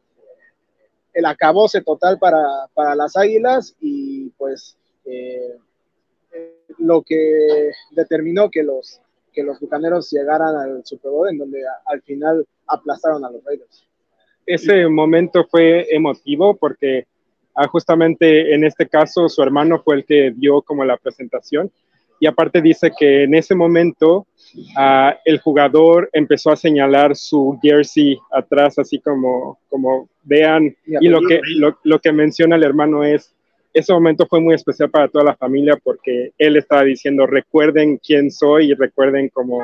el 1.13 1.25
acabose 1.25 1.81
total 1.81 2.17
para, 2.17 2.67
para, 2.73 2.95
las 2.95 3.15
Águilas 3.15 3.75
y 3.79 4.29
pues 4.31 4.77
eh, 5.05 5.57
lo 6.79 7.01
que 7.01 7.71
determinó 7.91 8.49
que 8.49 8.63
los, 8.63 8.99
que 9.31 9.43
los 9.43 9.59
bucaneros 9.59 10.09
llegaran 10.11 10.55
al 10.55 10.85
Super 10.85 11.11
Bowl, 11.11 11.29
en 11.29 11.37
donde 11.37 11.61
al 11.85 12.01
final 12.01 12.47
aplastaron 12.67 13.23
a 13.25 13.31
los 13.31 13.43
Raiders. 13.43 13.85
Ese 14.45 14.87
momento 14.87 15.45
fue 15.49 15.87
emotivo 15.93 16.55
porque 16.55 17.07
Ah, 17.55 17.67
justamente 17.67 18.53
en 18.53 18.63
este 18.63 18.87
caso 18.87 19.29
su 19.29 19.41
hermano 19.43 19.79
fue 19.79 19.97
el 19.97 20.05
que 20.05 20.33
dio 20.35 20.61
como 20.61 20.83
la 20.83 20.97
presentación 20.97 21.71
y 22.19 22.25
aparte 22.25 22.61
dice 22.61 22.91
que 22.97 23.23
en 23.23 23.35
ese 23.35 23.53
momento 23.53 24.25
ah, 24.75 25.15
el 25.23 25.39
jugador 25.39 26.09
empezó 26.13 26.51
a 26.51 26.55
señalar 26.55 27.15
su 27.15 27.59
jersey 27.61 28.17
atrás 28.31 28.79
así 28.79 28.99
como, 28.99 29.59
como 29.69 30.09
vean 30.23 30.75
y 30.85 31.07
lo 31.07 31.21
que, 31.21 31.41
lo, 31.55 31.77
lo 31.83 31.99
que 31.99 32.11
menciona 32.11 32.55
el 32.55 32.63
hermano 32.63 33.03
es 33.03 33.33
ese 33.73 33.93
momento 33.93 34.25
fue 34.27 34.39
muy 34.39 34.55
especial 34.55 34.89
para 34.89 35.07
toda 35.07 35.25
la 35.25 35.35
familia 35.35 35.77
porque 35.83 36.31
él 36.37 36.57
estaba 36.57 36.83
diciendo 36.83 37.27
recuerden 37.27 37.97
quién 37.97 38.31
soy 38.31 38.71
y 38.71 38.73
recuerden 38.73 39.29
como 39.29 39.59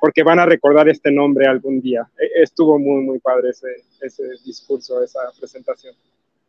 porque 0.00 0.22
van 0.22 0.38
a 0.38 0.46
recordar 0.46 0.88
este 0.88 1.12
nombre 1.12 1.46
algún 1.46 1.80
día. 1.80 2.08
E, 2.18 2.42
estuvo 2.42 2.78
muy, 2.78 3.04
muy 3.04 3.18
padre 3.18 3.50
ese, 3.50 3.68
ese 4.00 4.22
discurso, 4.44 5.02
esa 5.04 5.20
presentación. 5.38 5.94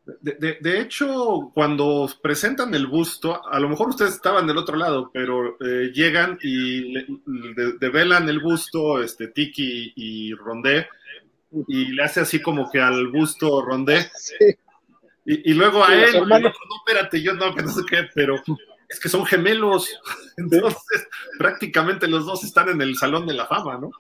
De, 0.03 0.79
hecho, 0.79 1.51
cuando 1.53 2.09
presentan 2.21 2.73
el 2.73 2.87
busto, 2.87 3.47
a 3.47 3.59
lo 3.59 3.69
mejor 3.69 3.89
ustedes 3.89 4.15
estaban 4.15 4.47
del 4.47 4.57
otro 4.57 4.75
lado, 4.75 5.11
pero 5.13 5.57
eh, 5.61 5.91
llegan 5.93 6.39
y 6.41 6.93
develan 7.79 8.27
el 8.27 8.39
busto, 8.39 9.01
este 9.01 9.27
Tiki 9.27 9.93
y 9.95 10.33
Rondé, 10.33 10.87
y 11.67 11.91
le 11.91 12.03
hace 12.03 12.21
así 12.21 12.41
como 12.41 12.69
que 12.71 12.79
al 12.79 13.07
busto 13.09 13.61
Rondé. 13.61 14.09
Y, 15.23 15.53
luego 15.53 15.85
a 15.85 15.93
él, 15.93 16.27
no, 16.27 16.35
espérate, 16.35 17.21
yo 17.21 17.33
no, 17.33 17.53
que 17.53 17.61
no 17.61 17.71
sé 17.71 17.81
qué, 17.87 18.07
pero 18.13 18.41
es 18.89 18.99
que 18.99 19.07
son 19.07 19.23
gemelos. 19.23 19.87
Entonces, 20.37 21.07
prácticamente 21.37 22.07
los 22.07 22.25
dos 22.25 22.43
están 22.43 22.69
en 22.69 22.81
el 22.81 22.95
Salón 22.95 23.27
de 23.27 23.35
la 23.35 23.45
Fama, 23.45 23.77
¿no? 23.77 23.91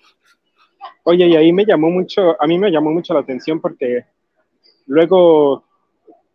Oye, 1.03 1.27
y 1.27 1.35
ahí 1.35 1.53
me 1.53 1.65
llamó 1.65 1.89
mucho, 1.89 2.41
a 2.41 2.47
mí 2.47 2.57
me 2.57 2.71
llamó 2.71 2.91
mucho 2.91 3.13
la 3.13 3.21
atención 3.21 3.61
porque 3.61 4.05
luego 4.87 5.65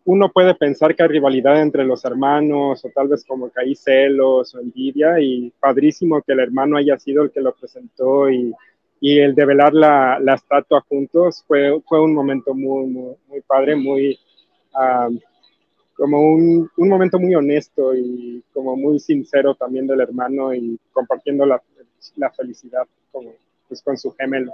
uno 0.06 0.30
puede 0.30 0.54
pensar 0.54 0.94
que 0.94 1.02
hay 1.02 1.08
rivalidad 1.08 1.60
entre 1.60 1.84
los 1.84 2.04
hermanos 2.04 2.84
o 2.84 2.90
tal 2.94 3.08
vez 3.08 3.24
como 3.24 3.50
que 3.50 3.60
hay 3.60 3.74
celos 3.74 4.54
o 4.54 4.60
envidia 4.60 5.20
y 5.20 5.52
padrísimo 5.58 6.22
que 6.22 6.32
el 6.32 6.40
hermano 6.40 6.76
haya 6.76 6.96
sido 6.96 7.24
el 7.24 7.32
que 7.32 7.40
lo 7.40 7.52
presentó 7.52 8.30
y, 8.30 8.54
y 9.00 9.18
el 9.18 9.34
develar 9.34 9.74
la, 9.74 10.20
la 10.20 10.34
estatua 10.34 10.80
juntos 10.88 11.44
fue, 11.46 11.80
fue 11.88 12.00
un 12.00 12.14
momento 12.14 12.54
muy, 12.54 12.86
muy, 12.86 13.40
padre, 13.48 13.74
muy 13.74 14.16
como 15.96 16.20
un, 16.20 16.70
un, 16.76 16.88
momento 16.88 17.18
muy 17.18 17.34
honesto 17.34 17.92
y 17.94 18.44
como 18.52 18.76
muy 18.76 19.00
sincero 19.00 19.56
también 19.56 19.88
del 19.88 20.02
hermano 20.02 20.54
y 20.54 20.78
compartiendo 20.92 21.44
la, 21.46 21.60
la 22.14 22.30
felicidad 22.30 22.86
pues, 23.10 23.82
con 23.82 23.96
su 23.96 24.12
gemelo. 24.12 24.52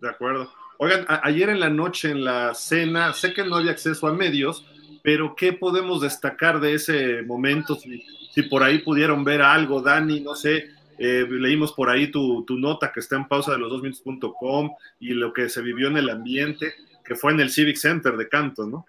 De 0.00 0.08
acuerdo. 0.08 0.48
Oigan, 0.78 1.06
ayer 1.22 1.50
en 1.50 1.60
la 1.60 1.70
noche 1.70 2.10
en 2.10 2.24
la 2.24 2.52
cena, 2.54 3.12
sé 3.12 3.32
que 3.32 3.44
no 3.44 3.56
había 3.56 3.70
acceso 3.70 4.06
a 4.06 4.12
medios, 4.12 4.66
pero 5.02 5.36
¿qué 5.36 5.52
podemos 5.52 6.00
destacar 6.00 6.60
de 6.60 6.74
ese 6.74 7.22
momento? 7.22 7.76
Si, 7.76 8.42
por 8.42 8.62
ahí 8.62 8.78
pudieron 8.78 9.22
ver 9.22 9.42
algo, 9.42 9.80
Dani, 9.80 10.20
no 10.20 10.34
sé, 10.34 10.70
eh, 10.98 11.26
leímos 11.28 11.72
por 11.72 11.90
ahí 11.90 12.10
tu, 12.10 12.44
nota 12.48 12.90
que 12.92 13.00
está 13.00 13.16
en 13.16 13.28
pausa 13.28 13.52
de 13.52 13.58
los 13.58 13.70
dos 13.70 13.82
minutos.com 13.82 14.74
y 14.98 15.10
lo 15.10 15.32
que 15.32 15.48
se 15.48 15.62
vivió 15.62 15.88
en 15.88 15.98
el 15.98 16.10
ambiente, 16.10 16.72
que 17.04 17.14
fue 17.14 17.32
en 17.32 17.40
el 17.40 17.50
Civic 17.50 17.76
Center 17.76 18.16
de 18.16 18.28
Canton, 18.28 18.70
¿no? 18.72 18.86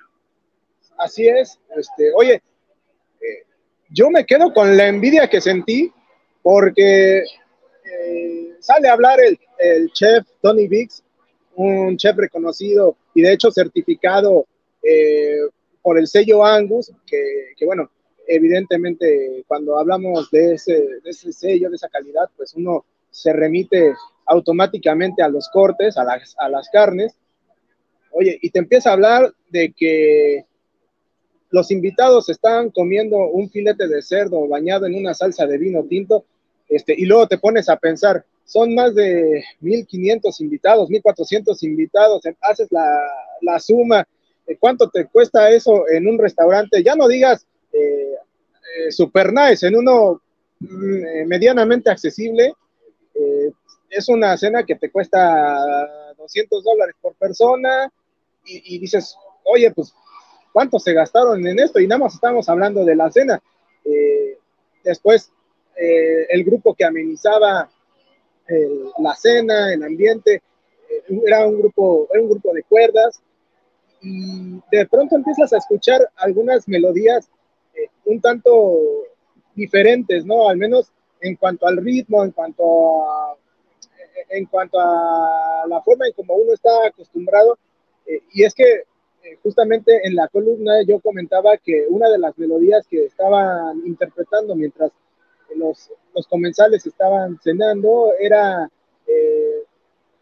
Así 0.98 1.28
es. 1.28 1.60
Este, 1.78 2.12
oye, 2.16 2.42
eh, 3.22 3.44
yo 3.90 4.10
me 4.10 4.26
quedo 4.26 4.54
con 4.54 4.76
la 4.76 4.88
envidia 4.88 5.30
que 5.30 5.42
sentí 5.42 5.92
porque 6.42 7.20
eh, 7.20 8.56
sale 8.60 8.88
a 8.88 8.94
hablar 8.94 9.20
el, 9.20 9.40
el 9.60 9.92
chef 9.92 10.26
Tony 10.42 10.68
Biggs 10.68 11.05
un 11.56 11.98
chef 11.98 12.16
reconocido 12.16 12.98
y 13.14 13.22
de 13.22 13.34
hecho 13.34 13.52
certificado 13.52 14.46
eh, 14.82 15.38
por 15.82 16.00
el 16.00 16.08
sello 16.08 16.44
Angus, 16.44 16.92
que, 17.06 17.66
bueno, 17.66 17.90
evidentemente 18.28 19.44
cuando 19.48 19.78
hablamos 19.78 20.32
de 20.32 20.54
ese, 20.54 20.88
ese, 21.04 21.32
sello, 21.32 21.70
de 21.70 21.76
esa 21.76 21.90
calidad, 21.90 22.30
pues 22.36 22.54
uno 22.56 22.86
se 23.12 23.32
remite 23.34 23.94
automáticamente 24.26 25.22
a 25.22 25.30
los 25.30 25.48
cortes, 25.50 25.98
a 25.98 26.04
las, 26.04 26.36
a 26.40 26.50
las 26.50 26.70
carnes. 26.70 27.16
Oye, 28.12 28.38
y 28.42 28.50
te 28.50 28.60
empieza 28.60 28.90
a 28.90 28.94
hablar 28.94 29.34
de 29.50 29.74
que 29.74 30.46
los 31.52 31.72
invitados 31.72 32.30
están 32.30 32.72
comiendo 32.72 33.18
un 33.18 33.50
filete 33.50 33.88
de 33.88 34.02
cerdo 34.02 34.48
bañado 34.48 34.86
en 34.86 34.96
una 34.96 35.14
salsa 35.14 35.46
de 35.46 35.58
vino 35.58 35.84
tinto, 35.84 36.26
este, 36.68 36.96
y 36.98 37.06
luego 37.06 37.28
te 37.28 37.38
pones 37.38 37.70
a 37.70 37.78
pensar, 37.78 38.26
son 38.46 38.76
más 38.76 38.94
de 38.94 39.44
1.500 39.62 40.40
invitados, 40.42 40.90
1.400 40.90 41.64
invitados, 41.64 42.22
haces 42.42 42.70
la, 42.72 43.60
suma, 43.60 44.08
¿cuánto 44.60 44.90
te 44.90 45.08
cuesta 45.08 45.50
eso 45.50 45.90
en 45.90 46.08
un 46.08 46.20
restaurante? 46.20 46.84
Ya 46.84 46.96
no 46.96 47.08
digas 47.08 47.46
eh, 47.74 48.16
eh, 48.78 48.92
super 48.92 49.34
nice, 49.34 49.66
en 49.68 49.76
uno 49.76 50.22
mm, 50.60 51.06
eh, 51.06 51.26
medianamente 51.26 51.90
accesible, 51.90 52.54
es 53.90 54.10
una 54.10 54.36
cena 54.36 54.64
que 54.64 54.76
te 54.76 54.92
cuesta 54.92 56.14
200 56.18 56.64
dólares 56.64 56.96
por 57.02 57.16
persona 57.16 57.90
y, 58.46 58.76
y, 58.76 58.80
dices, 58.80 59.16
oye, 59.46 59.72
pues, 59.72 59.94
¿cuánto 60.52 60.80
se 60.80 60.92
gastaron 60.92 61.48
en 61.48 61.58
esto? 61.60 61.80
Y 61.80 61.88
nada 61.88 62.00
más 62.00 62.16
estamos 62.16 62.50
hablando 62.50 62.84
de 62.84 62.96
la 62.96 63.10
cena. 63.10 63.42
después, 64.84 65.32
el 65.78 66.44
grupo 66.44 66.76
que 66.76 66.84
amenizaba 66.84 67.70
la 69.00 69.16
cena, 69.16 69.74
el 69.74 69.84
ambiente, 69.84 70.42
eh, 70.90 71.22
era 71.26 71.48
un 71.48 71.60
grupo, 71.60 72.08
era 72.12 72.22
un 72.22 72.30
grupo 72.30 72.54
de 72.54 72.64
cuerdas 72.64 73.22
y 74.02 74.60
de 74.72 74.86
pronto 74.88 75.16
empiezas 75.16 75.52
a 75.54 75.58
escuchar 75.58 76.10
algunas 76.18 76.68
melodías 76.68 77.30
eh, 77.74 77.90
un 78.06 78.22
tanto 78.22 78.80
diferentes, 79.56 80.26
¿no? 80.26 80.48
Al 80.48 80.58
menos 80.58 80.92
en 81.22 81.36
cuanto 81.36 81.68
al 81.68 81.78
ritmo, 81.78 82.24
en 82.24 82.32
cuanto 82.32 83.10
a, 83.10 83.36
en 84.30 84.46
cuanto 84.46 84.80
a 84.80 85.66
la 85.68 85.82
forma 85.82 86.08
en 86.08 86.14
como 86.14 86.36
uno 86.36 86.54
está 86.54 86.70
acostumbrado. 86.88 87.58
Eh, 88.06 88.22
y 88.34 88.44
es 88.44 88.54
que 88.54 88.84
justamente 89.42 90.02
en 90.04 90.16
la 90.16 90.28
columna 90.28 90.84
yo 90.84 91.00
comentaba 91.00 91.58
que 91.58 91.88
una 91.90 92.10
de 92.10 92.20
las 92.20 92.38
melodías 92.38 92.86
que 92.88 93.06
estaban 93.06 93.82
interpretando 93.84 94.56
mientras 94.56 94.92
los, 95.56 95.92
los 96.14 96.28
comensales 96.28 96.86
estaban 96.86 97.40
cenando, 97.42 98.12
era 98.20 98.70
eh, 99.08 99.64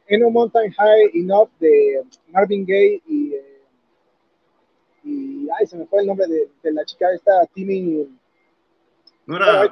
En 0.07 0.23
a 0.23 0.29
Mountain 0.29 0.71
High 0.71 1.11
Enough 1.13 1.49
de 1.59 2.03
Marvin 2.29 2.65
Gaye 2.65 3.01
y, 3.07 3.33
eh, 3.33 3.61
y 5.03 5.47
ay, 5.57 5.67
se 5.67 5.77
me 5.77 5.85
fue 5.85 6.01
el 6.01 6.07
nombre 6.07 6.27
de, 6.27 6.49
de 6.61 6.71
la 6.71 6.85
chica 6.85 7.11
esta, 7.13 7.45
Timmy. 7.53 8.07
¿No 9.25 9.37
era 9.37 9.69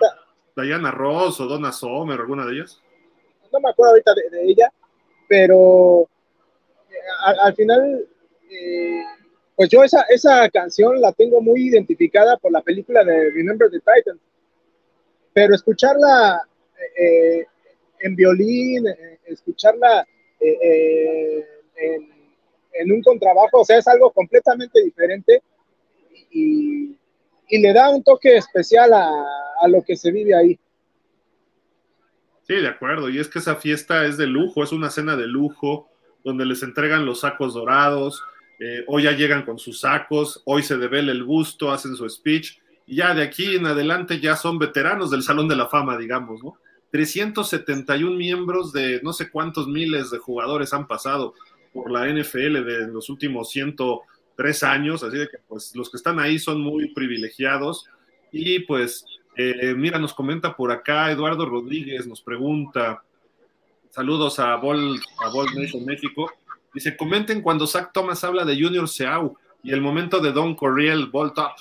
Diana 0.55 0.91
Ross 0.91 1.39
o 1.41 1.47
Donna 1.47 1.71
Sommer, 1.71 2.19
alguna 2.19 2.45
de 2.45 2.53
ellas? 2.53 2.81
No 3.51 3.59
me 3.59 3.69
acuerdo 3.69 3.91
ahorita 3.91 4.13
de, 4.13 4.43
ella, 4.43 4.71
pero 5.27 6.07
eh, 6.89 7.39
al, 7.41 7.53
final, 7.53 8.07
eh, 8.49 9.03
pues 9.55 9.69
yo 9.69 9.83
esa, 9.83 10.03
esa 10.03 10.49
canción 10.49 11.01
la 11.01 11.11
tengo 11.11 11.41
muy 11.41 11.67
identificada 11.67 12.37
por 12.37 12.51
la 12.51 12.61
película 12.61 13.03
de 13.03 13.31
Remember 13.31 13.69
the 13.69 13.79
Titans 13.79 14.21
pero 15.33 15.55
escucharla 15.55 16.41
eh, 16.97 17.45
en 17.99 18.15
violín, 18.15 18.85
escucharla 19.25 20.05
en, 22.73 22.91
un 22.91 23.01
contrabajo, 23.03 23.59
o 23.61 23.65
sea, 23.65 23.77
es 23.77 23.87
algo 23.87 24.11
completamente 24.11 24.81
diferente 24.83 25.43
y, 26.31 26.97
le 27.49 27.73
da 27.73 27.89
un 27.89 28.01
toque 28.01 28.37
especial 28.37 28.91
a 28.93 29.67
lo 29.67 29.83
que 29.83 29.97
se 29.97 30.09
vive 30.09 30.33
ahí. 30.33 30.57
Sí, 32.51 32.55
de 32.55 32.67
acuerdo. 32.67 33.09
Y 33.09 33.19
es 33.19 33.27
que 33.29 33.39
esa 33.39 33.55
fiesta 33.55 34.05
es 34.05 34.17
de 34.17 34.27
lujo, 34.27 34.63
es 34.63 34.71
una 34.71 34.89
cena 34.89 35.15
de 35.15 35.27
lujo, 35.27 35.87
donde 36.23 36.45
les 36.45 36.63
entregan 36.63 37.05
los 37.05 37.21
sacos 37.21 37.53
dorados. 37.53 38.23
Eh, 38.59 38.83
hoy 38.87 39.03
ya 39.03 39.11
llegan 39.11 39.43
con 39.43 39.57
sus 39.57 39.79
sacos, 39.79 40.41
hoy 40.45 40.61
se 40.61 40.77
devela 40.77 41.11
el 41.11 41.23
busto, 41.23 41.71
hacen 41.71 41.95
su 41.95 42.09
speech. 42.09 42.59
Ya 42.91 43.13
de 43.13 43.23
aquí 43.23 43.55
en 43.55 43.65
adelante 43.65 44.19
ya 44.19 44.35
son 44.35 44.59
veteranos 44.59 45.09
del 45.09 45.23
Salón 45.23 45.47
de 45.47 45.55
la 45.55 45.67
Fama, 45.67 45.97
digamos, 45.97 46.43
¿no? 46.43 46.57
371 46.91 48.17
miembros 48.17 48.73
de 48.73 48.99
no 49.01 49.13
sé 49.13 49.29
cuántos 49.31 49.65
miles 49.65 50.11
de 50.11 50.17
jugadores 50.17 50.73
han 50.73 50.87
pasado 50.87 51.33
por 51.71 51.89
la 51.89 52.05
NFL 52.05 52.65
de 52.65 52.87
los 52.91 53.09
últimos 53.09 53.49
103 53.49 54.63
años, 54.63 55.03
así 55.03 55.17
de 55.17 55.29
que 55.29 55.37
pues 55.47 55.73
los 55.73 55.89
que 55.89 55.95
están 55.95 56.19
ahí 56.19 56.37
son 56.37 56.59
muy 56.59 56.93
privilegiados 56.93 57.85
y 58.29 58.59
pues 58.59 59.05
eh, 59.37 59.73
mira, 59.77 59.97
nos 59.97 60.13
comenta 60.13 60.53
por 60.57 60.69
acá 60.69 61.11
Eduardo 61.11 61.45
Rodríguez, 61.45 62.05
nos 62.05 62.21
pregunta, 62.21 63.01
saludos 63.89 64.37
a 64.39 64.57
Ball, 64.57 64.99
a 65.23 65.29
Ball 65.29 65.47
Nation 65.55 65.85
México, 65.85 66.29
dice, 66.73 66.97
comenten 66.97 67.41
cuando 67.41 67.67
Zach 67.67 67.91
Thomas 67.93 68.21
habla 68.25 68.43
de 68.43 68.61
Junior 68.61 68.89
Seau 68.89 69.37
y 69.63 69.71
el 69.71 69.79
momento 69.79 70.19
de 70.19 70.33
Don 70.33 70.55
Corriel, 70.55 71.05
Ball 71.05 71.31
Top. 71.33 71.53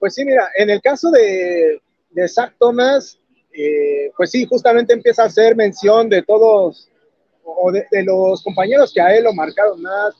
Pues 0.00 0.14
sí, 0.14 0.24
mira, 0.24 0.48
en 0.56 0.70
el 0.70 0.80
caso 0.80 1.10
de, 1.10 1.80
de 2.10 2.28
Zach 2.28 2.54
Thomas, 2.58 3.20
eh, 3.52 4.10
pues 4.16 4.30
sí, 4.30 4.46
justamente 4.46 4.94
empieza 4.94 5.22
a 5.22 5.26
hacer 5.26 5.54
mención 5.54 6.08
de 6.08 6.22
todos, 6.22 6.88
o 7.44 7.70
de, 7.70 7.86
los 8.04 8.42
compañeros 8.42 8.92
que 8.94 9.00
a 9.00 9.14
él 9.14 9.24
lo 9.24 9.34
marcaron 9.34 9.82
más, 9.82 10.14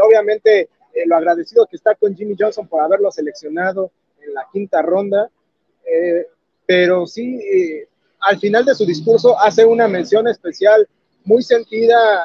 obviamente 0.00 0.60
eh, 0.60 1.06
lo 1.06 1.16
agradecido 1.16 1.66
que 1.66 1.76
está 1.76 1.94
con 1.96 2.14
Jimmy 2.14 2.36
Johnson 2.38 2.68
por 2.68 2.82
haberlo 2.82 3.10
seleccionado, 3.10 3.90
en 4.20 4.32
la 4.32 4.46
quinta 4.52 4.80
ronda, 4.80 5.28
eh, 5.84 6.26
pero 6.64 7.06
sí, 7.06 7.40
al 8.20 8.38
final 8.38 8.64
de 8.64 8.74
su 8.74 8.86
discurso 8.86 9.38
hace 9.38 9.64
una 9.64 9.88
mención 9.88 10.28
especial 10.28 10.88
muy 11.24 11.42
sentida 11.42 12.24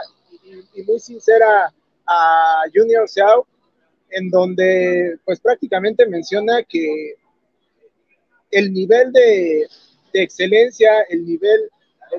y, 0.74 0.84
muy 0.84 1.00
sincera 1.00 1.74
a 2.06 2.64
Junior 2.74 3.08
Seau, 3.08 3.46
en 4.12 4.30
donde 4.30 5.18
pues 5.26 5.40
prácticamente 5.40 6.06
menciona 6.06 6.64
que 6.64 7.16
el 8.52 8.74
nivel 8.74 9.12
de, 9.12 9.68
excelencia, 10.14 11.04
el 11.10 11.26
nivel 11.26 11.70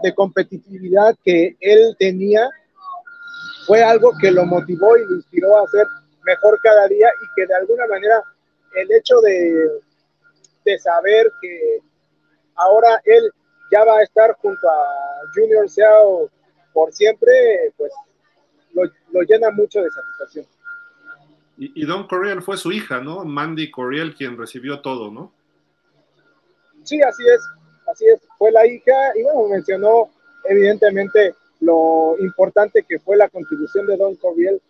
de 0.02 0.14
competitividad 0.14 1.14
que 1.22 1.56
él 1.60 1.94
tenía 1.98 2.48
fue 3.66 3.82
algo 3.82 4.12
que 4.20 4.30
lo 4.30 4.46
motivó 4.46 4.96
y 4.96 5.04
lo 5.04 5.16
inspiró 5.16 5.58
a 5.58 5.68
ser 5.68 5.86
mejor 6.24 6.58
cada 6.62 6.88
día 6.88 7.08
y 7.08 7.26
que 7.36 7.46
de 7.46 7.54
alguna 7.54 7.86
manera 7.86 8.22
el 8.76 8.90
hecho 8.92 9.20
de, 9.20 9.68
de 10.64 10.78
saber 10.78 11.30
que 11.42 11.80
ahora 12.54 13.00
él 13.04 13.30
ya 13.70 13.84
va 13.84 13.98
a 13.98 14.02
estar 14.02 14.32
junto 14.40 14.68
a 14.68 15.20
Junior 15.34 15.68
Seau 15.68 16.30
por 16.72 16.92
siempre, 16.92 17.72
pues 17.76 17.92
lo, 18.72 19.22
llena 19.22 19.50
mucho 19.50 19.82
de 19.82 19.88
satisfacción. 19.90 20.46
Y, 21.64 21.86
Don 21.86 22.08
Corriel 22.08 22.42
fue 22.42 22.56
su 22.56 22.72
hija, 22.72 23.00
¿no? 23.00 23.24
Mandy 23.24 23.70
Corriel 23.70 24.16
quien 24.16 24.36
recibió 24.36 24.80
todo, 24.80 25.12
¿no? 25.12 25.32
Sí, 26.82 27.00
así 27.00 27.22
es, 27.22 27.40
así 27.86 28.04
es, 28.06 28.20
fue 28.36 28.50
la 28.50 28.66
hija 28.66 28.92
y 29.14 29.22
bueno, 29.22 29.46
mencionó 29.48 30.10
evidentemente 30.48 31.36
lo 31.60 32.16
importante 32.18 32.82
que 32.82 32.98
fue 32.98 33.16
la 33.16 33.28
contribución 33.28 33.86
de 33.86 33.96
Don 33.96 34.16
Corriel 34.16 34.60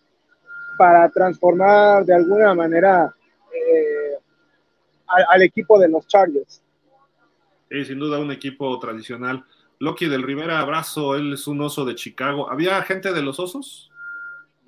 para 0.76 1.08
transformar 1.08 2.04
de 2.04 2.14
alguna 2.14 2.54
manera 2.54 3.14
eh, 3.54 4.18
al, 5.30 5.42
equipo 5.42 5.78
de 5.78 5.88
los 5.88 6.06
Chargers. 6.06 6.60
Sí, 7.70 7.86
sin 7.86 8.00
duda 8.00 8.18
un 8.18 8.32
equipo 8.32 8.78
tradicional. 8.78 9.42
Loki 9.78 10.08
del 10.08 10.22
Rivera, 10.24 10.60
abrazo, 10.60 11.16
él 11.16 11.32
es 11.32 11.46
un 11.46 11.62
oso 11.62 11.86
de 11.86 11.94
Chicago. 11.94 12.50
¿Había 12.50 12.82
gente 12.82 13.14
de 13.14 13.22
los 13.22 13.40
osos? 13.40 13.90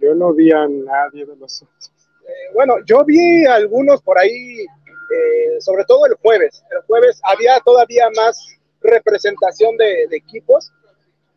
Yo 0.00 0.14
no 0.14 0.32
vi 0.32 0.50
a 0.52 0.66
nadie 0.66 1.26
de 1.26 1.36
los 1.36 1.62
osos. 1.62 1.93
Eh, 2.26 2.52
bueno, 2.54 2.76
yo 2.86 3.04
vi 3.04 3.44
algunos 3.46 4.02
por 4.02 4.18
ahí, 4.18 4.60
eh, 4.60 5.60
sobre 5.60 5.84
todo 5.84 6.06
el 6.06 6.14
jueves. 6.14 6.64
El 6.70 6.82
jueves 6.82 7.20
había 7.24 7.60
todavía 7.60 8.08
más 8.16 8.38
representación 8.80 9.76
de, 9.76 10.04
equipos. 10.10 10.72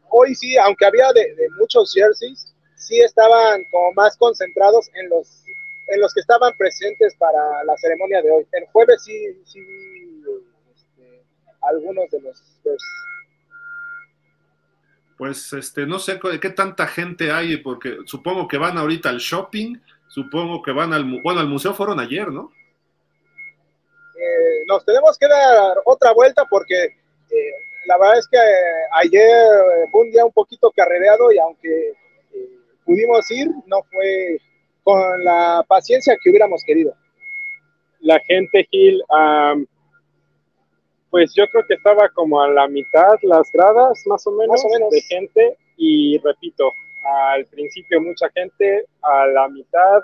Hoy 0.09 0.35
sí, 0.35 0.57
aunque 0.57 0.85
había 0.85 1.11
de, 1.13 1.35
muchos 1.59 1.93
jerseys, 1.93 2.53
sí 2.75 2.99
estaban 3.01 3.61
como 3.71 3.91
más 3.93 4.15
concentrados 4.17 4.87
en 4.93 5.09
los 5.09 5.43
en 5.89 6.01
los 6.01 6.13
que 6.13 6.19
estaban 6.19 6.51
presentes 6.57 7.15
para 7.15 7.63
la 7.63 7.75
ceremonia 7.77 8.21
de 8.21 8.31
hoy. 8.31 8.45
El 8.51 8.65
jueves 8.67 9.03
sí, 9.03 9.41
sí 9.45 9.59
este, 10.75 11.23
algunos 11.61 12.09
de 12.11 12.21
los 12.21 12.43
Pues 15.17 15.53
este, 15.53 15.85
no 15.85 15.99
sé 15.99 16.19
qué 16.41 16.49
tanta 16.49 16.87
gente 16.87 17.31
hay, 17.31 17.57
porque 17.57 17.99
supongo 18.05 18.47
que 18.47 18.57
van 18.57 18.77
ahorita 18.77 19.09
al 19.09 19.19
shopping, 19.19 19.77
supongo 20.07 20.61
que 20.61 20.71
van 20.71 20.93
al, 20.93 21.21
bueno, 21.21 21.39
al 21.39 21.47
museo 21.47 21.73
fueron 21.73 21.99
ayer, 21.99 22.31
¿no? 22.31 22.51
Eh, 24.19 24.63
nos 24.67 24.83
tenemos 24.83 25.17
que 25.17 25.27
dar 25.27 25.77
otra 25.85 26.11
vuelta 26.13 26.45
porque 26.49 26.85
eh, 26.85 27.51
la 27.85 27.97
verdad 27.97 28.17
es 28.17 28.27
que 28.27 28.37
ayer 28.93 29.87
fue 29.91 30.01
un 30.01 30.11
día 30.11 30.25
un 30.25 30.31
poquito 30.31 30.71
carrereado 30.75 31.31
y 31.31 31.37
aunque 31.37 31.89
eh, 31.89 32.49
pudimos 32.83 33.29
ir, 33.29 33.47
no 33.67 33.83
fue 33.91 34.39
con 34.83 35.23
la 35.23 35.63
paciencia 35.67 36.17
que 36.21 36.29
hubiéramos 36.29 36.63
querido. 36.65 36.93
La 37.99 38.19
gente, 38.21 38.67
Gil, 38.71 39.03
pues 41.09 41.33
yo 41.35 41.45
creo 41.47 41.65
que 41.67 41.73
estaba 41.75 42.09
como 42.09 42.41
a 42.41 42.49
la 42.49 42.67
mitad 42.67 43.15
las 43.23 43.51
gradas, 43.51 44.01
más 44.05 44.25
o 44.27 44.31
menos, 44.31 44.61
de 44.91 45.01
gente. 45.01 45.57
Y 45.77 46.17
repito, 46.19 46.71
al 47.33 47.45
principio 47.45 48.01
mucha 48.01 48.29
gente, 48.29 48.85
a 49.01 49.27
la 49.27 49.47
mitad, 49.49 50.01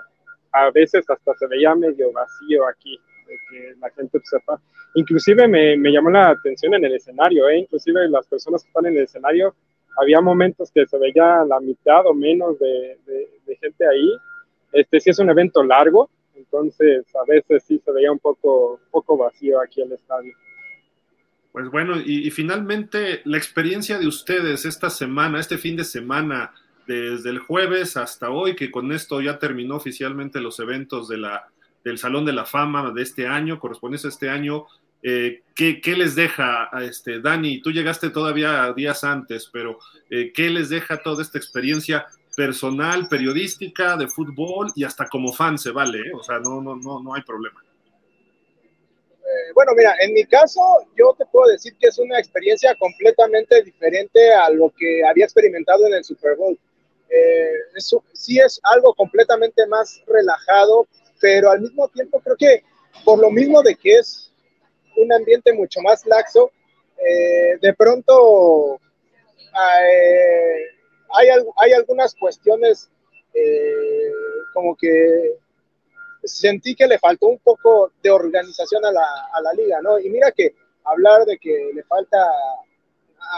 a 0.52 0.70
veces 0.70 1.04
hasta 1.08 1.34
se 1.34 1.46
veía 1.46 1.74
medio 1.74 2.12
vacío 2.12 2.66
aquí, 2.68 2.98
de 3.26 3.36
que 3.50 3.74
la 3.80 3.90
gente 3.90 4.20
sepa. 4.22 4.60
Inclusive 4.94 5.48
me, 5.48 5.76
me 5.76 5.90
llamó 5.90 6.10
la 6.10 6.30
atención 6.30 6.74
en 6.74 6.84
el 6.84 6.94
escenario, 6.94 7.48
¿eh? 7.48 7.58
inclusive 7.58 8.08
las 8.08 8.26
personas 8.26 8.62
que 8.62 8.68
están 8.68 8.86
en 8.86 8.96
el 8.96 9.04
escenario, 9.04 9.54
había 10.00 10.20
momentos 10.20 10.70
que 10.72 10.86
se 10.86 10.98
veía 10.98 11.44
la 11.44 11.60
mitad 11.60 12.06
o 12.06 12.14
menos 12.14 12.58
de, 12.58 12.98
de 13.06 13.56
gente 13.56 13.86
ahí, 13.86 14.10
este 14.72 15.00
sí 15.00 15.10
es 15.10 15.18
un 15.18 15.30
evento 15.30 15.62
largo, 15.62 16.10
entonces 16.34 17.06
a 17.14 17.24
veces 17.26 17.62
sí 17.64 17.80
se 17.84 17.92
veía 17.92 18.10
un 18.10 18.18
poco, 18.18 18.80
poco 18.90 19.16
vacío 19.16 19.60
aquí 19.60 19.80
el 19.82 19.92
estadio. 19.92 20.32
Pues 21.52 21.70
bueno, 21.70 21.94
y, 22.04 22.28
finalmente 22.32 23.20
la 23.24 23.36
experiencia 23.36 23.98
de 23.98 24.08
ustedes 24.08 24.64
esta 24.64 24.90
semana, 24.90 25.38
este 25.38 25.56
fin 25.56 25.76
de 25.76 25.84
semana, 25.84 26.52
desde 26.86 27.30
el 27.30 27.38
jueves 27.38 27.96
hasta 27.96 28.30
hoy, 28.30 28.56
que 28.56 28.70
con 28.70 28.92
esto 28.92 29.20
ya 29.20 29.38
terminó 29.38 29.76
oficialmente 29.76 30.40
los 30.40 30.58
eventos 30.60 31.08
de 31.08 31.18
la, 31.18 31.48
del 31.84 31.98
Salón 31.98 32.24
de 32.24 32.32
la 32.32 32.44
Fama 32.44 32.90
de 32.90 33.02
este 33.02 33.26
año, 33.26 33.58
corresponde 33.58 33.98
a 34.02 34.08
este 34.08 34.30
año, 34.30 34.66
eh, 35.02 35.42
¿qué, 35.54 35.80
les 35.96 36.14
deja, 36.14 36.68
a 36.72 36.82
este, 36.82 37.20
Dani? 37.20 37.60
Tú 37.60 37.70
llegaste 37.70 38.10
todavía 38.10 38.72
días 38.72 39.04
antes, 39.04 39.50
pero 39.52 39.78
eh, 40.08 40.32
¿qué 40.34 40.48
les 40.48 40.70
deja 40.70 41.02
toda 41.02 41.22
esta 41.22 41.38
experiencia 41.38 42.06
personal, 42.34 43.08
periodística, 43.08 43.96
de 43.96 44.08
fútbol 44.08 44.72
y 44.74 44.84
hasta 44.84 45.06
como 45.08 45.32
fan 45.32 45.58
se 45.58 45.70
vale, 45.70 45.98
¿eh? 46.00 46.12
o 46.14 46.22
sea, 46.22 46.38
no, 46.38 46.60
no, 46.60 46.76
no, 46.76 47.00
no 47.00 47.14
hay 47.14 47.22
problema. 47.22 47.62
Eh, 49.24 49.52
bueno, 49.54 49.72
mira, 49.76 49.94
en 50.00 50.12
mi 50.12 50.24
caso 50.24 50.60
yo 50.96 51.14
te 51.18 51.24
puedo 51.26 51.50
decir 51.50 51.74
que 51.78 51.88
es 51.88 51.98
una 51.98 52.18
experiencia 52.18 52.74
completamente 52.76 53.62
diferente 53.62 54.32
a 54.32 54.50
lo 54.50 54.72
que 54.76 55.04
había 55.04 55.24
experimentado 55.24 55.86
en 55.86 55.94
el 55.94 56.04
Super 56.04 56.36
Bowl. 56.36 56.58
Eh, 57.14 57.80
sí 58.12 58.38
es 58.38 58.60
algo 58.64 58.94
completamente 58.94 59.66
más 59.66 60.02
relajado, 60.06 60.86
pero 61.20 61.50
al 61.50 61.60
mismo 61.60 61.88
tiempo 61.88 62.20
creo 62.20 62.36
que 62.36 62.62
por 63.04 63.18
lo 63.18 63.30
mismo 63.30 63.62
de 63.62 63.74
que 63.76 63.96
es 63.96 64.32
un 64.96 65.12
ambiente 65.12 65.52
mucho 65.52 65.80
más 65.80 66.04
laxo, 66.06 66.50
de 67.60 67.74
pronto 67.74 68.80
hay, 71.10 71.28
hay 71.56 71.72
algunas 71.72 72.14
cuestiones 72.14 72.90
eh, 73.34 74.12
como 74.52 74.76
que 74.76 75.36
sentí 76.22 76.74
que 76.74 76.86
le 76.86 76.98
faltó 76.98 77.26
un 77.26 77.38
poco 77.38 77.92
de 78.02 78.10
organización 78.10 78.84
a 78.84 78.92
la, 78.92 79.04
a 79.32 79.40
la, 79.42 79.52
liga, 79.52 79.80
¿no? 79.82 79.98
Y 79.98 80.08
mira 80.08 80.30
que 80.30 80.54
hablar 80.84 81.24
de 81.26 81.36
que 81.38 81.70
le 81.74 81.82
falta 81.82 82.16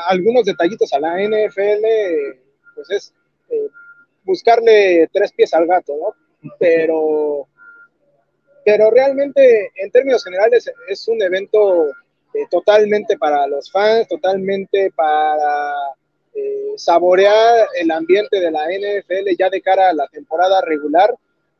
algunos 0.09 0.45
detallitos 0.45 0.93
a 0.93 1.01
la 1.01 1.17
NFL, 1.19 1.85
pues 2.75 2.91
es 2.91 3.15
eh, 3.48 3.68
buscarle 4.24 5.09
tres 5.12 5.32
pies 5.32 5.54
al 5.54 5.66
gato, 5.66 5.94
¿no? 5.96 6.50
Pero, 6.59 7.46
pero 8.64 8.90
realmente 8.90 9.70
en 9.76 9.90
términos 9.90 10.24
generales 10.24 10.70
es 10.88 11.09
un 11.09 11.22
evento 11.22 11.88
eh, 12.35 12.46
totalmente 12.50 13.16
para 13.16 13.46
los 13.46 13.70
fans, 13.70 14.09
totalmente 14.09 14.90
para 14.94 15.74
eh, 16.35 16.74
saborear 16.76 17.68
el 17.80 17.90
ambiente 17.90 18.40
de 18.40 18.50
la 18.50 18.66
NFL 18.66 19.35
ya 19.38 19.48
de 19.48 19.62
cara 19.62 19.88
a 19.88 19.94
la 19.94 20.06
temporada 20.09 20.61
regular 20.61 21.14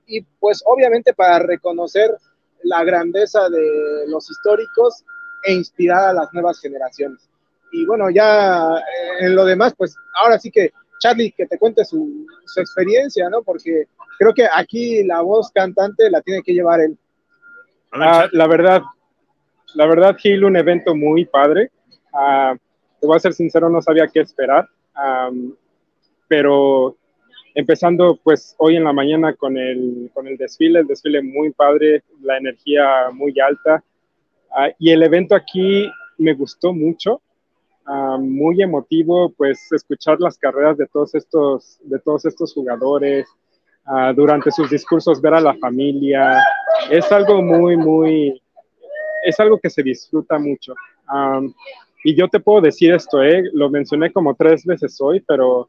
y 0.07 0.20
pues 0.20 0.62
obviamente 0.66 1.14
para 1.14 1.38
reconocer 1.38 2.14
la 2.62 2.85
grandeza 2.85 3.49
de 3.49 4.05
los 4.07 4.31
históricos 4.31 5.05
e 5.44 5.55
inspirar 5.55 6.11
a 6.11 6.12
las 6.12 6.33
nuevas 6.35 6.61
generaciones. 6.61 7.27
Y 7.72 7.87
bueno, 7.87 8.11
ya 8.11 8.77
eh, 8.77 9.25
en 9.25 9.35
lo 9.35 9.44
demás, 9.44 9.75
pues 9.77 9.96
ahora 10.20 10.38
sí 10.38 10.51
que 10.51 10.72
Charlie, 11.01 11.33
que 11.33 11.47
te 11.47 11.59
cuente 11.59 11.85
su, 11.85 12.27
su 12.47 12.61
experiencia, 12.61 13.29
¿no? 13.29 13.43
Porque 13.43 13.87
creo 14.19 14.33
que 14.35 14.47
aquí 14.53 15.05
la 15.05 15.21
voz 15.21 15.51
cantante 15.53 16.11
la 16.11 16.21
tiene 16.23 16.43
que 16.43 16.53
llevar 16.53 16.81
él. 16.81 16.97
Ah, 17.93 18.29
la 18.33 18.47
verdad, 18.47 18.83
la 19.75 19.87
verdad, 19.87 20.17
Gil, 20.17 20.45
un 20.45 20.57
evento 20.57 20.95
muy 20.95 21.25
padre. 21.25 21.71
Uh, 22.13 22.57
te 23.01 23.07
voy 23.07 23.17
a 23.17 23.21
ser 23.21 23.33
sincero, 23.33 23.69
no 23.69 23.83
sabía 23.83 24.09
qué 24.09 24.21
esperar, 24.21 24.69
um, 24.97 25.55
pero 26.29 26.97
empezando 27.55 28.19
pues 28.23 28.55
hoy 28.59 28.77
en 28.77 28.85
la 28.85 28.93
mañana 28.93 29.35
con 29.35 29.57
el, 29.57 30.11
con 30.15 30.27
el 30.27 30.37
desfile, 30.37 30.81
el 30.81 30.87
desfile 30.87 31.23
muy 31.23 31.53
padre, 31.53 32.05
la 32.23 32.39
energía 32.39 33.11
muy 33.13 33.39
alta. 33.39 33.83
Uh, 34.51 34.73
y 34.79 34.91
el 34.91 35.03
evento 35.03 35.35
aquí 35.35 35.91
me 36.19 36.33
gustó 36.33 36.73
mucho, 36.73 37.21
uh, 37.87 38.18
muy 38.18 38.62
emotivo, 38.62 39.33
pues 39.37 39.70
escuchar 39.72 40.18
las 40.20 40.38
carreras 40.38 40.77
de 40.77 40.87
todos 40.87 41.14
estos, 41.14 41.79
de 41.85 41.99
todos 41.99 42.25
estos 42.25 42.53
jugadores, 42.55 43.27
durante 44.14 44.51
sus 44.51 44.68
discursos 44.68 45.20
ver 45.20 45.35
a 45.35 45.40
la 45.40 45.55
familia, 45.55 46.42
es 46.90 47.11
algo 47.12 47.40
muy, 47.40 47.77
muy, 47.77 48.42
es 49.25 49.38
algo 49.38 49.59
que 49.59 49.70
se 49.70 49.83
disfruta 49.83 50.38
mucho. 50.38 50.75
y 52.05 52.14
yo 52.14 52.29
te 52.29 52.40
puedo 52.40 52.61
decir 52.61 52.92
esto, 52.92 53.22
¿eh? 53.22 53.44
lo 53.53 53.70
mencioné 53.70 54.12
como 54.12 54.35
tres 54.35 54.64
veces 54.64 55.01
hoy, 55.01 55.20
pero 55.20 55.68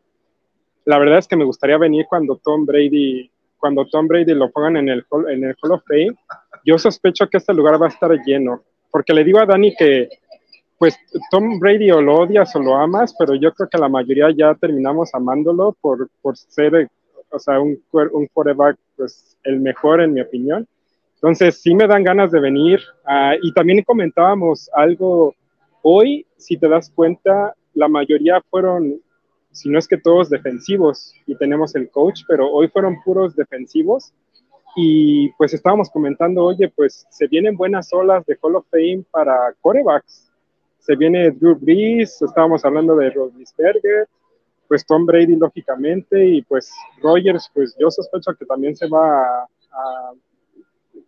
la 0.85 0.97
verdad 0.97 1.19
es 1.19 1.27
que 1.27 1.35
me 1.35 1.45
gustaría 1.45 1.77
venir 1.77 2.05
cuando 2.09 2.37
Tom 2.37 2.65
Brady, 2.65 3.29
cuando 3.57 3.85
Tom 3.85 4.07
Brady 4.07 4.33
lo 4.33 4.49
pongan 4.51 4.77
en 4.77 4.89
el, 4.89 5.05
en 5.29 5.43
el 5.43 5.55
Hall 5.61 5.73
of 5.73 5.83
Fame. 5.85 6.15
Yo 6.65 6.77
sospecho 6.77 7.29
que 7.29 7.37
este 7.37 7.53
lugar 7.53 7.81
va 7.81 7.87
a 7.87 7.89
estar 7.89 8.11
lleno, 8.25 8.63
porque 8.91 9.13
le 9.13 9.23
digo 9.23 9.39
a 9.39 9.45
Dani 9.45 9.75
que, 9.75 10.09
pues 10.77 10.97
Tom 11.31 11.59
Brady 11.59 11.91
o 11.91 12.01
lo 12.01 12.15
odias 12.15 12.55
o 12.55 12.59
lo 12.59 12.75
amas, 12.75 13.15
pero 13.17 13.35
yo 13.35 13.51
creo 13.53 13.67
que 13.69 13.77
la 13.77 13.89
mayoría 13.89 14.29
ya 14.35 14.53
terminamos 14.55 15.13
amándolo 15.13 15.75
por, 15.81 16.09
por 16.21 16.37
ser, 16.37 16.89
o 17.31 17.39
sea, 17.39 17.59
un, 17.59 17.81
un 17.91 18.27
quarterback, 18.27 18.77
pues 18.95 19.37
el 19.43 19.59
mejor 19.59 20.01
en 20.01 20.13
mi 20.13 20.21
opinión. 20.21 20.67
Entonces, 21.15 21.61
sí 21.61 21.73
me 21.73 21.87
dan 21.87 22.03
ganas 22.03 22.31
de 22.31 22.39
venir. 22.39 22.79
Uh, 23.05 23.37
y 23.41 23.51
también 23.53 23.83
comentábamos 23.83 24.69
algo 24.73 25.33
hoy, 25.81 26.25
si 26.37 26.57
te 26.57 26.69
das 26.69 26.91
cuenta, 26.93 27.55
la 27.73 27.87
mayoría 27.87 28.39
fueron, 28.49 29.01
si 29.51 29.69
no 29.69 29.79
es 29.79 29.87
que 29.87 29.97
todos 29.97 30.29
defensivos, 30.29 31.15
y 31.25 31.35
tenemos 31.35 31.75
el 31.75 31.89
coach, 31.89 32.21
pero 32.27 32.51
hoy 32.51 32.67
fueron 32.67 33.01
puros 33.03 33.35
defensivos. 33.35 34.13
Y 34.75 35.29
pues 35.39 35.55
estábamos 35.55 35.89
comentando, 35.89 36.43
oye, 36.43 36.69
pues 36.69 37.07
se 37.09 37.25
vienen 37.25 37.57
buenas 37.57 37.91
olas 37.93 38.23
de 38.27 38.37
Hall 38.39 38.57
of 38.57 38.67
Fame 38.69 39.03
para 39.09 39.55
corebacks. 39.61 40.26
Se 40.79 40.95
viene 40.95 41.31
Drew 41.31 41.55
Brees, 41.55 42.21
estábamos 42.21 42.63
hablando 42.63 42.95
de 42.95 43.09
Rodlisberger, 43.09 44.07
pues 44.67 44.85
Tom 44.85 45.05
Brady 45.05 45.35
lógicamente, 45.35 46.25
y 46.25 46.41
pues 46.41 46.71
Rogers, 47.01 47.49
pues 47.53 47.75
yo 47.79 47.89
sospecho 47.91 48.33
que 48.35 48.45
también 48.45 48.75
se 48.75 48.87
va 48.87 49.21
a, 49.21 49.47
a 49.71 50.13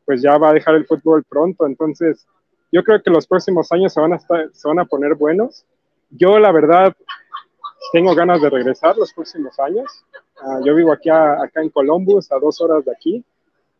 pues 0.09 0.23
ya 0.23 0.39
va 0.39 0.49
a 0.49 0.53
dejar 0.53 0.73
el 0.73 0.87
fútbol 0.87 1.23
pronto. 1.23 1.67
Entonces, 1.67 2.25
yo 2.71 2.83
creo 2.83 2.99
que 2.99 3.11
los 3.11 3.27
próximos 3.27 3.71
años 3.71 3.93
se 3.93 4.01
van 4.01 4.13
a, 4.13 4.19
se 4.19 4.67
van 4.67 4.79
a 4.79 4.85
poner 4.85 5.13
buenos. 5.13 5.65
Yo, 6.09 6.39
la 6.39 6.51
verdad, 6.51 6.95
tengo 7.93 8.15
ganas 8.15 8.41
de 8.41 8.49
regresar 8.49 8.97
los 8.97 9.13
próximos 9.13 9.59
años. 9.59 10.03
Uh, 10.43 10.65
yo 10.65 10.73
vivo 10.73 10.91
aquí 10.91 11.09
acá 11.09 11.61
en 11.61 11.69
Columbus, 11.69 12.31
a 12.31 12.39
dos 12.39 12.59
horas 12.59 12.85
de 12.85 12.91
aquí. 12.91 13.23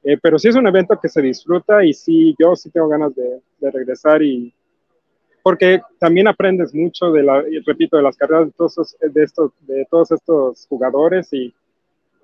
Eh, 0.04 0.18
pero 0.22 0.38
sí 0.38 0.48
es 0.50 0.56
un 0.56 0.68
evento 0.68 1.00
que 1.02 1.10
se 1.10 1.22
disfruta 1.22 1.84
y 1.84 1.94
sí, 1.94 2.36
yo 2.40 2.56
sí 2.56 2.70
tengo 2.70 2.88
ganas 2.88 3.16
de, 3.16 3.42
de 3.60 3.72
regresar 3.72 4.22
y 4.22 4.54
porque 5.44 5.82
también 6.00 6.28
aprendes 6.28 6.74
mucho 6.74 7.12
de 7.12 7.24
la, 7.24 7.44
repito, 7.66 7.98
de 7.98 8.04
las 8.04 8.18
carreras 8.18 8.48
de 8.48 8.52
todos, 8.52 8.98
de 9.00 9.24
estos, 9.24 9.52
de 9.62 9.86
todos 9.90 10.12
estos 10.12 10.66
jugadores 10.68 11.32
y 11.34 11.54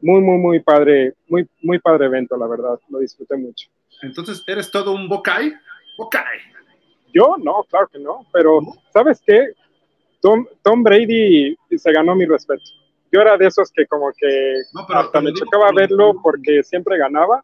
muy, 0.01 0.21
muy, 0.21 0.37
muy 0.37 0.59
padre, 0.59 1.13
muy, 1.27 1.47
muy 1.61 1.79
padre 1.79 2.05
evento, 2.05 2.37
la 2.37 2.47
verdad, 2.47 2.79
lo 2.89 2.99
disfruté 2.99 3.37
mucho. 3.37 3.69
Entonces, 4.01 4.43
¿eres 4.47 4.69
todo 4.69 4.93
un 4.93 5.07
Bokai? 5.07 5.53
Bokai. 5.97 6.39
Yo 7.13 7.35
no, 7.41 7.63
claro 7.69 7.87
que 7.87 7.99
no, 7.99 8.25
pero 8.33 8.59
¿sabes 8.91 9.21
qué? 9.25 9.53
Tom, 10.21 10.45
Tom, 10.61 10.83
Brady 10.83 11.55
se 11.77 11.91
ganó 11.91 12.15
mi 12.15 12.25
respeto. 12.25 12.63
Yo 13.11 13.21
era 13.21 13.37
de 13.37 13.47
esos 13.47 13.71
que 13.71 13.85
como 13.85 14.11
que 14.11 14.55
no, 14.73 14.85
pero, 14.85 14.99
hasta 14.99 15.21
me 15.21 15.31
chocaba 15.33 15.71
verlo 15.71 16.13
porque 16.21 16.61
siempre 16.63 16.97
ganaba, 16.97 17.43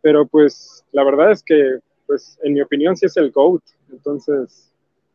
pero 0.00 0.26
pues 0.26 0.84
la 0.92 1.04
verdad 1.04 1.32
es 1.32 1.42
que, 1.42 1.78
pues 2.06 2.38
en 2.42 2.54
mi 2.54 2.62
opinión 2.62 2.96
sí 2.96 3.06
es 3.06 3.16
el 3.16 3.30
GOAT, 3.30 3.62
entonces 3.90 4.73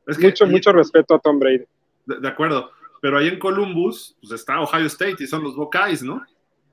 es 0.10 0.18
que 0.18 0.28
mucho, 0.28 0.48
mucho 0.48 0.72
respeto 0.72 1.16
a 1.16 1.20
Tom 1.20 1.40
Brady. 1.40 1.66
De, 2.06 2.20
de, 2.20 2.28
acuerdo, 2.28 2.72
pero 3.02 3.18
ahí 3.18 3.28
en 3.28 3.40
Columbus 3.40 4.16
pues 4.22 4.34
está 4.34 4.62
Ohio 4.62 4.88
State 4.88 5.18
y 5.20 5.28
son 5.28 5.44
los 5.44 5.56
Buckeyes, 5.56 6.04
¿no? 6.04 6.22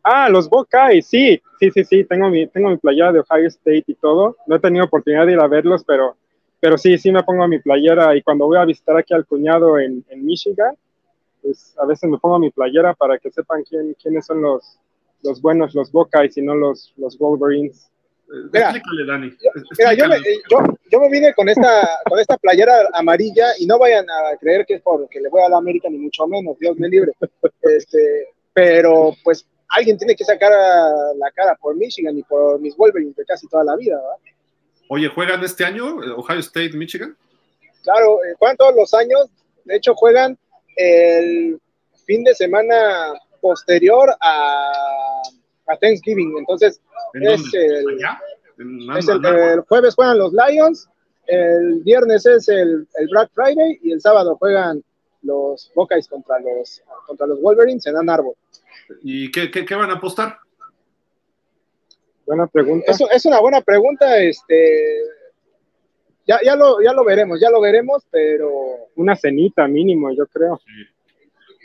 Ah, 0.03 0.29
los 0.29 0.49
Buckeyes, 0.49 1.07
sí, 1.07 1.42
sí, 1.59 1.70
sí, 1.72 1.85
sí, 1.85 2.05
tengo 2.05 2.29
mi, 2.31 2.46
tengo 2.46 2.70
mi 2.70 2.77
playera 2.77 3.12
de 3.12 3.20
Ohio 3.20 3.49
State 3.49 3.85
y 3.88 3.94
todo. 3.94 4.37
No 4.46 4.55
he 4.55 4.61
tenido 4.61 4.85
oportunidad 4.85 5.27
de 5.27 5.33
ir 5.33 5.40
a 5.40 5.49
verlos, 5.49 5.83
pero, 5.85 6.16
pero 6.61 6.79
sí, 6.79 6.96
sí 6.96 7.11
me 7.11 7.25
pongo 7.25 7.49
mi 7.49 7.59
playera 7.59 8.14
y 8.14 8.22
cuando 8.22 8.46
voy 8.46 8.57
a 8.57 8.64
visitar 8.64 8.96
aquí 8.96 9.12
al 9.14 9.27
cuñado 9.27 9.81
en, 9.81 10.05
en 10.09 10.25
Michigan, 10.25 10.77
pues 11.42 11.75
a 11.81 11.87
veces 11.87 12.09
me 12.09 12.18
pongo 12.18 12.38
mi 12.38 12.51
playera 12.51 12.94
para 12.94 13.18
que 13.18 13.33
sepan 13.33 13.64
quién, 13.64 13.96
quiénes 14.01 14.27
son 14.27 14.42
los, 14.42 14.79
los 15.25 15.40
buenos, 15.42 15.75
los 15.75 15.90
Buckeyes 15.90 16.37
y 16.37 16.42
no 16.42 16.55
los, 16.55 16.94
los 16.96 17.18
Wolverines. 17.18 17.90
Mira, 18.28 18.70
Explícale, 18.70 19.06
Dani. 19.06 19.36
Mira, 19.78 19.94
yo 19.94 20.08
me, 20.08 20.16
yo, 20.50 20.58
yo 20.90 21.00
me, 21.00 21.10
vine 21.10 21.32
con 21.34 21.48
esta, 21.48 21.88
con 22.08 22.18
esta 22.18 22.36
playera 22.36 22.88
amarilla 22.92 23.53
y 23.59 23.66
no 23.66 23.78
vayan 23.78 24.07
a 24.11 24.36
creer 24.36 24.66
que 24.66 24.74
es 24.74 24.82
porque 24.82 25.20
le 25.20 25.28
voy 25.28 25.42
a 25.42 25.48
la 25.48 25.59
América, 25.59 25.88
ni 25.88 25.98
mucho 25.98 26.26
menos, 26.26 26.59
Dios 26.59 26.76
me 26.76 26.88
libre. 26.88 27.12
Este, 27.62 28.28
pero 28.53 29.14
pues 29.22 29.46
alguien 29.68 29.98
tiene 29.98 30.16
que 30.16 30.24
sacar 30.24 30.51
la 30.51 31.30
cara 31.32 31.55
por 31.57 31.76
Michigan 31.76 32.16
y 32.16 32.22
por 32.22 32.61
mis 32.61 32.76
Wolverines 32.76 33.16
de 33.16 33.24
casi 33.24 33.48
toda 33.48 33.64
la 33.64 33.76
vida, 33.76 33.96
¿verdad? 33.96 34.34
Oye, 34.88 35.09
¿juegan 35.09 35.42
este 35.42 35.64
año 35.64 35.96
Ohio 36.16 36.38
State, 36.40 36.72
Michigan? 36.74 37.16
Claro, 37.82 38.24
eh, 38.24 38.34
juegan 38.38 38.57
todos 38.57 38.74
los 38.76 38.94
años. 38.94 39.28
De 39.64 39.76
hecho, 39.76 39.94
juegan 39.94 40.38
el 40.76 41.59
fin 42.05 42.22
de 42.22 42.34
semana 42.34 43.14
posterior 43.40 44.14
a, 44.20 44.72
a 45.66 45.76
Thanksgiving. 45.76 46.34
Entonces, 46.38 46.80
es, 47.14 47.54
el, 47.54 48.00
es 48.96 49.08
el, 49.08 49.24
el, 49.24 49.60
jueves 49.62 49.94
juegan 49.94 50.18
los 50.18 50.32
Lions, 50.32 50.88
el 51.26 51.82
viernes 51.82 52.24
es 52.26 52.48
el, 52.48 52.86
el 52.94 53.08
Black 53.10 53.30
Friday 53.34 53.78
y 53.82 53.92
el 53.92 54.00
sábado 54.00 54.36
juegan 54.36 54.82
los 55.22 55.72
Buckeyes 55.74 56.08
contra 56.08 56.38
los, 56.40 56.82
contra 57.06 57.26
los 57.26 57.40
Wolverines 57.40 57.86
en 57.86 57.96
Ann 57.96 58.10
Arbor. 58.10 58.34
¿Y 59.02 59.30
qué, 59.30 59.50
qué, 59.50 59.64
qué, 59.64 59.74
van 59.74 59.90
a 59.90 59.94
apostar? 59.94 60.38
Buena 62.24 62.46
pregunta. 62.46 62.90
Es, 62.90 63.00
es 63.00 63.26
una 63.26 63.40
buena 63.40 63.60
pregunta, 63.60 64.18
este, 64.18 65.00
ya, 66.26 66.40
ya, 66.44 66.54
lo, 66.54 66.80
ya 66.80 66.92
lo 66.92 67.04
veremos, 67.04 67.40
ya 67.40 67.50
lo 67.50 67.60
veremos, 67.60 68.04
pero... 68.10 68.50
Una 68.96 69.14
cenita 69.14 69.68
mínimo, 69.68 70.10
yo 70.12 70.26
creo. 70.26 70.58
Sí. 70.64 70.95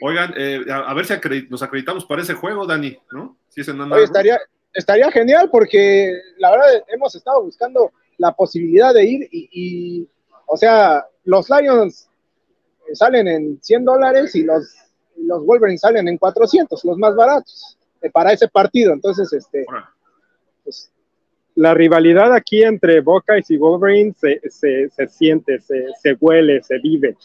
Oigan, 0.01 0.33
eh, 0.35 0.65
a, 0.69 0.79
a, 0.89 0.93
ver 0.93 1.05
si 1.05 1.13
acredit 1.13 1.49
nos 1.49 1.61
acreditamos 1.61 2.05
para 2.05 2.21
ese 2.21 2.33
juego, 2.33 2.65
Dani, 2.65 2.97
¿no? 3.11 3.37
Si 3.49 3.61
es 3.61 3.67
en 3.67 3.79
Oye, 3.81 4.03
estaría, 4.03 4.39
estaría 4.73 5.11
genial 5.11 5.49
porque 5.51 6.11
la 6.37 6.51
verdad 6.51 6.83
hemos 6.87 7.13
estado 7.15 7.43
buscando 7.43 7.91
la 8.17 8.33
posibilidad 8.33 8.93
de 8.93 9.05
ir 9.05 9.29
y, 9.31 9.49
y 9.51 10.07
o 10.47 10.57
sea, 10.57 11.05
los 11.23 11.47
Lions 11.49 12.09
salen 12.93 13.27
en 13.27 13.61
100 13.61 13.85
dólares 13.85 14.35
y 14.35 14.43
los 14.43 14.75
los 15.25 15.45
Wolverines 15.45 15.81
salen 15.81 16.07
en 16.07 16.17
400, 16.17 16.83
los 16.85 16.97
más 16.97 17.15
baratos, 17.15 17.77
eh, 18.01 18.09
para 18.09 18.33
ese 18.33 18.47
partido. 18.47 18.93
Entonces, 18.93 19.31
este, 19.33 19.65
pues, 20.63 20.91
la 21.55 21.73
rivalidad 21.73 22.33
aquí 22.33 22.63
entre 22.63 23.01
Buckeyes 23.01 23.49
y 23.51 23.57
Wolverines 23.57 24.17
se, 24.17 24.41
se, 24.49 24.89
se 24.89 25.07
siente, 25.07 25.59
se, 25.59 25.85
se, 26.01 26.17
huele, 26.19 26.61
se 26.63 26.77
vive. 26.79 27.15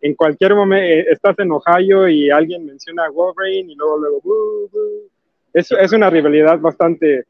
En 0.00 0.14
cualquier 0.14 0.54
momento 0.54 0.84
eh, 0.84 1.06
estás 1.10 1.38
en 1.38 1.50
Ohio 1.50 2.08
y 2.08 2.30
alguien 2.30 2.64
menciona 2.64 3.08
Wolverine 3.10 3.72
y 3.72 3.76
luego, 3.76 3.98
luego, 3.98 4.20
uh, 4.24 4.64
uh. 4.72 5.10
Es, 5.52 5.72
es, 5.72 5.92
una 5.92 6.10
rivalidad 6.10 6.58
bastante 6.58 7.24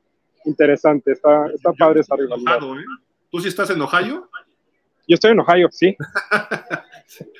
interesante. 0.44 1.12
Está, 1.12 1.46
está 1.46 1.72
padre 1.72 2.00
esa 2.00 2.16
rivalidad. 2.16 2.56
Enojado, 2.58 2.78
¿eh? 2.78 2.84
¿Tú 3.30 3.40
sí 3.40 3.48
estás 3.48 3.70
en 3.70 3.80
Ohio? 3.80 4.28
Yo 5.06 5.14
estoy 5.14 5.32
en 5.32 5.40
Ohio, 5.40 5.68
sí. 5.70 5.96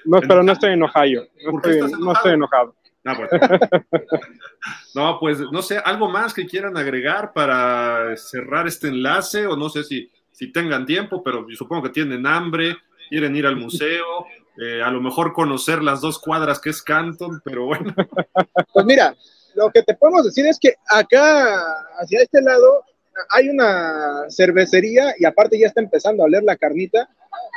No, 0.05 0.21
pero 0.21 0.43
no 0.43 0.53
estoy 0.53 0.73
en 0.73 0.83
Ohio. 0.83 1.29
No, 1.45 1.59
estoy, 1.59 1.93
no 2.01 2.13
estoy, 2.13 2.33
enojado. 2.33 2.75
Ah, 3.05 3.15
bueno. 3.15 3.31
no, 4.95 5.19
pues 5.21 5.41
no 5.53 5.63
sé, 5.63 5.79
algo 5.79 6.09
más 6.09 6.35
que 6.35 6.47
quieran 6.47 6.77
agregar 6.77 7.33
para 7.33 8.17
cerrar 8.17 8.67
este 8.67 8.89
enlace 8.89 9.47
o 9.47 9.57
no 9.57 9.69
sé 9.69 9.85
si, 9.85 10.11
si 10.31 10.51
tengan 10.53 10.87
tiempo, 10.87 11.23
pero 11.23 11.47
supongo 11.55 11.85
que 11.85 11.91
tienen 11.91 12.27
hambre, 12.27 12.77
quieren 13.09 13.37
ir 13.37 13.47
al 13.47 13.57
museo, 13.57 14.27
eh, 14.61 14.83
a 14.83 14.91
lo 14.91 15.01
mejor 15.01 15.33
conocer 15.33 15.83
las 15.83 16.01
dos 16.01 16.19
cuadras 16.19 16.61
que 16.61 16.71
es 16.71 16.83
Canton, 16.83 17.41
pero 17.45 17.67
bueno. 17.67 17.95
Pues 18.73 18.87
mira, 18.87 19.15
lo 19.55 19.71
que 19.71 19.83
te 19.83 19.95
podemos 19.95 20.25
decir 20.25 20.47
es 20.47 20.59
que 20.59 20.75
acá, 20.89 21.87
hacia 22.01 22.23
este 22.23 22.43
lado, 22.43 22.85
hay 23.31 23.49
una 23.49 24.25
cervecería 24.29 25.15
y 25.19 25.25
aparte 25.25 25.59
ya 25.59 25.69
está 25.69 25.81
empezando 25.81 26.23
a 26.23 26.27
oler 26.27 26.43
la 26.43 26.57
carnita. 26.57 27.09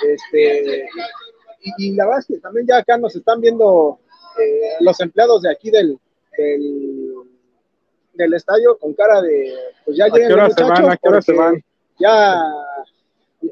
Este, 0.07 0.87
y, 1.77 1.95
la 1.95 2.05
verdad 2.05 2.19
es 2.21 2.25
que 2.27 2.37
también 2.37 2.67
ya 2.67 2.77
acá 2.77 2.97
nos 2.97 3.15
están 3.15 3.41
viendo 3.41 3.99
eh, 4.39 4.75
los 4.79 4.99
empleados 4.99 5.41
de 5.43 5.51
aquí 5.51 5.69
del, 5.69 5.97
del, 8.13 8.33
estadio 8.33 8.77
con 8.77 8.93
cara 8.93 9.21
de, 9.21 9.53
pues 9.85 9.97
ya 9.97 10.07
llegan 10.07 10.37
los 10.37 10.49
muchachos. 10.57 11.25
se 11.25 11.33
van? 11.33 11.63
Ya, 11.99 12.41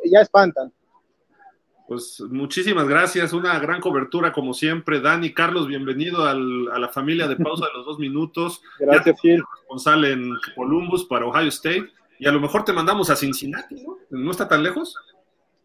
ya 0.06 0.22
espantan. 0.22 0.72
Pues 1.90 2.22
muchísimas 2.30 2.88
gracias, 2.88 3.34
una 3.34 3.58
gran 3.58 3.82
cobertura 3.82 4.32
como 4.32 4.54
siempre. 4.54 5.02
Dani, 5.02 5.34
Carlos, 5.34 5.68
bienvenido 5.68 6.24
a 6.24 6.36
la 6.36 6.88
familia 6.90 7.28
de 7.28 7.36
pausa 7.36 7.66
de 7.66 7.74
los 7.74 7.84
dos 7.88 7.98
minutos. 7.98 8.62
Gracias, 8.80 9.20
Gil. 9.20 9.44
Responsable 9.58 10.12
en 10.12 10.36
Columbus 10.56 11.06
para 11.06 11.26
Ohio 11.26 11.48
State. 11.48 11.88
Y 12.20 12.28
a 12.28 12.32
lo 12.32 12.40
mejor 12.40 12.64
te 12.64 12.74
mandamos 12.74 13.10
a 13.10 13.16
Cincinnati, 13.16 13.84
¿no? 13.84 13.98
¿No 14.12 14.30
está 14.30 14.48
tan 14.48 14.62
lejos? 14.62 14.96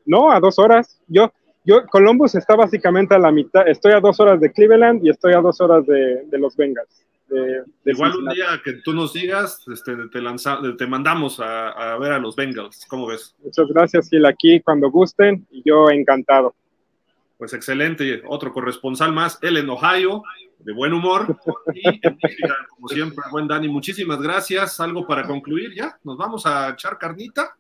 No, 0.07 0.33
a 0.33 0.41
dos 0.41 0.59
horas. 0.59 0.99
Yo, 1.09 1.31
yo, 1.63 1.85
Columbus 1.89 2.35
está 2.37 2.57
básicamente 2.57 3.15
a 3.15 3.19
la 3.19 3.31
mitad. 3.31 3.69
Estoy 3.69 3.93
a 3.93 4.01
dos 4.01 4.19
horas 4.19 4.41
de 4.41 4.51
Cleveland 4.51 5.05
y 5.05 5.11
estoy 5.11 5.35
a 5.35 5.43
dos 5.43 5.61
horas 5.61 5.85
de, 5.85 6.25
los 6.39 6.57
Bengals. 6.57 7.05
De, 7.35 7.93
Igual 7.93 8.17
un 8.17 8.29
día 8.29 8.61
que 8.65 8.75
tú 8.75 8.93
nos 8.93 9.13
digas, 9.13 9.65
este, 9.73 9.97
te, 10.13 10.21
lanza, 10.21 10.61
te 10.79 10.87
mandamos 10.87 11.41
a, 11.41 11.97
ver 11.99 12.13
a 12.13 12.19
los 12.19 12.37
Bengals. 12.37 12.87
¿Cómo 12.87 13.07
ves? 13.07 13.35
Muchas 13.43 13.67
gracias, 13.69 14.09
Gil. 14.09 14.25
Aquí 14.27 14.61
cuando 14.61 14.91
gusten 14.91 15.47
y 15.51 15.63
yo 15.65 15.91
encantado. 15.91 16.55
Pues 17.39 17.53
excelente. 17.53 18.23
Otro 18.27 18.53
corresponsal 18.53 19.13
más, 19.13 19.39
él 19.43 19.57
en 19.57 19.69
Ohio, 19.69 20.23
de 20.61 20.73
buen 20.73 20.93
humor. 20.93 21.37
Y 21.75 21.89
en 21.89 22.19
como 22.69 22.89
siempre, 22.89 23.25
buen 23.31 23.49
Dani. 23.49 23.69
Muchísimas 23.69 24.21
gracias. 24.21 24.79
¿Algo 24.81 25.07
para 25.07 25.27
concluir 25.27 25.75
ya? 25.75 25.99
¿Nos 26.05 26.17
vamos 26.17 26.47
a 26.47 26.71
echar 26.71 26.99
carnita? 26.99 27.57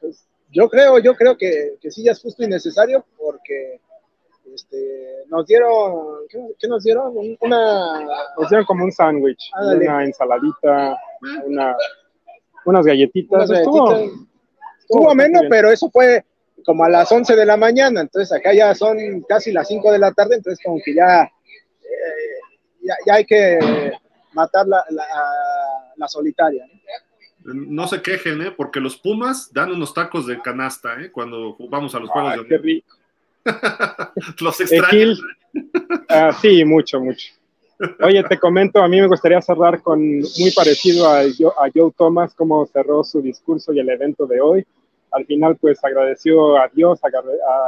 Pues, 0.00 0.26
yo 0.50 0.68
creo, 0.70 0.98
yo 0.98 1.14
creo 1.14 1.36
que, 1.36 1.76
que 1.80 1.90
sí 1.90 2.02
ya 2.02 2.12
es 2.12 2.20
justo 2.20 2.42
y 2.42 2.48
necesario 2.48 3.04
porque 3.18 3.80
este, 4.54 5.24
nos 5.28 5.46
dieron, 5.46 6.26
¿qué, 6.28 6.68
nos 6.68 6.84
dieron? 6.84 7.12
Una... 7.40 8.00
Nos 8.38 8.48
dieron 8.48 8.64
como 8.66 8.84
un 8.84 8.92
sándwich, 8.92 9.50
una 9.60 10.04
ensaladita, 10.04 10.96
una, 11.46 11.76
unas 12.64 12.86
galletitas. 12.86 13.50
Estuvo, 13.50 13.92
estuvo 14.78 15.10
ameno, 15.10 15.40
pero 15.48 15.70
eso 15.70 15.90
fue 15.90 16.24
como 16.64 16.84
a 16.84 16.88
las 16.88 17.10
11 17.10 17.36
de 17.36 17.46
la 17.46 17.56
mañana, 17.56 18.00
entonces 18.00 18.32
acá 18.32 18.54
ya 18.54 18.74
son 18.74 18.96
casi 19.28 19.52
las 19.52 19.68
5 19.68 19.92
de 19.92 19.98
la 19.98 20.12
tarde, 20.12 20.36
entonces 20.36 20.64
como 20.64 20.80
que 20.82 20.94
ya, 20.94 21.24
eh, 21.24 22.88
ya, 23.06 23.14
hay 23.14 23.24
que 23.24 23.58
matar 24.32 24.66
la, 24.66 24.84
la, 25.96 26.08
solitaria. 26.08 26.66
¿no? 27.44 27.86
se 27.86 28.00
quejen, 28.02 28.42
¿eh? 28.42 28.50
porque 28.50 28.80
los 28.80 28.96
Pumas 28.96 29.52
dan 29.52 29.72
unos 29.72 29.92
tacos 29.92 30.26
de 30.26 30.40
canasta 30.40 31.00
¿eh? 31.00 31.10
cuando 31.10 31.56
vamos 31.68 31.94
a 31.94 32.00
los 32.00 32.10
juegos 32.10 32.36
de 32.36 32.46
qué 32.46 32.58
rico. 32.58 32.96
Los 34.40 34.60
extraños. 34.60 35.22
Ah, 36.08 36.32
sí, 36.40 36.64
mucho, 36.64 37.00
mucho. 37.00 37.32
Oye, 38.00 38.22
te 38.24 38.38
comento, 38.38 38.80
a 38.80 38.88
mí 38.88 39.00
me 39.00 39.08
gustaría 39.08 39.40
cerrar 39.42 39.82
con 39.82 40.00
muy 40.00 40.50
parecido 40.54 41.08
a, 41.08 41.20
a 41.20 41.70
Joe 41.74 41.92
Thomas, 41.96 42.34
cómo 42.34 42.66
cerró 42.66 43.02
su 43.04 43.20
discurso 43.20 43.72
y 43.72 43.80
el 43.80 43.88
evento 43.88 44.26
de 44.26 44.40
hoy 44.40 44.66
al 45.14 45.24
final 45.26 45.56
pues 45.56 45.82
agradeció 45.84 46.58
a 46.58 46.68
Dios, 46.74 47.00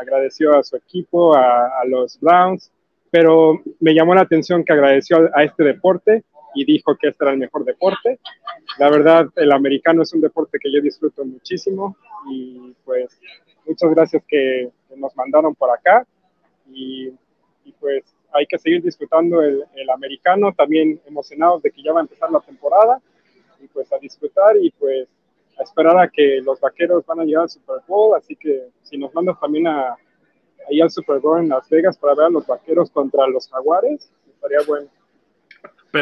agradeció 0.00 0.58
a 0.58 0.64
su 0.64 0.76
equipo, 0.76 1.34
a, 1.34 1.84
los 1.86 2.18
Browns, 2.20 2.72
pero 3.10 3.62
me 3.78 3.94
llamó 3.94 4.16
la 4.16 4.22
atención 4.22 4.64
que 4.64 4.72
agradeció 4.72 5.30
a, 5.32 5.44
este 5.44 5.62
deporte 5.62 6.24
y 6.56 6.64
dijo 6.64 6.96
que 6.96 7.08
este 7.08 7.24
era 7.24 7.32
el 7.32 7.38
mejor 7.38 7.64
deporte. 7.64 8.18
La 8.78 8.90
verdad, 8.90 9.28
el 9.36 9.52
americano 9.52 10.02
es 10.02 10.12
un 10.14 10.22
deporte 10.22 10.58
que 10.58 10.72
yo 10.72 10.80
disfruto 10.80 11.24
muchísimo 11.24 11.96
y 12.28 12.74
pues 12.84 13.20
muchas 13.66 13.90
gracias 13.90 14.24
que, 14.26 14.70
nos 14.96 15.14
mandaron 15.14 15.54
por 15.54 15.70
acá 15.70 16.06
y, 16.72 17.12
pues 17.78 18.02
hay 18.32 18.46
que 18.46 18.58
seguir 18.58 18.82
disfrutando 18.82 19.42
el, 19.42 19.62
el, 19.74 19.90
americano, 19.90 20.52
también 20.54 20.98
emocionados 21.06 21.62
de 21.62 21.70
que 21.70 21.82
ya 21.82 21.92
va 21.92 22.00
a 22.00 22.02
empezar 22.02 22.30
la 22.30 22.40
temporada 22.40 23.02
y 23.60 23.66
pues 23.66 23.92
a 23.92 23.98
disfrutar 23.98 24.56
y 24.56 24.70
pues 24.70 25.06
a 25.58 25.62
esperar 25.62 25.98
a 25.98 26.08
que 26.08 26.40
los 26.42 26.58
vaqueros 26.60 27.04
van 27.04 27.20
a 27.20 27.24
llegar 27.24 27.42
al 27.42 27.50
Super 27.50 27.76
Bowl, 27.86 28.16
así 28.16 28.34
que 28.36 28.70
si 28.82 28.96
nos 28.96 29.14
mandas 29.14 29.38
también 29.38 29.66
a, 29.66 29.96
ahí 30.68 30.80
al 30.80 30.90
Super 30.90 31.18
Bowl 31.18 31.40
en 31.40 31.50
Las 31.50 31.68
Vegas 31.68 31.98
para 31.98 32.14
ver 32.14 32.26
a 32.26 32.30
los 32.30 32.46
vaqueros 32.46 32.90
contra 32.90 33.26
los 33.26 33.48
jaguares, 33.50 34.10
estaría 34.26 34.58
bueno. 34.66 34.88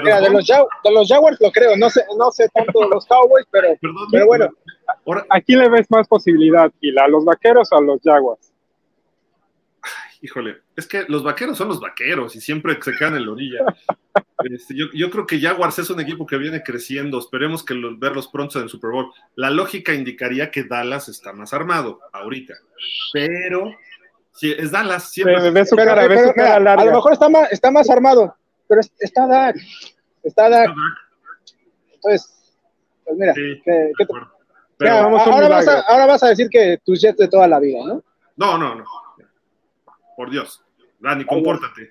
Pero, 0.02 0.20
de, 0.20 0.30
los 0.30 0.46
de, 0.46 0.92
los 0.92 1.08
Jaguars 1.08 1.38
lo 1.40 1.50
creo, 1.50 1.76
no 1.76 1.88
sé, 1.90 2.04
no 2.18 2.30
sé 2.30 2.48
tanto 2.52 2.80
de 2.80 2.88
los 2.88 3.06
Cowboys, 3.06 3.46
pero, 3.50 3.68
pero 4.10 4.26
bueno. 4.26 4.48
¿A 5.30 5.40
quién 5.40 5.60
le 5.60 5.68
ves 5.68 5.90
más 5.90 6.06
posibilidad, 6.08 6.70
Gila? 6.80 7.04
¿A 7.04 7.08
los 7.08 7.24
vaqueros 7.24 7.72
o 7.72 7.76
a 7.76 7.80
los 7.80 8.00
Jaguars? 8.02 8.54
híjole, 10.24 10.56
es 10.74 10.86
que 10.86 11.04
los 11.08 11.22
vaqueros 11.22 11.58
son 11.58 11.68
los 11.68 11.80
vaqueros 11.80 12.34
y 12.34 12.40
siempre 12.40 12.78
se 12.80 12.94
quedan 12.94 13.16
en 13.16 13.26
la 13.26 13.32
orilla. 13.32 13.58
Este, 14.50 14.74
yo, 14.76 15.10
creo 15.10 15.26
que 15.26 15.40
Jaguars 15.40 15.78
es 15.78 15.88
un 15.90 16.00
equipo 16.00 16.26
que 16.26 16.36
viene 16.36 16.62
creciendo. 16.62 17.18
Esperemos 17.18 17.64
que 17.64 17.74
verlos 17.96 18.28
pronto 18.28 18.58
en 18.58 18.64
el 18.64 18.68
Super 18.68 18.90
Bowl. 18.90 19.10
La 19.36 19.48
lógica 19.48 19.94
indicaría 19.94 20.50
que 20.50 20.64
Dallas 20.64 21.08
está 21.08 21.32
más 21.32 21.54
armado 21.54 22.00
ahorita, 22.12 22.52
pero 23.12 23.74
si 24.32 24.52
es 24.52 24.70
Dallas. 24.70 25.10
Siempre 25.10 25.36
a 25.36 25.40
lo 25.40 26.92
mejor 26.92 27.12
está 27.12 27.28
más, 27.28 27.50
está 27.52 27.70
más 27.70 27.88
armado, 27.88 28.36
pero 28.68 28.80
está 28.98 29.26
Dak. 29.26 29.56
Está 30.22 30.48
Dak. 30.48 30.70
Entonces, 31.94 32.54
pues 33.04 33.16
mira, 33.16 33.34
ahora, 35.26 35.48
vas 35.48 35.68
a, 35.68 35.80
ahora 35.80 36.06
vas 36.06 36.22
a 36.22 36.28
decir 36.28 36.48
que 36.48 36.78
tus 36.84 37.00
Jets 37.00 37.18
de 37.18 37.28
toda 37.28 37.46
la 37.46 37.60
vida, 37.60 37.80
¿no? 37.84 38.02
No, 38.36 38.58
no, 38.58 38.74
no. 38.74 38.84
Por 40.16 40.30
Dios. 40.30 40.62
Dani, 40.98 41.24
compórtate. 41.24 41.90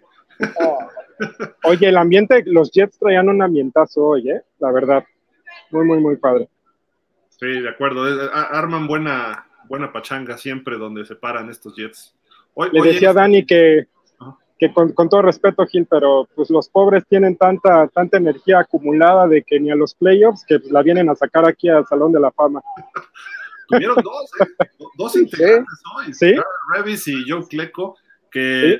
Oh. 0.59 0.80
Oye, 1.63 1.89
el 1.89 1.97
ambiente, 1.97 2.43
los 2.45 2.71
Jets 2.71 2.97
traían 2.97 3.30
un 3.30 3.41
ambientazo 3.41 4.03
hoy, 4.03 4.30
¿eh? 4.30 4.41
La 4.59 4.71
verdad. 4.71 5.03
Muy, 5.71 5.86
muy, 5.86 5.99
muy 5.99 6.17
padre. 6.17 6.49
Sí, 7.30 7.61
de 7.61 7.69
acuerdo. 7.69 8.03
Arman 8.34 8.88
buena, 8.88 9.47
buena 9.67 9.91
pachanga 9.91 10.38
siempre 10.38 10.78
donde 10.78 11.05
se 11.05 11.15
paran 11.15 11.49
estos 11.49 11.76
Jets. 11.76 12.15
Le 12.71 12.82
decía 12.82 13.11
a 13.11 13.13
Dani 13.13 13.45
que, 13.45 13.88
que 14.68 14.74
con, 14.74 15.09
todo 15.09 15.22
respeto, 15.22 15.66
Gil, 15.66 15.86
pero 15.89 16.28
pues 16.36 16.49
los 16.49 16.70
pobres 16.70 17.03
tienen 17.07 17.36
tanta, 17.36 17.88
tanta 17.88 18.18
energía 18.18 18.59
acumulada 18.59 19.28
de 19.28 19.43
que 19.43 19.59
ni 19.59 19.72
a 19.72 19.76
los 19.76 19.93
playoffs 19.93 20.45
que 20.47 20.59
la 20.70 20.82
vienen 20.82 21.09
a 21.09 21.16
sacar 21.16 21.45
aquí 21.45 21.70
al 21.70 21.86
Salón 21.86 22.11
de 22.11 22.20
la 22.20 22.32
Fama. 22.32 22.61
Tuvieron 23.68 23.97
dos, 24.03 24.30
¿eh? 24.39 24.66
dos 24.97 25.16
integrantes 25.16 25.82
hoy. 25.95 26.14
¿Sí? 26.14 26.36
Revis 26.74 27.07
y 27.07 27.30
Joe 27.30 27.45
Cleco, 27.47 27.97
que 28.32 28.80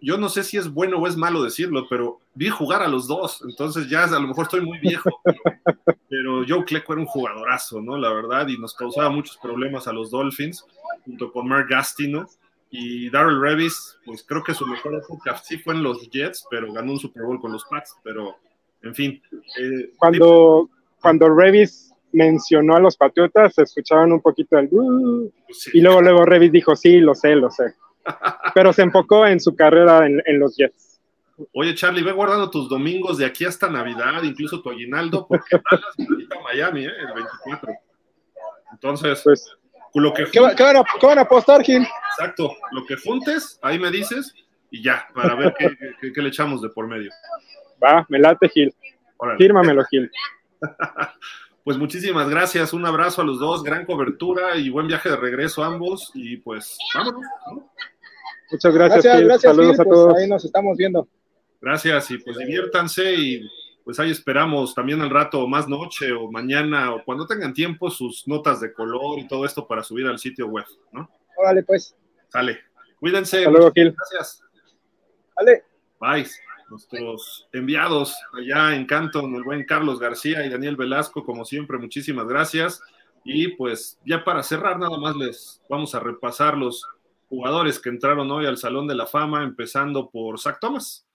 yo, 0.00 0.16
no 0.16 0.28
sé 0.28 0.42
si 0.42 0.56
es 0.56 0.68
bueno 0.68 0.98
o 0.98 1.06
es 1.06 1.16
malo 1.16 1.42
decirlo, 1.42 1.86
pero 1.88 2.20
vi 2.34 2.48
jugar 2.48 2.82
a 2.82 2.88
los 2.88 3.06
dos, 3.06 3.42
entonces 3.48 3.88
ya 3.88 4.04
a 4.04 4.18
lo 4.18 4.26
mejor 4.26 4.44
estoy 4.44 4.62
muy 4.62 4.78
viejo, 4.78 5.10
pero, 6.08 6.44
Joe 6.48 6.64
Klecko 6.64 6.94
era 6.94 7.02
un 7.02 7.06
jugadorazo, 7.06 7.80
¿no? 7.80 7.96
La 7.96 8.12
verdad, 8.12 8.48
y 8.48 8.58
nos 8.58 8.74
causaba 8.74 9.10
muchos 9.10 9.36
problemas 9.36 9.86
a 9.86 9.92
los 9.92 10.10
Dolphins, 10.10 10.64
junto 11.04 11.30
con 11.30 11.48
Mark 11.48 11.68
Gastino, 11.68 12.26
y 12.70 13.10
Darrell 13.10 13.40
Revis, 13.40 13.98
pues 14.04 14.24
creo 14.24 14.42
que 14.42 14.54
su 14.54 14.66
mejor 14.66 14.94
época 14.94 15.36
sí 15.38 15.58
fue 15.58 15.74
en 15.74 15.82
los 15.82 16.08
Jets, 16.10 16.46
pero 16.50 16.72
ganó 16.72 16.92
un 16.92 16.98
Super 16.98 17.24
Bowl 17.24 17.40
con 17.40 17.52
los 17.52 17.64
Pats, 17.64 17.96
pero 18.02 18.36
en 18.82 18.94
fin. 18.94 19.22
Eh, 19.58 19.92
cuando, 19.96 20.70
cuando 21.00 21.28
Revis 21.28 21.92
mencionó 22.12 22.76
a 22.76 22.80
los 22.80 22.96
Patriotas, 22.96 23.54
se 23.54 23.62
escuchaban 23.62 24.12
un 24.12 24.20
poquito 24.20 24.58
el... 24.58 24.68
Uh", 24.70 25.32
y 25.72 25.80
luego, 25.80 26.00
luego 26.00 26.24
Revis 26.24 26.52
dijo, 26.52 26.76
sí, 26.76 27.00
lo 27.00 27.14
sé, 27.14 27.34
lo 27.34 27.50
sé 27.50 27.74
pero 28.54 28.72
se 28.72 28.82
enfocó 28.82 29.26
en 29.26 29.40
su 29.40 29.54
carrera 29.54 30.06
en, 30.06 30.38
los 30.38 30.56
Jets. 30.56 31.00
Oye, 31.54 31.74
Charlie, 31.74 32.02
ve 32.02 32.12
guardando 32.12 32.50
tus 32.50 32.68
domingos 32.68 33.18
de 33.18 33.24
aquí 33.24 33.44
hasta 33.44 33.70
Navidad, 33.70 34.22
incluso 34.22 34.60
tu 34.60 34.70
aguinaldo, 34.70 35.26
porque 35.26 35.56
vas 35.56 35.82
a 36.38 36.42
Miami, 36.42 36.84
¿eh? 36.84 36.90
el 36.90 37.14
24. 37.14 37.74
Entonces, 38.72 39.20
pues, 39.24 39.56
lo 39.94 40.12
que 40.14 40.24
¿Qué, 40.26 40.40
van 40.40 41.18
a, 41.18 41.22
apostar, 41.22 41.62
Gil? 41.62 41.86
Exacto, 42.12 42.54
lo 42.72 42.84
que 42.86 42.96
juntes, 42.96 43.58
ahí 43.62 43.78
me 43.78 43.90
dices 43.90 44.34
y 44.70 44.82
ya, 44.82 45.08
para 45.14 45.34
ver 45.34 45.54
qué, 45.58 46.22
le 46.22 46.28
echamos 46.28 46.62
de 46.62 46.68
por 46.68 46.86
medio. 46.86 47.10
Va, 47.82 48.06
me 48.08 48.18
late, 48.18 48.48
Gil. 48.48 48.74
Fírmamelo, 49.38 49.84
Gil. 49.84 50.10
Pues 51.62 51.76
muchísimas 51.76 52.28
gracias, 52.28 52.72
un 52.72 52.86
abrazo 52.86 53.20
a 53.20 53.24
los 53.24 53.38
dos, 53.38 53.62
gran 53.62 53.84
cobertura 53.84 54.56
y 54.56 54.70
buen 54.70 54.86
viaje 54.86 55.10
de 55.10 55.16
regreso 55.16 55.62
a 55.62 55.66
ambos 55.66 56.10
y 56.14 56.38
pues 56.38 56.78
vámonos. 56.94 57.22
Muchas 58.50 58.74
gracias, 58.74 59.20
gracias, 59.20 59.42
Saludos 59.42 59.78
a 59.78 59.84
pues, 59.84 59.94
todos. 59.94 60.16
ahí 60.16 60.26
nos 60.26 60.44
estamos 60.44 60.76
viendo. 60.78 61.06
Gracias 61.60 62.10
y 62.12 62.18
pues 62.18 62.38
diviértanse 62.38 63.14
y 63.14 63.48
pues 63.84 63.98
ahí 63.98 64.10
esperamos 64.10 64.74
también 64.74 65.00
al 65.00 65.10
rato, 65.10 65.46
más 65.46 65.68
noche 65.68 66.12
o 66.12 66.30
mañana 66.30 66.94
o 66.94 67.04
cuando 67.04 67.26
tengan 67.26 67.52
tiempo, 67.52 67.90
sus 67.90 68.26
notas 68.28 68.60
de 68.60 68.72
color 68.72 69.18
y 69.18 69.28
todo 69.28 69.44
esto 69.44 69.66
para 69.66 69.82
subir 69.82 70.06
al 70.06 70.18
sitio 70.18 70.46
web, 70.46 70.64
¿no? 70.92 71.10
Órale, 71.36 71.62
pues. 71.62 71.96
Sale. 72.28 72.60
Cuídense. 72.98 73.38
Hasta 73.38 73.50
luego, 73.50 73.72
Gil. 73.72 73.94
Gracias. 73.96 74.42
Vale. 75.36 75.64
Bye. 76.00 76.26
Nuestros 76.68 77.48
enviados 77.52 78.16
allá 78.38 78.76
en 78.76 78.86
Canton, 78.86 79.34
el 79.34 79.42
buen 79.42 79.64
Carlos 79.64 79.98
García 79.98 80.46
y 80.46 80.50
Daniel 80.50 80.76
Velasco, 80.76 81.24
como 81.24 81.44
siempre, 81.44 81.78
muchísimas 81.78 82.28
gracias. 82.28 82.80
Y 83.24 83.48
pues 83.56 83.98
ya 84.06 84.22
para 84.22 84.44
cerrar, 84.44 84.78
nada 84.78 84.96
más 84.98 85.16
les 85.16 85.60
vamos 85.68 85.94
a 85.96 86.00
repasar 86.00 86.56
los 86.56 86.86
jugadores 87.28 87.80
que 87.80 87.88
entraron 87.88 88.30
hoy 88.30 88.46
al 88.46 88.56
Salón 88.56 88.86
de 88.86 88.94
la 88.94 89.06
Fama, 89.06 89.42
empezando 89.42 90.10
por 90.10 90.38
Zach 90.38 90.58
Thomas 90.60 91.06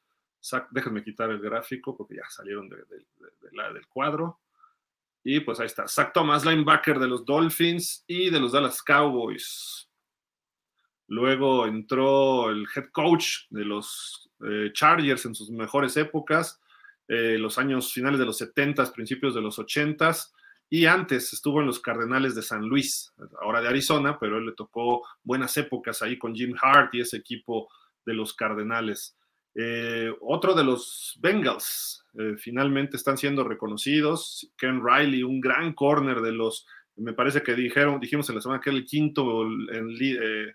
déjenme 0.72 1.04
quitar 1.04 1.30
el 1.30 1.40
gráfico 1.40 1.96
porque 1.96 2.16
ya 2.16 2.30
salieron 2.30 2.70
del 2.70 3.88
cuadro. 3.88 4.40
Y 5.24 5.40
pues 5.40 5.60
ahí 5.60 5.66
está, 5.66 5.88
Zach 5.88 6.14
Thomas, 6.14 6.46
linebacker 6.46 7.00
de 7.00 7.08
los 7.08 7.26
Dolphins 7.26 8.04
y 8.06 8.30
de 8.30 8.40
los 8.40 8.52
Dallas 8.52 8.84
Cowboys. 8.84 9.90
Luego 11.08 11.66
entró 11.66 12.50
el 12.50 12.66
head 12.76 12.90
coach 12.92 13.48
de 13.50 13.66
los 13.66 14.30
eh, 14.44 14.72
Chargers 14.74 15.26
en 15.26 15.36
sus 15.36 15.50
mejores 15.50 15.98
épocas, 15.98 16.62
eh, 17.08 17.38
los 17.40 17.58
años 17.58 17.92
finales 17.92 18.20
de 18.20 18.26
los 18.26 18.38
70, 18.38 18.92
principios 18.94 19.34
de 19.34 19.42
los 19.42 19.58
80 19.58 20.12
y 20.70 20.86
antes 20.86 21.32
estuvo 21.32 21.62
en 21.62 21.68
los 21.68 21.80
Cardenales 21.80 22.34
de 22.34 22.42
San 22.42 22.64
Luis, 22.64 23.14
ahora 23.42 23.62
de 23.62 23.68
Arizona, 23.68 24.18
pero 24.20 24.38
él 24.38 24.48
le 24.48 24.54
tocó 24.54 25.04
buenas 25.24 25.56
épocas 25.58 26.02
ahí 26.02 26.18
con 26.18 26.34
Jim 26.34 26.56
Hart 26.60 26.94
y 26.96 27.02
ese 27.02 27.18
equipo 27.18 27.70
de 28.06 28.14
los 28.14 28.34
Cardenales. 28.34 29.16
Eh, 29.58 30.14
otro 30.20 30.54
de 30.54 30.66
los 30.66 31.18
Bengals 31.22 32.06
eh, 32.20 32.36
finalmente 32.38 32.98
están 32.98 33.18
siendo 33.18 33.44
reconocidos. 33.46 34.52
Ken 34.58 34.82
Riley, 34.86 35.24
un 35.24 35.40
gran 35.40 35.74
corner 35.74 36.20
de 36.22 36.34
los, 36.34 36.68
me 36.98 37.14
parece 37.14 37.42
que 37.42 37.56
dijeron, 37.56 38.00
dijimos 38.02 38.28
en 38.30 38.36
la 38.36 38.42
semana 38.42 38.60
que 38.60 38.70
era 38.70 38.78
el 38.78 38.86
quinto, 38.86 39.44
el, 39.44 39.98
eh, 40.02 40.54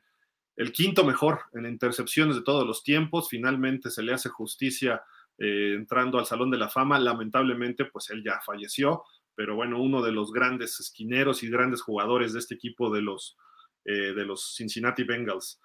el 0.57 0.73
quinto 0.73 1.03
mejor 1.05 1.41
en 1.55 1.65
intercepciones 1.65 2.37
de 2.37 2.43
todos 2.43 2.67
los 2.67 2.83
tiempos. 2.83 3.29
Finalmente 3.31 3.91
se 3.91 4.03
le 4.03 4.13
hace 4.13 4.29
justicia 4.29 5.03
entrando 5.43 6.19
al 6.19 6.27
Salón 6.27 6.51
de 6.51 6.59
la 6.59 6.69
Fama. 6.69 6.99
Lamentablemente, 6.99 7.87
pues 7.87 8.11
él 8.11 8.23
ya 8.23 8.41
falleció, 8.45 9.05
pero 9.35 9.55
bueno, 9.55 9.81
uno 9.81 10.03
de 10.03 10.13
los 10.13 10.33
grandes 10.33 10.79
esquineros 10.81 11.43
y 11.43 11.49
grandes 11.49 11.81
jugadores 11.81 12.35
de 12.35 12.41
este 12.41 12.57
equipo 12.57 12.93
de 12.93 13.01
los, 13.01 13.39
de 13.87 14.27
los 14.27 14.55
Cincinnati 14.55 15.05
Bengals. 15.05 15.59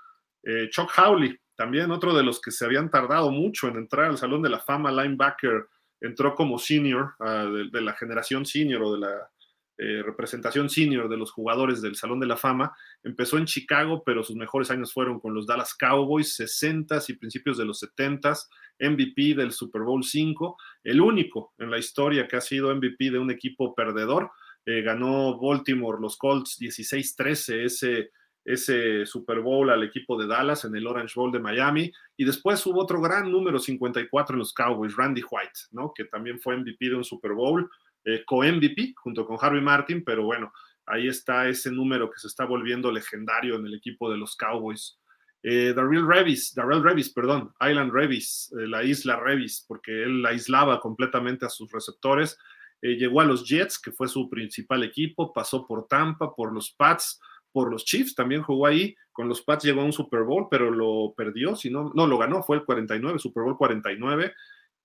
Chuck 0.69 0.91
Howley, 0.97 1.39
también 1.55 1.91
otro 1.91 2.13
de 2.13 2.23
los 2.23 2.41
que 2.41 2.51
se 2.51 2.65
habían 2.65 2.91
tardado 2.91 3.31
mucho 3.31 3.67
en 3.67 3.77
entrar 3.77 4.05
al 4.05 4.17
Salón 4.17 4.41
de 4.41 4.49
la 4.49 4.59
Fama, 4.59 4.91
linebacker, 4.91 5.67
entró 6.01 6.35
como 6.35 6.59
senior 6.59 7.13
ah, 7.19 7.45
de, 7.45 7.81
la 7.81 7.93
generación 7.93 8.45
senior 8.45 8.83
o 8.83 8.93
de 8.93 8.99
la 8.99 9.29
eh, 9.77 10.01
representación 10.03 10.69
senior 10.69 11.09
de 11.09 11.17
los 11.17 11.31
jugadores 11.31 11.81
del 11.81 11.95
Salón 11.95 12.19
de 12.19 12.27
la 12.27 12.37
Fama. 12.37 12.75
Empezó 13.03 13.37
en 13.37 13.45
Chicago, 13.45 14.03
pero 14.05 14.23
sus 14.23 14.35
mejores 14.35 14.69
años 14.71 14.93
fueron 14.93 15.19
con 15.19 15.33
los 15.33 15.47
Dallas 15.47 15.73
Cowboys, 15.73 16.39
60s 16.39 17.09
y 17.09 17.13
principios 17.13 17.57
de 17.57 17.65
los 17.65 17.81
70s, 17.81 18.47
MVP 18.79 19.35
del 19.35 19.51
Super 19.51 19.81
Bowl 19.81 20.03
5, 20.03 20.57
el 20.83 21.01
único 21.01 21.53
en 21.57 21.71
la 21.71 21.77
historia 21.77 22.27
que 22.27 22.35
ha 22.35 22.41
sido 22.41 22.73
MVP 22.73 23.11
de 23.11 23.19
un 23.19 23.31
equipo 23.31 23.73
perdedor. 23.73 24.31
Eh, 24.65 24.81
ganó 24.81 25.39
Baltimore, 25.39 25.99
los 26.01 26.17
Colts 26.17 26.57
16-13, 26.59 27.65
ese 27.65 28.11
ese 28.45 29.05
Super 29.05 29.41
Bowl 29.41 29.69
al 29.69 29.83
equipo 29.83 30.17
de 30.17 30.27
Dallas 30.27 30.63
en 30.63 30.75
el 30.75 30.87
Orange 30.87 31.13
Bowl 31.15 31.31
de 31.31 31.39
Miami. 31.39 31.91
Y 32.15 32.23
después 32.23 32.65
hubo 32.67 32.81
otro 32.81 33.01
gran 33.01 33.29
número 33.29 33.59
54 33.59 34.35
en 34.35 34.39
los 34.39 34.53
Cowboys, 34.53 34.95
Randy 34.95 35.23
White, 35.29 35.59
¿no? 35.71 35.91
Que 35.93 36.05
también 36.05 36.39
fue 36.39 36.55
MVP 36.55 36.89
de 36.89 36.95
un 36.95 37.03
Super 37.03 37.33
Bowl, 37.33 37.69
eh, 38.05 38.23
co-MVP 38.25 38.93
junto 38.95 39.25
con 39.25 39.37
Harvey 39.41 39.61
Martin, 39.61 40.03
pero 40.05 40.23
bueno, 40.23 40.53
ahí 40.85 41.07
está 41.07 41.49
ese 41.49 41.71
número 41.71 42.09
que 42.09 42.19
se 42.19 42.27
está 42.27 42.45
volviendo 42.45 42.91
legendario 42.91 43.55
en 43.55 43.65
el 43.65 43.73
equipo 43.73 44.11
de 44.11 44.17
los 44.17 44.37
Cowboys. 44.37 44.99
Eh, 45.47 45.73
Darrell 45.75 46.07
Revis, 46.07 46.55
Darrell 46.55 46.81
Revis, 46.81 47.11
perdón, 47.11 47.53
Island 47.61 47.91
Revis, 47.91 48.51
eh, 48.59 48.67
la 48.67 48.83
isla 48.83 49.19
Revis, 49.19 49.63
porque 49.67 50.03
él 50.03 50.23
la 50.23 50.29
aislaba 50.29 50.79
completamente 50.79 51.45
a 51.45 51.49
sus 51.49 51.71
receptores. 51.71 52.35
Eh, 52.81 52.95
llegó 52.95 53.21
a 53.21 53.25
los 53.25 53.47
Jets, 53.47 53.79
que 53.79 53.91
fue 53.91 54.07
su 54.07 54.27
principal 54.27 54.83
equipo, 54.83 55.33
pasó 55.33 55.67
por 55.67 55.87
Tampa, 55.87 56.33
por 56.35 56.51
los 56.51 56.71
Pats, 56.71 57.19
por 57.55 57.71
los 57.71 57.85
Chiefs, 57.85 58.15
también 58.15 58.41
jugó 58.41 58.67
ahí, 58.67 58.97
con 59.13 59.29
los 59.29 59.41
Pats 59.41 59.63
llegó 59.63 59.79
a 59.79 59.85
un 59.85 59.93
Super 59.93 60.23
Bowl, 60.23 60.47
pero 60.51 60.69
lo 60.69 61.13
perdió, 61.15 61.55
si 61.55 61.69
no, 61.69 61.89
no 61.95 62.05
lo 62.05 62.17
ganó, 62.17 62.43
fue 62.43 62.57
el 62.57 62.65
49, 62.65 63.17
Super 63.17 63.43
Bowl 63.43 63.57
49, 63.57 64.33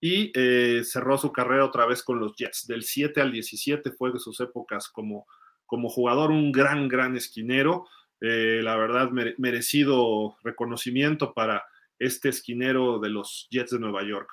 y 0.00 0.30
eh, 0.36 0.82
cerró 0.84 1.18
su 1.18 1.32
carrera 1.32 1.64
otra 1.64 1.84
vez 1.84 2.04
con 2.04 2.20
los 2.20 2.36
Jets. 2.36 2.68
Del 2.68 2.84
7 2.84 3.20
al 3.20 3.32
17 3.32 3.90
fue 3.90 4.12
de 4.12 4.20
sus 4.20 4.38
épocas 4.38 4.88
como, 4.88 5.26
como 5.66 5.88
jugador, 5.88 6.30
un 6.30 6.52
gran, 6.52 6.86
gran 6.86 7.16
esquinero, 7.16 7.88
eh, 8.20 8.60
la 8.62 8.76
verdad, 8.76 9.10
merecido 9.10 10.36
reconocimiento 10.44 11.34
para 11.34 11.64
este 11.98 12.28
esquinero 12.28 13.00
de 13.00 13.08
los 13.08 13.48
Jets 13.50 13.72
de 13.72 13.80
Nueva 13.80 14.04
York. 14.04 14.30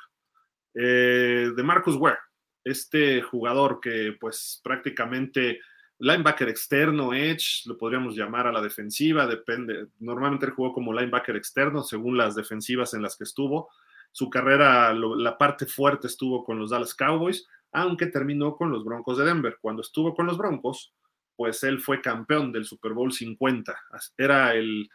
Eh, 0.76 1.54
de 1.56 1.64
Marcus 1.64 1.96
Ware, 1.96 2.20
este 2.64 3.24
jugador 3.24 3.80
que 3.82 4.16
pues 4.20 4.62
prácticamente 4.64 5.60
linebacker 6.00 6.50
externo, 6.50 7.14
edge, 7.14 7.64
lo 7.66 7.78
podríamos 7.78 8.16
llamar 8.16 8.48
a 8.48 8.52
la 8.52 8.62
defensiva, 8.62 9.26
depende. 9.26 9.88
Normalmente 10.00 10.46
él 10.46 10.52
jugó 10.52 10.74
como 10.74 10.94
linebacker 10.94 11.36
externo 11.36 11.84
según 11.84 12.18
las 12.18 12.36
defensivas 12.36 12.94
en 12.94 13.02
las 13.02 13.18
que 13.18 13.24
estuvo. 13.24 13.70
Su 14.12 14.30
carrera, 14.30 14.94
la 14.94 15.38
parte 15.38 15.66
fuerte 15.66 16.08
estuvo 16.08 16.44
con 16.44 16.60
los 16.60 16.70
Dallas 16.70 16.94
Cowboys, 16.94 17.48
aunque 17.72 18.08
terminó 18.08 18.56
con 18.56 18.72
los 18.72 18.84
Broncos 18.84 19.18
de 19.18 19.26
Denver. 19.26 19.58
Cuando 19.60 19.82
estuvo 19.82 20.16
con 20.16 20.28
los 20.28 20.38
Broncos, 20.38 20.94
pues 21.36 21.64
él 21.64 21.80
fue 21.80 22.02
campeón 22.02 22.52
del 22.52 22.66
Super 22.66 22.94
Bowl 22.94 23.12
50. 23.12 23.76
Era 24.18 24.56
el, 24.56 24.90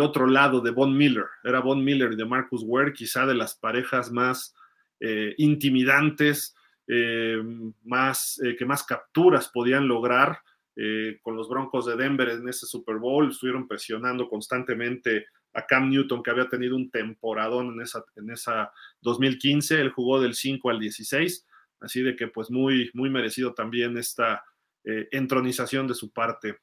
otro 0.00 0.26
lado 0.26 0.60
de 0.60 0.70
Von 0.70 0.96
Miller. 0.96 1.26
Era 1.44 1.60
Von 1.60 1.84
Miller 1.84 2.12
y 2.12 2.16
de 2.16 2.24
Marcus 2.24 2.62
Ware, 2.64 2.92
quizá 2.92 3.26
de 3.26 3.34
las 3.34 3.54
parejas 3.54 4.10
más 4.10 4.54
eh, 5.00 5.34
intimidantes, 5.38 6.55
eh, 6.88 7.42
más, 7.84 8.40
eh, 8.44 8.54
que 8.56 8.64
más 8.64 8.84
capturas 8.84 9.48
podían 9.48 9.88
lograr 9.88 10.38
eh, 10.76 11.18
con 11.20 11.34
los 11.36 11.48
Broncos 11.48 11.86
de 11.86 11.96
Denver 11.96 12.28
en 12.28 12.48
ese 12.48 12.66
Super 12.66 12.96
Bowl. 12.96 13.28
Estuvieron 13.28 13.66
presionando 13.66 14.28
constantemente 14.28 15.26
a 15.52 15.66
Cam 15.66 15.90
Newton, 15.90 16.22
que 16.22 16.30
había 16.30 16.48
tenido 16.48 16.76
un 16.76 16.90
temporadón 16.90 17.74
en 17.74 17.80
esa, 17.80 18.04
en 18.14 18.30
esa 18.30 18.70
2015. 19.00 19.80
Él 19.80 19.90
jugó 19.90 20.20
del 20.20 20.34
5 20.34 20.70
al 20.70 20.78
16, 20.78 21.46
así 21.80 22.02
de 22.02 22.14
que 22.14 22.28
pues 22.28 22.50
muy, 22.50 22.90
muy 22.94 23.10
merecido 23.10 23.54
también 23.54 23.96
esta 23.96 24.44
entronización 24.84 25.88
de 25.88 25.94
su 25.94 26.12
parte. 26.12 26.60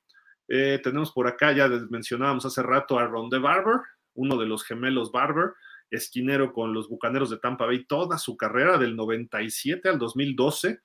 tenemos 0.47 1.11
por 1.11 1.28
acá, 1.28 1.51
ya 1.51 1.67
mencionábamos 1.89 2.45
hace 2.45 2.63
rato 2.63 2.97
a 2.97 3.05
Ron 3.05 3.30
de 3.30 3.38
Barber, 3.38 3.82
uno 4.13 4.38
de 4.38 4.45
los 4.45 4.63
gemelos 4.63 5.11
Barber, 5.11 5.55
esquinero 5.93 6.53
con 6.53 6.73
los 6.73 6.89
Bucaneros 6.89 7.29
de 7.29 7.37
Tampa 7.37 7.65
Bay 7.65 7.85
toda 7.85 8.17
su 8.17 8.35
carrera, 8.35 8.77
del 8.77 8.95
97 8.95 9.89
al 9.89 9.99
2012. 9.99 10.79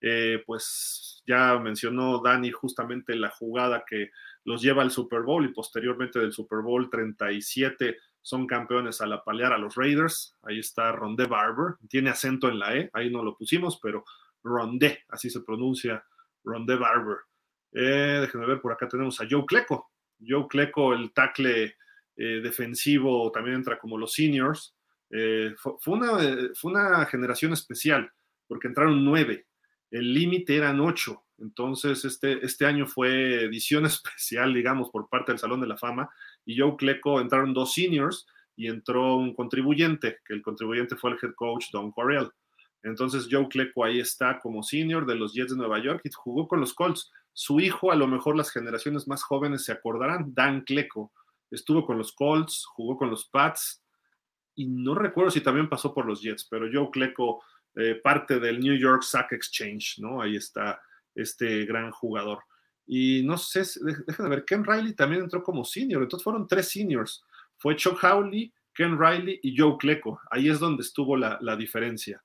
Eh, 0.00 0.42
pues 0.46 1.22
ya 1.26 1.58
mencionó 1.58 2.20
Dani 2.20 2.50
justamente 2.50 3.14
la 3.14 3.30
jugada 3.30 3.84
que 3.88 4.10
los 4.44 4.60
lleva 4.60 4.82
al 4.82 4.90
Super 4.90 5.22
Bowl 5.22 5.44
y 5.44 5.52
posteriormente 5.52 6.18
del 6.18 6.32
Super 6.32 6.58
Bowl 6.60 6.90
37 6.90 7.98
son 8.20 8.46
campeones 8.46 9.00
al 9.00 9.12
apalear 9.12 9.52
a 9.52 9.58
los 9.58 9.74
Raiders. 9.76 10.36
Ahí 10.42 10.58
está 10.58 10.92
Rondé 10.92 11.26
Barber, 11.26 11.76
tiene 11.88 12.10
acento 12.10 12.48
en 12.48 12.58
la 12.58 12.76
E, 12.76 12.90
ahí 12.92 13.10
no 13.10 13.22
lo 13.22 13.36
pusimos, 13.36 13.78
pero 13.80 14.04
Rondé, 14.42 15.04
así 15.08 15.30
se 15.30 15.40
pronuncia, 15.40 16.04
Rondé 16.44 16.76
Barber. 16.76 17.18
Eh, 17.72 18.18
déjenme 18.20 18.46
ver, 18.46 18.60
por 18.60 18.72
acá 18.72 18.88
tenemos 18.88 19.20
a 19.20 19.26
Joe 19.28 19.44
Cleco. 19.46 19.90
Joe 20.24 20.46
Cleco, 20.48 20.94
el 20.94 21.12
tackle 21.12 21.76
eh, 22.16 22.40
defensivo 22.42 23.30
también 23.32 23.56
entra 23.56 23.78
como 23.78 23.98
los 23.98 24.12
seniors. 24.12 24.74
Eh, 25.10 25.54
fue, 25.58 25.94
una, 25.94 26.18
fue 26.54 26.72
una 26.72 27.04
generación 27.06 27.52
especial 27.52 28.10
porque 28.46 28.68
entraron 28.68 29.04
nueve, 29.04 29.46
el 29.90 30.12
límite 30.12 30.56
eran 30.56 30.80
ocho, 30.80 31.24
entonces 31.38 32.04
este, 32.04 32.44
este 32.44 32.66
año 32.66 32.86
fue 32.86 33.44
edición 33.44 33.84
especial, 33.86 34.54
digamos, 34.54 34.90
por 34.90 35.08
parte 35.08 35.32
del 35.32 35.38
Salón 35.38 35.60
de 35.60 35.66
la 35.66 35.76
Fama 35.76 36.08
y 36.44 36.58
Joe 36.58 36.76
Cleco 36.76 37.20
entraron 37.20 37.52
dos 37.52 37.74
seniors 37.74 38.26
y 38.56 38.68
entró 38.68 39.16
un 39.16 39.34
contribuyente, 39.34 40.18
que 40.24 40.34
el 40.34 40.42
contribuyente 40.42 40.96
fue 40.96 41.10
el 41.10 41.18
head 41.22 41.34
coach 41.34 41.66
Don 41.72 41.90
Correll. 41.92 42.30
Entonces 42.82 43.28
Joe 43.30 43.48
Cleco 43.48 43.84
ahí 43.84 44.00
está 44.00 44.40
como 44.40 44.62
senior 44.62 45.06
de 45.06 45.14
los 45.14 45.32
Jets 45.34 45.52
de 45.52 45.56
Nueva 45.56 45.78
York 45.82 46.00
y 46.04 46.10
jugó 46.12 46.48
con 46.48 46.60
los 46.60 46.74
Colts. 46.74 47.10
Su 47.32 47.60
hijo, 47.60 47.92
a 47.92 47.96
lo 47.96 48.06
mejor 48.06 48.36
las 48.36 48.50
generaciones 48.50 49.08
más 49.08 49.22
jóvenes 49.22 49.64
se 49.64 49.72
acordarán, 49.72 50.34
Dan 50.34 50.62
Cleco, 50.62 51.12
estuvo 51.52 51.86
con 51.86 51.98
los 51.98 52.12
Colts, 52.12 52.64
jugó 52.66 52.96
con 52.96 53.10
los 53.10 53.26
Pats 53.26 53.82
y 54.54 54.66
no 54.66 54.94
recuerdo 54.94 55.30
si 55.30 55.40
también 55.40 55.68
pasó 55.68 55.94
por 55.94 56.06
los 56.06 56.20
Jets, 56.20 56.46
pero 56.50 56.68
Joe 56.72 56.90
Cleco, 56.90 57.42
eh, 57.74 57.94
parte 58.02 58.38
del 58.38 58.60
New 58.60 58.76
York 58.76 59.02
Sack 59.02 59.32
Exchange, 59.32 59.98
¿no? 59.98 60.20
Ahí 60.20 60.36
está 60.36 60.80
este 61.14 61.64
gran 61.64 61.90
jugador. 61.90 62.40
Y 62.86 63.22
no 63.24 63.38
sé, 63.38 63.62
déjenme 64.06 64.30
ver, 64.30 64.44
Ken 64.44 64.64
Riley 64.64 64.94
también 64.94 65.22
entró 65.22 65.42
como 65.42 65.64
senior, 65.64 66.02
entonces 66.02 66.24
fueron 66.24 66.46
tres 66.46 66.68
seniors. 66.68 67.24
Fue 67.56 67.76
Chuck 67.76 68.02
Howley, 68.02 68.52
Ken 68.74 68.98
Riley 68.98 69.40
y 69.42 69.56
Joe 69.56 69.76
Clecco. 69.78 70.20
Ahí 70.30 70.48
es 70.48 70.58
donde 70.58 70.82
estuvo 70.82 71.16
la, 71.16 71.38
la 71.40 71.56
diferencia. 71.56 72.22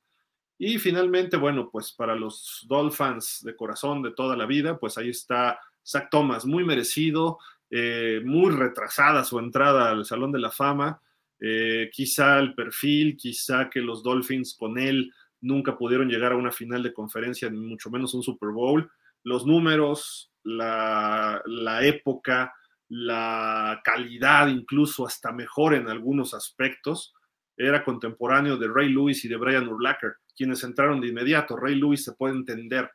Y 0.57 0.79
finalmente, 0.79 1.37
bueno, 1.37 1.69
pues 1.69 1.93
para 1.93 2.15
los 2.15 2.65
Dolphins 2.67 3.41
de 3.43 3.55
corazón 3.55 4.01
de 4.01 4.11
toda 4.11 4.35
la 4.35 4.47
vida, 4.47 4.79
pues 4.79 4.97
ahí 4.97 5.09
está 5.09 5.59
Zach 5.85 6.09
Thomas, 6.09 6.45
muy 6.45 6.65
merecido, 6.65 7.37
eh, 7.69 8.21
muy 8.23 8.51
retrasada 8.51 9.23
su 9.23 9.39
entrada 9.39 9.91
al 9.91 10.05
Salón 10.05 10.31
de 10.31 10.39
la 10.39 10.51
Fama. 10.51 11.01
Eh, 11.39 11.89
quizá 11.91 12.39
el 12.39 12.55
perfil, 12.55 13.15
quizá 13.17 13.69
que 13.69 13.81
los 13.81 14.03
Dolphins 14.03 14.55
con 14.57 14.77
él 14.77 15.13
nunca 15.41 15.77
pudieron 15.77 16.09
llegar 16.09 16.31
a 16.31 16.37
una 16.37 16.51
final 16.51 16.81
de 16.81 16.93
conferencia, 16.93 17.49
ni 17.49 17.59
mucho 17.59 17.89
menos 17.89 18.13
un 18.13 18.23
Super 18.23 18.49
Bowl. 18.49 18.89
Los 19.23 19.45
números, 19.45 20.31
la, 20.43 21.41
la 21.45 21.85
época, 21.85 22.53
la 22.89 23.81
calidad, 23.83 24.47
incluso 24.47 25.05
hasta 25.05 25.31
mejor 25.31 25.75
en 25.75 25.89
algunos 25.89 26.33
aspectos, 26.33 27.13
era 27.57 27.83
contemporáneo 27.83 28.57
de 28.57 28.67
Ray 28.67 28.89
Lewis 28.89 29.25
y 29.25 29.27
de 29.27 29.35
Brian 29.35 29.67
Urlacher, 29.67 30.17
quienes 30.35 30.63
entraron 30.63 31.01
de 31.01 31.07
inmediato. 31.07 31.57
Ray 31.57 31.75
Lewis 31.75 32.03
se 32.03 32.13
puede 32.13 32.35
entender 32.35 32.89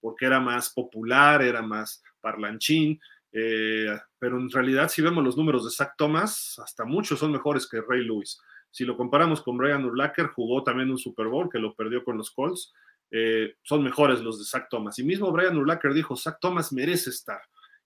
porque 0.00 0.26
era 0.26 0.40
más 0.40 0.70
popular, 0.70 1.42
era 1.42 1.62
más 1.62 2.02
parlanchín, 2.20 3.00
eh, 3.32 3.98
pero 4.18 4.38
en 4.38 4.50
realidad 4.50 4.88
si 4.88 5.02
vemos 5.02 5.22
los 5.24 5.36
números 5.36 5.64
de 5.64 5.70
Zach 5.70 5.92
Thomas, 5.96 6.58
hasta 6.58 6.84
muchos 6.84 7.18
son 7.18 7.32
mejores 7.32 7.68
que 7.68 7.80
Ray 7.80 8.04
Lewis. 8.04 8.40
Si 8.70 8.84
lo 8.84 8.96
comparamos 8.96 9.42
con 9.42 9.56
Brian 9.56 9.84
Urlacher, 9.84 10.28
jugó 10.28 10.62
también 10.62 10.90
un 10.90 10.98
Super 10.98 11.26
Bowl 11.26 11.48
que 11.50 11.58
lo 11.58 11.74
perdió 11.74 12.04
con 12.04 12.16
los 12.16 12.30
Colts, 12.30 12.72
eh, 13.10 13.54
son 13.62 13.82
mejores 13.82 14.20
los 14.20 14.38
de 14.38 14.44
Zach 14.44 14.68
Thomas. 14.68 14.98
Y 14.98 15.04
mismo 15.04 15.32
Brian 15.32 15.56
Urlacher 15.56 15.94
dijo, 15.94 16.16
Zach 16.16 16.38
Thomas 16.40 16.72
merece 16.72 17.10
estar. 17.10 17.40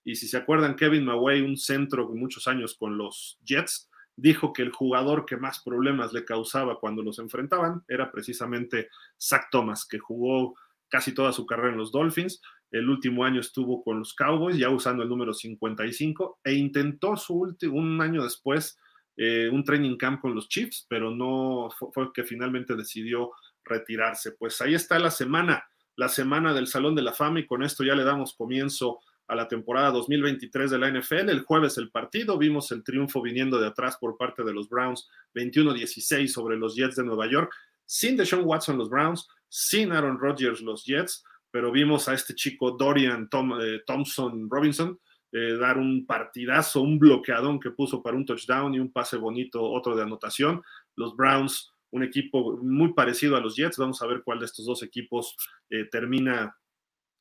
Y 0.04 0.16
si 0.16 0.26
se 0.26 0.36
acuerdan, 0.36 0.74
Kevin 0.74 1.04
Maway, 1.04 1.42
un 1.42 1.56
centro 1.56 2.08
con 2.08 2.18
muchos 2.18 2.48
años 2.48 2.74
con 2.76 2.98
los 2.98 3.38
Jets, 3.44 3.88
dijo 4.16 4.52
que 4.52 4.62
el 4.62 4.72
jugador 4.72 5.24
que 5.24 5.36
más 5.36 5.62
problemas 5.62 6.12
le 6.12 6.24
causaba 6.24 6.78
cuando 6.78 7.02
los 7.02 7.18
enfrentaban 7.18 7.82
era 7.88 8.10
precisamente 8.10 8.88
Zach 9.18 9.46
Thomas, 9.50 9.86
que 9.86 9.98
jugó 9.98 10.56
casi 10.92 11.14
toda 11.14 11.32
su 11.32 11.46
carrera 11.46 11.70
en 11.70 11.78
los 11.78 11.90
Dolphins. 11.90 12.42
El 12.70 12.90
último 12.90 13.24
año 13.24 13.40
estuvo 13.40 13.82
con 13.82 14.00
los 14.00 14.14
Cowboys, 14.14 14.58
ya 14.58 14.68
usando 14.68 15.02
el 15.02 15.08
número 15.08 15.32
55, 15.32 16.40
e 16.44 16.52
intentó 16.52 17.16
su 17.16 17.34
último, 17.34 17.78
un 17.78 18.00
año 18.02 18.22
después 18.22 18.78
eh, 19.16 19.48
un 19.50 19.64
training 19.64 19.96
camp 19.96 20.20
con 20.20 20.34
los 20.34 20.50
Chiefs, 20.50 20.86
pero 20.90 21.10
no 21.10 21.70
fue, 21.78 21.88
fue 21.94 22.12
que 22.12 22.24
finalmente 22.24 22.76
decidió 22.76 23.30
retirarse. 23.64 24.32
Pues 24.32 24.60
ahí 24.60 24.74
está 24.74 24.98
la 24.98 25.10
semana, 25.10 25.64
la 25.96 26.10
semana 26.10 26.52
del 26.52 26.66
Salón 26.66 26.94
de 26.94 27.02
la 27.02 27.14
Fama, 27.14 27.40
y 27.40 27.46
con 27.46 27.62
esto 27.62 27.84
ya 27.84 27.94
le 27.94 28.04
damos 28.04 28.34
comienzo 28.34 29.00
a 29.28 29.34
la 29.34 29.48
temporada 29.48 29.90
2023 29.92 30.72
de 30.72 30.78
la 30.78 30.90
NFL. 30.90 31.30
El 31.30 31.40
jueves 31.40 31.78
el 31.78 31.90
partido, 31.90 32.36
vimos 32.36 32.70
el 32.70 32.84
triunfo 32.84 33.22
viniendo 33.22 33.58
de 33.58 33.68
atrás 33.68 33.96
por 33.98 34.18
parte 34.18 34.44
de 34.44 34.52
los 34.52 34.68
Browns, 34.68 35.08
21-16 35.34 36.28
sobre 36.28 36.58
los 36.58 36.76
Jets 36.76 36.96
de 36.96 37.04
Nueva 37.04 37.30
York, 37.30 37.50
sin 37.92 38.16
Deshaun 38.16 38.46
Watson 38.46 38.78
los 38.78 38.88
Browns, 38.88 39.28
sin 39.50 39.92
Aaron 39.92 40.18
Rodgers 40.18 40.62
los 40.62 40.82
Jets, 40.82 41.22
pero 41.50 41.70
vimos 41.70 42.08
a 42.08 42.14
este 42.14 42.34
chico 42.34 42.70
Dorian 42.70 43.28
eh, 43.60 43.82
Thompson 43.86 44.48
Robinson 44.48 44.98
eh, 45.30 45.58
dar 45.58 45.76
un 45.76 46.06
partidazo, 46.06 46.80
un 46.80 46.98
bloqueadón 46.98 47.60
que 47.60 47.70
puso 47.70 48.02
para 48.02 48.16
un 48.16 48.24
touchdown 48.24 48.74
y 48.74 48.80
un 48.80 48.90
pase 48.90 49.18
bonito, 49.18 49.62
otro 49.62 49.94
de 49.94 50.04
anotación. 50.04 50.62
Los 50.96 51.14
Browns, 51.14 51.70
un 51.90 52.02
equipo 52.02 52.56
muy 52.62 52.94
parecido 52.94 53.36
a 53.36 53.40
los 53.40 53.56
Jets, 53.56 53.76
vamos 53.76 54.00
a 54.00 54.06
ver 54.06 54.22
cuál 54.24 54.38
de 54.38 54.46
estos 54.46 54.64
dos 54.64 54.82
equipos 54.82 55.36
eh, 55.68 55.84
termina 55.90 56.56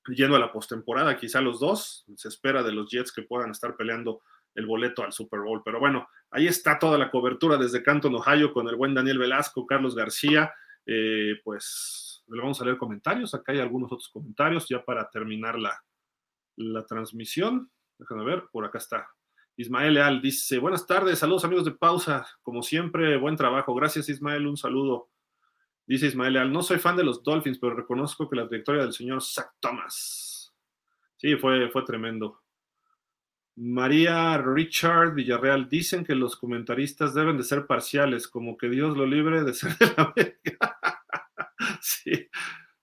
yendo 0.08 0.38
a 0.38 0.40
la 0.40 0.54
postemporada, 0.54 1.18
quizá 1.18 1.42
los 1.42 1.60
dos, 1.60 2.06
se 2.16 2.30
espera 2.30 2.64
de 2.64 2.72
los 2.72 2.90
Jets 2.90 3.12
que 3.12 3.24
puedan 3.24 3.52
estar 3.52 3.76
peleando 3.76 4.22
el 4.56 4.66
boleto 4.66 5.04
al 5.04 5.12
Super 5.12 5.42
Bowl. 5.42 5.62
Pero 5.66 5.82
bueno, 5.82 6.08
ahí 6.30 6.48
está 6.48 6.80
toda 6.80 6.98
la 6.98 7.12
cobertura 7.12 7.58
desde 7.58 7.84
Canton, 7.84 8.16
Ohio, 8.16 8.54
con 8.54 8.70
el 8.70 8.78
buen 8.78 8.94
Daniel 8.94 9.18
Velasco, 9.18 9.68
Carlos 9.68 9.96
García. 9.96 10.54
Eh, 10.86 11.36
pues 11.44 12.24
le 12.28 12.42
vamos 12.42 12.62
a 12.62 12.66
leer 12.66 12.78
comentarios. 12.78 13.34
Acá 13.34 13.52
hay 13.52 13.60
algunos 13.60 13.92
otros 13.92 14.10
comentarios 14.10 14.68
ya 14.68 14.84
para 14.84 15.10
terminar 15.10 15.60
la, 15.60 15.84
la 16.56 16.86
transmisión. 16.86 17.72
Déjame 17.98 18.24
ver, 18.24 18.46
por 18.52 18.66
acá 18.66 18.78
está. 18.78 19.08
Ismael 19.58 19.94
Leal 19.94 20.22
dice, 20.22 20.58
buenas 20.60 20.88
tardes, 20.88 21.20
saludos 21.20 21.46
amigos 21.46 21.66
de 21.66 21.72
pausa, 21.72 22.26
como 22.42 22.64
siempre, 22.64 23.18
buen 23.18 23.36
trabajo. 23.36 23.76
Gracias 23.76 24.10
Ismael, 24.10 24.48
un 24.48 24.58
saludo. 24.58 25.10
Dice 25.86 26.08
Ismael 26.08 26.34
Leal, 26.34 26.54
no 26.54 26.64
soy 26.64 26.80
fan 26.80 26.96
de 26.96 27.04
los 27.04 27.24
Dolphins, 27.24 27.60
pero 27.60 27.76
reconozco 27.76 28.30
que 28.30 28.38
la 28.38 28.48
trayectoria 28.48 28.84
del 28.84 28.94
señor 28.94 29.22
Zach 29.22 29.52
Thomas. 29.60 30.54
Sí, 31.18 31.36
fue, 31.36 31.70
fue 31.70 31.84
tremendo. 31.84 32.42
María 33.56 34.38
Richard 34.38 35.14
Villarreal, 35.14 35.70
dicen 35.70 36.06
que 36.06 36.16
los 36.16 36.38
comentaristas 36.38 37.14
deben 37.14 37.38
de 37.38 37.44
ser 37.44 37.68
parciales, 37.68 38.28
como 38.28 38.58
que 38.58 38.70
Dios 38.70 38.96
lo 38.96 39.06
libre 39.06 39.44
de 39.44 39.54
ser 39.54 39.78
de 39.78 39.88
la 39.88 40.04
América. 40.16 40.61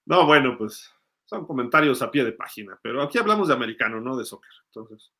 No, 0.08 0.24
bueno, 0.24 0.56
pues 0.56 0.90
son 1.26 1.46
comentarios 1.46 2.00
a 2.00 2.10
pie 2.10 2.24
de 2.24 2.32
página, 2.32 2.80
pero 2.82 3.02
aquí 3.02 3.18
hablamos 3.18 3.48
de 3.48 3.54
americano, 3.54 4.00
no 4.00 4.16
de 4.16 4.24
soccer. 4.24 4.50
Entonces, 4.68 5.12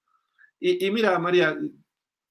y, 0.59 0.91
mira, 0.91 1.19
María, 1.19 1.57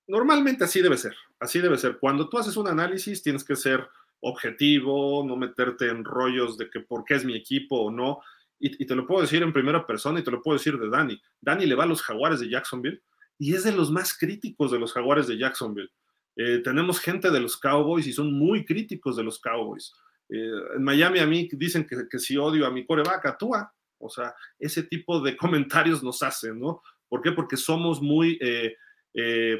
normalmente 0.07 0.63
así 0.63 0.81
debe 0.81 0.97
ser, 0.97 1.15
así 1.39 1.59
debe 1.59 1.77
ser. 1.77 1.99
Cuando 1.99 2.27
tú 2.27 2.39
haces 2.39 2.57
un 2.57 2.67
análisis, 2.67 3.21
tienes 3.21 3.43
que 3.43 3.55
ser 3.55 3.87
objetivo, 4.21 5.23
no 5.23 5.37
meterte 5.37 5.87
en 5.87 6.03
rollos 6.03 6.57
de 6.57 6.67
que 6.71 6.79
por 6.79 7.05
qué 7.05 7.13
es 7.13 7.23
mi 7.23 7.35
equipo 7.35 7.79
o 7.79 7.91
no. 7.91 8.21
Y, 8.59 8.83
y, 8.83 8.87
te 8.87 8.95
lo 8.95 9.05
puedo 9.05 9.21
decir 9.21 9.43
en 9.43 9.53
primera 9.53 9.85
persona 9.85 10.19
y 10.19 10.23
te 10.23 10.31
lo 10.31 10.41
puedo 10.41 10.57
decir 10.57 10.79
de 10.79 10.89
Dani. 10.89 11.21
Dani 11.39 11.67
le 11.67 11.75
va 11.75 11.83
a 11.83 11.87
los 11.87 12.01
jaguares 12.01 12.39
de 12.39 12.49
Jacksonville 12.49 13.03
y 13.37 13.53
es 13.53 13.65
de 13.65 13.71
los 13.71 13.91
más 13.91 14.17
críticos 14.17 14.71
de 14.71 14.79
los 14.79 14.93
jaguares 14.93 15.27
de 15.27 15.37
Jacksonville. 15.37 15.91
Eh, 16.35 16.61
tenemos 16.63 16.99
gente 16.99 17.29
de 17.29 17.39
los 17.39 17.55
Cowboys 17.55 18.07
y 18.07 18.13
son 18.13 18.33
muy 18.33 18.65
críticos 18.65 19.15
de 19.15 19.23
los 19.23 19.39
Cowboys. 19.39 19.93
Eh, 20.29 20.75
en 20.75 20.83
Miami 20.83 21.19
a 21.19 21.27
mí 21.27 21.47
dicen 21.53 21.87
que, 21.87 22.19
si 22.19 22.37
odio 22.37 22.65
a 22.65 22.71
mi 22.71 22.85
coreback, 22.85 23.25
actúa. 23.25 23.73
O 23.99 24.09
sea, 24.09 24.35
ese 24.59 24.83
tipo 24.83 25.19
de 25.21 25.35
comentarios 25.37 26.03
nos 26.03 26.23
hacen, 26.23 26.59
¿no? 26.59 26.81
¿Por 27.07 27.21
qué? 27.21 27.31
Porque 27.31 27.57
somos 27.57 28.01
muy, 28.01 28.37
eh, 28.41 28.75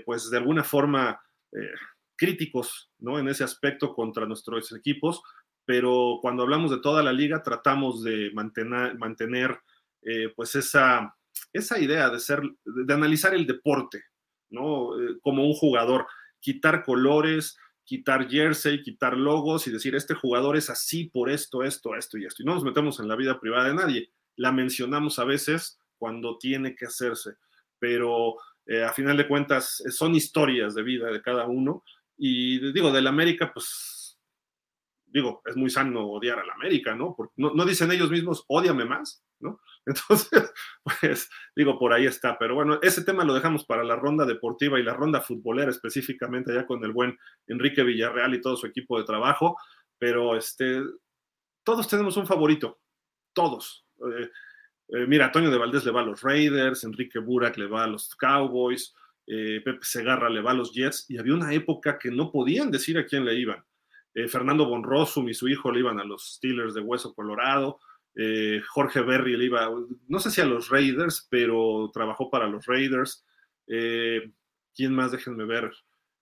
pues 0.06 0.30
de 0.30 0.38
alguna 0.38 0.64
forma, 0.64 1.20
críticos, 2.18 2.92
¿no? 3.00 3.18
En 3.20 3.30
ese 3.30 3.44
aspecto 3.44 3.94
contra 3.94 4.26
nuestros 4.26 4.74
equipos, 4.74 5.22
pero 5.68 6.20
cuando 6.22 6.44
hablamos 6.44 6.72
de 6.72 6.80
toda 6.80 7.04
la 7.04 7.12
liga 7.12 7.44
tratamos 7.44 8.02
de 8.02 8.32
mantener, 8.34 8.98
mantener 8.98 9.60
eh, 10.02 10.32
pues 10.36 10.56
esa, 10.56 11.14
esa 11.52 11.78
idea 11.78 12.10
de 12.10 12.20
ser, 12.20 12.42
de 12.64 12.94
analizar 12.94 13.34
el 13.36 13.46
deporte, 13.46 14.04
¿no? 14.50 14.98
Eh, 14.98 15.18
como 15.22 15.46
un 15.46 15.54
jugador, 15.54 16.08
quitar 16.40 16.84
colores, 16.84 17.58
quitar 17.88 18.30
jersey, 18.30 18.84
quitar 18.84 19.18
logos 19.18 19.66
y 19.66 19.72
decir, 19.72 19.96
este 19.96 20.14
jugador 20.14 20.58
es 20.58 20.70
así 20.70 21.06
por 21.06 21.30
esto, 21.30 21.64
esto, 21.64 21.96
esto 21.96 22.18
y 22.18 22.26
esto. 22.26 22.44
Y 22.44 22.46
no 22.46 22.54
nos 22.54 22.66
metemos 22.66 23.00
en 23.00 23.08
la 23.08 23.16
vida 23.16 23.40
privada 23.40 23.70
de 23.70 23.74
nadie. 23.74 24.12
La 24.36 24.52
mencionamos 24.52 25.18
a 25.20 25.24
veces 25.24 25.80
cuando 25.98 26.38
tiene 26.38 26.76
que 26.76 26.86
hacerse, 26.86 27.36
pero 27.80 28.36
eh, 28.66 28.84
a 28.84 28.92
final 28.92 29.16
de 29.16 29.28
cuentas 29.28 29.82
son 29.90 30.16
historias 30.16 30.76
de 30.76 30.84
vida 30.84 31.08
de 31.10 31.22
cada 31.22 31.48
uno 31.48 31.86
y 32.18 32.74
digo, 32.74 32.92
del 32.92 33.08
América, 33.08 33.52
pues, 33.54 34.20
digo, 35.06 35.42
es 35.46 35.56
muy 35.56 35.70
sano 35.70 36.08
odiar 36.08 36.40
al 36.40 36.50
América, 36.50 36.94
¿no? 36.94 37.16
Porque 37.16 37.34
no, 37.38 37.54
no 37.54 37.66
dicen 37.66 37.90
ellos 37.92 38.12
mismos, 38.12 38.44
odiame 38.50 38.84
más, 38.84 39.24
¿no? 39.40 39.62
Entonces, 39.88 40.54
pues, 41.02 41.30
digo, 41.56 41.80
por 41.80 41.94
ahí 41.94 42.06
está. 42.06 42.38
Pero 42.38 42.56
bueno, 42.56 42.80
ese 42.82 43.04
tema 43.04 43.24
lo 43.24 43.34
dejamos 43.34 43.66
para 43.66 43.84
la 43.84 43.96
ronda 43.96 44.26
deportiva 44.26 44.80
y 44.80 44.84
la 44.84 44.94
ronda 44.94 45.22
futbolera 45.22 45.72
específicamente, 45.72 46.54
ya 46.54 46.68
con 46.68 46.84
el 46.84 46.92
buen 46.92 47.18
Enrique 47.48 47.84
Villarreal 47.84 48.36
y 48.36 48.42
todo 48.42 48.58
su 48.58 48.68
equipo 48.68 49.00
de 49.00 49.06
trabajo. 49.06 49.58
Pero 49.98 50.36
este, 50.36 50.82
todos 51.64 51.88
tenemos 51.88 52.18
un 52.18 52.28
favorito, 52.28 52.80
todos. 53.34 53.86
Eh, 53.98 54.30
eh, 54.90 55.06
mira, 55.08 55.26
Antonio 55.26 55.50
de 55.50 55.58
Valdés 55.58 55.86
le 55.86 55.92
va 55.92 56.02
a 56.02 56.06
los 56.06 56.22
Raiders, 56.22 56.84
Enrique 56.84 57.20
Burak 57.20 57.58
le 57.58 57.68
va 57.68 57.84
a 57.84 57.88
los 57.88 58.16
Cowboys, 58.16 58.94
eh, 59.26 59.62
Pepe 59.64 59.80
Segarra 59.82 60.30
le 60.30 60.42
va 60.42 60.52
a 60.52 60.54
los 60.54 60.74
Jets, 60.74 61.06
y 61.10 61.18
había 61.18 61.34
una 61.34 61.54
época 61.54 61.98
que 61.98 62.12
no 62.12 62.32
podían 62.32 62.72
decir 62.72 62.98
a 62.98 63.06
quién 63.06 63.26
le 63.26 63.36
iban. 63.36 63.64
Fernando 64.30 64.66
Bonrosum 64.66 65.30
y 65.30 65.36
su 65.36 65.48
hijo 65.48 65.72
le 65.72 65.82
iban 65.82 66.00
a 66.00 66.04
los 66.04 66.38
Steelers 66.38 66.74
de 66.74 66.82
Hueso 66.82 67.14
Colorado, 67.14 67.80
eh, 68.20 68.64
Jorge 68.68 69.02
Berry 69.02 69.38
le 69.38 69.46
iba, 69.46 69.70
no 70.08 70.20
sé 70.20 70.32
si 70.32 70.42
a 70.42 70.46
los 70.46 70.70
Raiders, 70.70 71.28
pero 71.30 71.92
trabajó 71.94 72.32
para 72.32 72.48
los 72.48 72.66
Raiders. 72.66 73.24
Eh, 73.68 74.32
¿Quién 74.76 74.94
más? 74.94 75.12
Déjenme 75.12 75.46
ver. 75.46 75.72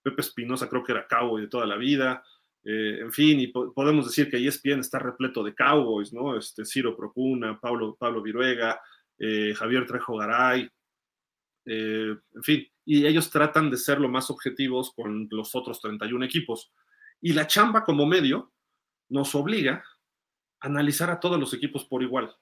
Pepe 0.03 0.21
Espinosa 0.21 0.67
creo 0.67 0.83
que 0.83 0.91
era 0.91 1.07
cowboy 1.07 1.41
de 1.43 1.47
toda 1.47 1.65
la 1.65 1.77
vida. 1.77 2.21
en 2.63 3.11
fin, 3.11 3.39
y 3.39 3.47
po 3.47 3.73
podemos 3.73 4.05
decir 4.07 4.29
que 4.29 4.37
ESPN 4.37 4.79
está 4.79 4.99
repleto 4.99 5.43
de 5.43 5.53
cowboys, 5.55 6.11
¿no? 6.11 6.37
Este, 6.37 6.65
Ciro 6.65 6.97
Procuna, 6.97 7.59
Pablo, 7.59 7.95
Pablo 7.97 8.21
Viruega, 8.21 8.81
Javier 9.55 9.85
Trejo 9.85 10.17
Garay, 10.17 10.67
en 11.65 12.43
fin, 12.43 12.67
y 12.85 13.05
ellos 13.05 13.29
tratan 13.29 13.69
de 13.69 13.77
ser 13.77 13.99
lo 13.99 14.09
más 14.09 14.29
objetivos 14.31 14.91
con 14.93 15.27
los 15.31 15.55
otros 15.55 15.79
31 15.79 16.25
equipos. 16.25 16.71
Y 17.21 17.33
la 17.33 17.47
chamba 17.47 17.83
como 17.83 18.05
medio 18.05 18.51
nos 19.09 19.35
obliga 19.35 19.83
analizar 20.65 21.09
a 21.09 21.19
todos 21.19 21.39
los 21.39 21.53
equipos 21.53 21.85
por 21.85 22.03
igual, 22.03 22.35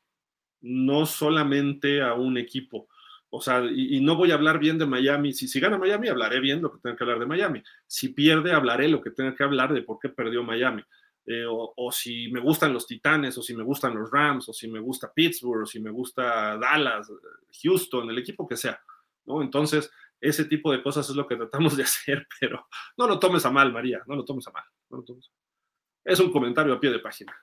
no 0.61 1.05
solamente 1.05 2.01
a 2.01 2.13
un 2.13 2.37
equipo. 2.37 2.87
O 3.29 3.41
sea, 3.41 3.63
y, 3.65 3.99
no 4.01 4.15
voy 4.15 4.31
a 4.31 4.35
hablar 4.35 4.59
bien 4.59 4.77
de 4.77 4.85
Miami. 4.85 5.33
Si, 5.33 5.47
si 5.47 5.59
gana 5.59 5.77
Miami, 5.77 6.07
hablaré 6.07 6.39
bien 6.39 6.61
lo 6.61 6.71
que 6.71 6.79
tenga 6.79 6.95
que 6.95 7.03
hablar 7.03 7.19
de 7.19 7.25
Miami. 7.25 7.63
Si 7.87 8.09
pierde, 8.09 8.51
hablaré 8.51 8.87
lo 8.87 9.01
que 9.01 9.09
tenga 9.09 9.35
que 9.35 9.43
hablar 9.43 9.73
de 9.73 9.81
por 9.81 9.97
qué 9.99 10.09
perdió 10.09 10.43
Miami. 10.43 10.83
Eh, 11.25 11.45
o, 11.47 11.91
si 11.91 12.29
me 12.31 12.41
gustan 12.41 12.73
los 12.73 12.85
Titanes, 12.85 13.37
o 13.37 13.41
si 13.41 13.55
me 13.55 13.63
gustan 13.63 13.95
los 13.95 14.11
Rams, 14.11 14.49
o 14.49 14.53
si 14.53 14.67
me 14.67 14.79
gusta 14.79 15.11
Pittsburgh, 15.13 15.63
o 15.63 15.65
si 15.65 15.79
me 15.79 15.89
gusta 15.89 16.57
Dallas, 16.57 17.11
Houston, 17.63 18.09
el 18.09 18.17
equipo 18.17 18.47
que 18.47 18.57
sea, 18.57 18.81
¿no? 19.25 19.41
Entonces, 19.41 19.89
ese 20.19 20.45
tipo 20.45 20.71
de 20.71 20.83
cosas 20.83 21.09
es 21.09 21.15
lo 21.15 21.25
que 21.25 21.37
tratamos 21.37 21.77
de 21.77 21.83
hacer, 21.83 22.27
pero 22.39 22.67
no 22.97 23.07
lo 23.07 23.19
tomes 23.19 23.45
a 23.45 23.51
mal, 23.51 23.71
María, 23.71 24.03
no 24.05 24.15
lo 24.15 24.25
tomes 24.25 24.47
a 24.47 24.51
mal. 24.51 24.63
Es 26.03 26.19
un 26.19 26.31
comentario 26.31 26.73
a 26.73 26.79
pie 26.79 26.91
de 26.91 26.99
página. 26.99 27.33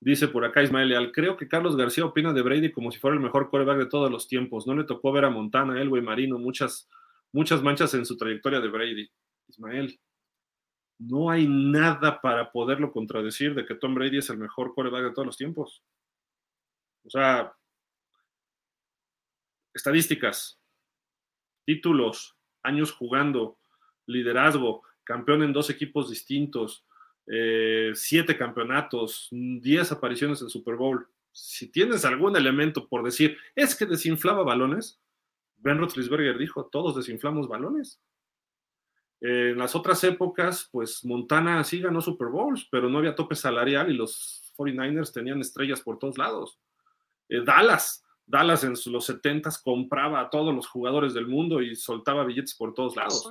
Dice 0.00 0.28
por 0.28 0.44
acá 0.44 0.62
Ismael 0.62 0.88
Leal, 0.88 1.12
creo 1.12 1.36
que 1.36 1.48
Carlos 1.48 1.76
García 1.76 2.04
opina 2.04 2.32
de 2.32 2.42
Brady 2.42 2.72
como 2.72 2.90
si 2.90 2.98
fuera 2.98 3.16
el 3.16 3.22
mejor 3.22 3.48
coreback 3.48 3.78
de 3.78 3.86
todos 3.86 4.10
los 4.10 4.28
tiempos. 4.28 4.66
No 4.66 4.74
le 4.74 4.84
tocó 4.84 5.12
ver 5.12 5.24
a 5.24 5.30
Montana, 5.30 5.80
Elway 5.80 6.02
Marino, 6.02 6.38
muchas, 6.38 6.88
muchas 7.32 7.62
manchas 7.62 7.94
en 7.94 8.04
su 8.04 8.16
trayectoria 8.16 8.60
de 8.60 8.68
Brady. 8.68 9.10
Ismael, 9.48 9.98
no 10.98 11.30
hay 11.30 11.46
nada 11.48 12.20
para 12.20 12.52
poderlo 12.52 12.92
contradecir 12.92 13.54
de 13.54 13.64
que 13.66 13.74
Tom 13.74 13.94
Brady 13.94 14.18
es 14.18 14.30
el 14.30 14.38
mejor 14.38 14.74
coreback 14.74 15.04
de 15.04 15.12
todos 15.12 15.26
los 15.26 15.36
tiempos. 15.36 15.82
O 17.04 17.10
sea, 17.10 17.54
estadísticas, 19.74 20.60
títulos, 21.64 22.36
años 22.62 22.92
jugando, 22.92 23.58
liderazgo, 24.06 24.82
campeón 25.02 25.42
en 25.42 25.52
dos 25.52 25.68
equipos 25.70 26.10
distintos, 26.10 26.84
eh, 27.26 27.92
siete 27.94 28.36
campeonatos, 28.36 29.28
diez 29.30 29.90
apariciones 29.92 30.42
en 30.42 30.50
Super 30.50 30.76
Bowl. 30.76 31.08
Si 31.32 31.68
tienes 31.68 32.04
algún 32.04 32.36
elemento 32.36 32.88
por 32.88 33.02
decir, 33.02 33.38
es 33.54 33.74
que 33.74 33.86
desinflaba 33.86 34.42
balones, 34.42 35.00
Ben 35.56 35.78
Roethlisberger 35.78 36.38
dijo, 36.38 36.66
todos 36.66 36.96
desinflamos 36.96 37.48
balones. 37.48 38.00
en 39.20 39.56
las 39.56 39.74
otras 39.74 40.04
épocas, 40.04 40.68
pues 40.70 41.04
Montana 41.04 41.64
sí 41.64 41.80
ganó 41.80 42.02
Super 42.02 42.28
Bowls, 42.28 42.68
pero 42.70 42.90
no 42.90 42.98
había 42.98 43.14
tope 43.14 43.34
salarial 43.34 43.90
y 43.90 43.94
los 43.94 44.52
49ers 44.56 45.12
tenían 45.12 45.40
estrellas 45.40 45.80
por 45.80 45.98
todos 45.98 46.18
lados. 46.18 46.58
Eh, 47.28 47.42
Dallas 47.44 48.03
Dallas 48.26 48.64
en 48.64 48.74
los 48.92 49.04
70 49.04 49.50
compraba 49.62 50.20
a 50.20 50.30
todos 50.30 50.54
los 50.54 50.66
jugadores 50.66 51.12
del 51.12 51.26
mundo 51.26 51.60
y 51.60 51.76
soltaba 51.76 52.24
billetes 52.24 52.54
por 52.54 52.72
todos 52.72 52.96
lados. 52.96 53.28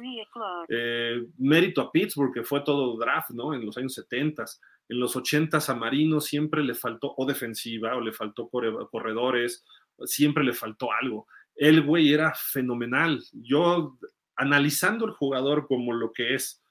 Eh, 0.70 1.26
mérito 1.38 1.82
a 1.82 1.91
Pittsburgh, 1.91 2.34
que 2.34 2.44
fue 2.44 2.62
todo 2.62 2.98
draft, 2.98 3.32
¿no? 3.32 3.54
En 3.54 3.66
los 3.66 3.78
años 3.78 3.94
70. 3.96 4.46
En 4.89 5.00
los 5.00 5.16
80 5.16 5.60
a 5.68 5.76
Marino 5.76 6.22
siempre 6.22 6.64
le 6.64 6.76
faltó 6.76 7.14
o 7.18 7.26
defensiva 7.26 7.96
o 7.96 8.02
le 8.02 8.12
faltó 8.12 8.50
corredores, 8.50 9.66
siempre 10.06 10.44
le 10.44 10.54
faltó 10.54 10.89
algo. 10.91 11.28
El 11.56 11.82
güey 11.84 12.14
era 12.14 12.34
fenomenal. 12.36 13.24
Yo, 13.32 13.98
analizando 14.36 15.06
el 15.06 15.14
jugador 15.14 15.68
como 15.68 15.94
lo 15.94 16.12
que 16.12 16.36
es 16.36 16.62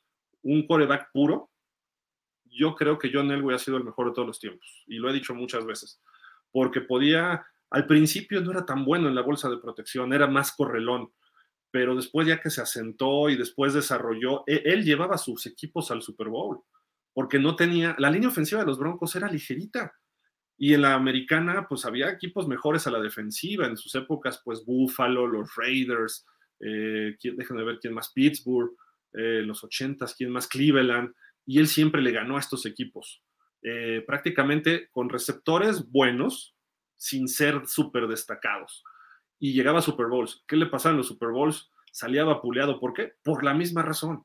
un 0.43 0.67
coreback 0.67 1.11
puro, 1.13 1.51
yo 2.45 2.75
creo 2.75 2.99
que 2.99 3.11
John 3.13 3.31
Elway 3.31 3.57
ha 3.57 3.59
sido 3.59 3.79
el 3.79 3.85
mejor 3.85 4.09
de 4.09 4.15
todos 4.15 4.29
los 4.29 4.39
tiempos. 4.39 4.85
Y 4.87 4.99
lo 4.99 5.09
he 5.09 5.13
dicho 5.13 5.35
muchas 5.35 5.65
veces. 5.65 6.01
Porque 6.53 6.83
podía 6.83 7.47
al 7.73 7.87
principio 7.87 8.41
no 8.41 8.51
era 8.51 8.67
tan 8.67 8.85
bueno 8.85 9.09
en 9.09 9.15
la 9.15 9.23
bolsa 9.23 9.49
de 9.49 9.59
protección, 9.59 10.13
era 10.13 10.27
más 10.27 10.53
correlón, 10.53 11.13
pero 11.71 11.97
después 11.97 12.27
ya 12.27 12.41
que 12.41 12.51
se 12.51 12.61
asentó 12.61 13.31
y 13.31 13.37
después 13.37 13.73
desarrolló, 13.75 14.45
e, 14.47 14.63
él, 14.67 14.85
llevaba 14.85 15.17
sus 15.19 15.47
equipos 15.47 15.91
al 15.91 16.03
Super 16.03 16.29
Bowl, 16.29 16.61
porque 17.15 17.39
no 17.39 17.57
tenía, 17.57 17.97
la 17.99 18.11
línea 18.11 18.29
ofensiva 18.29 18.61
de 18.61 18.67
los 18.67 18.79
Broncos 18.79 19.17
era 19.17 19.31
ligerita. 19.31 19.93
Y 20.57 20.75
en 20.75 20.83
la 20.83 20.95
americana, 20.95 21.67
pues 21.69 21.85
había 21.85 22.11
equipos 22.11 22.47
mejores 22.47 22.87
a 22.87 22.91
la 22.91 23.01
defensiva. 23.01 23.67
En 23.67 23.77
sus 23.77 23.95
épocas, 23.95 24.41
pues 24.45 24.65
Buffalo, 24.65 25.27
los 25.27 25.57
Raiders, 25.57 26.25
eh, 26.61 27.17
déjenme 27.21 27.65
ver 27.65 27.79
quién 27.81 27.95
más, 27.95 28.13
Pittsburgh, 28.13 28.71
eh, 29.13 29.43
los 29.43 29.65
80s, 29.65 30.15
quién 30.17 30.31
más, 30.31 30.47
Cleveland. 30.47 31.13
Y 31.47 31.59
él 31.59 31.67
siempre 31.67 32.01
le 32.01 32.13
ganó 32.13 32.37
a 32.37 32.41
estos 32.41 32.65
equipos. 32.65 33.23
Eh, 33.63 34.05
prácticamente 34.07 34.89
con 34.91 35.09
receptores 35.09 35.91
buenos, 35.91 36.55
sin 37.03 37.27
ser 37.27 37.67
súper 37.67 38.07
destacados. 38.07 38.85
Y 39.41 39.53
llegaba 39.53 39.81
a 39.81 39.83
Super 39.83 40.07
Bowls. 40.07 40.45
¿Qué 40.47 40.55
le 40.57 40.67
pasaba 40.67 40.93
en 40.93 40.99
los 40.99 41.09
Super 41.09 41.31
Bowls? 41.31 41.69
Salía 41.91 42.23
vapuleado. 42.23 42.79
¿Por 42.79 42.95
qué? 42.95 43.15
Por 43.25 43.43
la 43.43 43.55
misma 43.55 43.83
razón. 43.83 44.25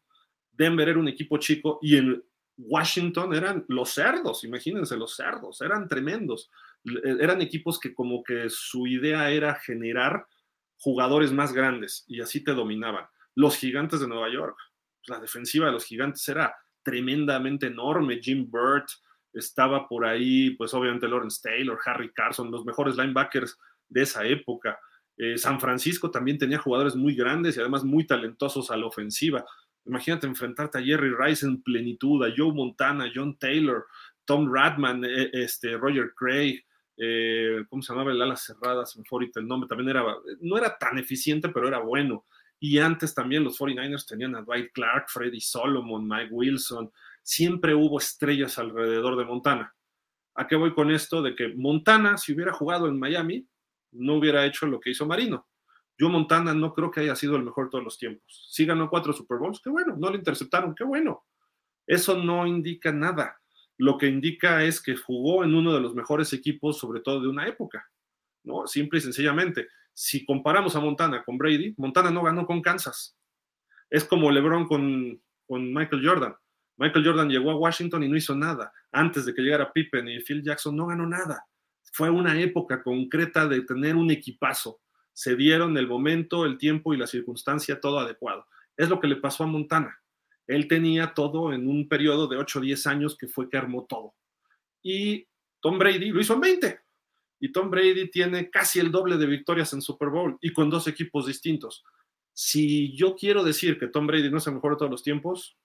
Denver 0.51 0.87
era 0.87 0.99
un 0.99 1.07
equipo 1.07 1.39
chico 1.39 1.79
y 1.81 1.97
en 1.97 2.23
Washington 2.55 3.33
eran 3.33 3.65
los 3.67 3.89
cerdos, 3.89 4.43
imagínense 4.43 4.95
los 4.95 5.15
cerdos, 5.15 5.59
eran 5.61 5.87
tremendos. 5.87 6.51
Eran 7.03 7.41
equipos 7.41 7.79
que 7.79 7.95
como 7.95 8.23
que 8.23 8.47
su 8.49 8.85
idea 8.85 9.31
era 9.31 9.55
generar 9.55 10.27
jugadores 10.77 11.31
más 11.31 11.53
grandes 11.53 12.05
y 12.07 12.21
así 12.21 12.43
te 12.43 12.53
dominaban. 12.53 13.07
Los 13.33 13.57
gigantes 13.57 14.01
de 14.01 14.07
Nueva 14.07 14.31
York, 14.31 14.55
la 15.07 15.19
defensiva 15.19 15.65
de 15.65 15.71
los 15.71 15.85
gigantes 15.85 16.27
era 16.29 16.55
tremendamente 16.83 17.67
enorme. 17.67 18.19
Jim 18.21 18.47
Burt, 18.47 18.87
estaba 19.33 19.87
por 19.87 20.05
ahí, 20.05 20.51
pues 20.51 20.73
obviamente 20.73 21.07
Lawrence 21.07 21.39
Taylor, 21.41 21.77
Harry 21.85 22.11
Carson, 22.13 22.51
los 22.51 22.65
mejores 22.65 22.95
linebackers 22.95 23.57
de 23.87 24.01
esa 24.01 24.25
época. 24.25 24.79
Eh, 25.17 25.37
San 25.37 25.59
Francisco 25.59 26.11
también 26.11 26.37
tenía 26.37 26.59
jugadores 26.59 26.95
muy 26.95 27.15
grandes 27.15 27.57
y 27.57 27.59
además 27.59 27.83
muy 27.83 28.05
talentosos 28.05 28.69
a 28.71 28.77
la 28.77 28.85
ofensiva. 28.85 29.45
Imagínate 29.85 30.27
enfrentarte 30.27 30.77
a 30.77 30.83
Jerry 30.83 31.13
Rice 31.17 31.45
en 31.45 31.61
plenitud, 31.61 32.23
a 32.23 32.33
Joe 32.35 32.53
Montana, 32.53 33.11
John 33.13 33.37
Taylor, 33.37 33.85
Tom 34.25 34.53
Radman, 34.53 35.05
eh, 35.05 35.29
este, 35.33 35.77
Roger 35.77 36.13
Craig, 36.15 36.63
eh, 36.97 37.63
¿cómo 37.69 37.81
se 37.81 37.93
llamaba 37.93 38.11
el 38.11 38.21
ala 38.21 38.35
cerrada? 38.35 38.85
Se 38.85 38.99
el 39.35 39.47
nombre, 39.47 39.67
también 39.67 39.89
era, 39.89 40.03
no 40.41 40.57
era 40.57 40.77
tan 40.77 40.97
eficiente, 40.97 41.49
pero 41.49 41.67
era 41.67 41.79
bueno. 41.79 42.25
Y 42.59 42.79
antes 42.79 43.13
también 43.13 43.43
los 43.43 43.59
49ers 43.59 44.07
tenían 44.07 44.35
a 44.35 44.41
Dwight 44.41 44.71
Clark, 44.73 45.05
Freddie 45.09 45.41
Solomon, 45.41 46.07
Mike 46.07 46.29
Wilson, 46.31 46.91
siempre 47.27 47.75
hubo 47.75 47.99
estrellas 47.99 48.57
alrededor 48.57 49.17
de 49.17 49.25
Montana. 49.25 49.75
¿A 50.33 50.47
qué 50.47 50.55
voy 50.55 50.73
con 50.73 50.91
esto? 50.91 51.21
De 51.21 51.35
que 51.35 51.49
Montana, 51.49 52.17
si 52.17 52.33
hubiera 52.33 52.53
jugado 52.53 52.87
en 52.87 52.97
Miami, 52.97 53.45
no 53.91 54.15
hubiera 54.15 54.45
hecho 54.45 54.65
lo 54.65 54.79
que 54.79 54.91
hizo 54.91 55.05
Marino. 55.05 55.45
Yo 55.97 56.07
Montana 56.07 56.53
no 56.53 56.73
creo 56.73 56.89
que 56.89 57.01
haya 57.01 57.17
sido 57.17 57.35
el 57.35 57.43
mejor 57.43 57.69
todos 57.69 57.83
los 57.83 57.97
tiempos. 57.97 58.47
Sí 58.49 58.65
ganó 58.65 58.89
cuatro 58.89 59.11
Super 59.11 59.39
Bowls, 59.39 59.59
qué 59.61 59.69
bueno, 59.69 59.97
no 59.97 60.09
le 60.09 60.17
interceptaron, 60.19 60.73
qué 60.73 60.85
bueno. 60.85 61.25
Eso 61.85 62.15
no 62.15 62.47
indica 62.47 62.93
nada. 62.93 63.37
Lo 63.77 63.97
que 63.97 64.07
indica 64.07 64.63
es 64.63 64.81
que 64.81 64.95
jugó 64.95 65.43
en 65.43 65.53
uno 65.53 65.73
de 65.73 65.81
los 65.81 65.93
mejores 65.95 66.31
equipos, 66.31 66.77
sobre 66.77 67.01
todo 67.01 67.19
de 67.19 67.27
una 67.27 67.45
época. 67.45 67.85
¿no? 68.43 68.67
Simple 68.67 68.99
y 68.99 69.01
sencillamente, 69.01 69.67
si 69.93 70.25
comparamos 70.25 70.77
a 70.77 70.79
Montana 70.79 71.25
con 71.25 71.37
Brady, 71.37 71.75
Montana 71.77 72.09
no 72.09 72.23
ganó 72.23 72.45
con 72.45 72.61
Kansas. 72.61 73.17
Es 73.89 74.05
como 74.05 74.31
LeBron 74.31 74.65
con, 74.65 75.21
con 75.45 75.73
Michael 75.73 76.07
Jordan. 76.07 76.35
Michael 76.77 77.05
Jordan 77.05 77.29
llegó 77.29 77.51
a 77.51 77.55
Washington 77.55 78.03
y 78.03 78.09
no 78.09 78.15
hizo 78.15 78.35
nada. 78.35 78.71
Antes 78.91 79.25
de 79.25 79.33
que 79.33 79.41
llegara 79.41 79.73
Pippen 79.73 80.07
y 80.07 80.19
Phil 80.19 80.43
Jackson 80.43 80.75
no 80.75 80.87
ganó 80.87 81.07
nada. 81.07 81.45
Fue 81.91 82.09
una 82.09 82.39
época 82.39 82.83
concreta 82.83 83.47
de 83.47 83.61
tener 83.61 83.95
un 83.95 84.11
equipazo. 84.11 84.79
Se 85.13 85.35
dieron 85.35 85.75
el 85.77 85.87
momento, 85.87 86.45
el 86.45 86.57
tiempo 86.57 86.93
y 86.93 86.97
la 86.97 87.07
circunstancia 87.07 87.81
todo 87.81 87.99
adecuado. 87.99 88.45
Es 88.75 88.89
lo 88.89 88.99
que 88.99 89.07
le 89.07 89.15
pasó 89.15 89.43
a 89.43 89.47
Montana. 89.47 89.99
Él 90.45 90.67
tenía 90.67 91.13
todo 91.13 91.51
en 91.51 91.67
un 91.67 91.89
periodo 91.89 92.27
de 92.27 92.37
8 92.37 92.59
o 92.59 92.61
10 92.61 92.87
años 92.87 93.17
que 93.17 93.27
fue 93.27 93.49
que 93.49 93.57
armó 93.57 93.85
todo. 93.85 94.13
Y 94.83 95.27
Tom 95.59 95.79
Brady 95.79 96.11
lo 96.11 96.21
hizo 96.21 96.35
en 96.35 96.41
20. 96.41 96.79
Y 97.39 97.51
Tom 97.51 97.69
Brady 97.69 98.09
tiene 98.09 98.49
casi 98.49 98.79
el 98.79 98.91
doble 98.91 99.17
de 99.17 99.25
victorias 99.25 99.73
en 99.73 99.81
Super 99.81 100.09
Bowl 100.09 100.37
y 100.41 100.53
con 100.53 100.69
dos 100.69 100.87
equipos 100.87 101.25
distintos. 101.25 101.83
Si 102.33 102.95
yo 102.95 103.15
quiero 103.15 103.43
decir 103.43 103.79
que 103.79 103.87
Tom 103.87 104.07
Brady 104.07 104.29
no 104.29 104.37
es 104.37 104.47
el 104.47 104.53
mejor 104.53 104.73
de 104.73 104.77
todos 104.77 104.91
los 104.91 105.03
tiempos, 105.03 105.57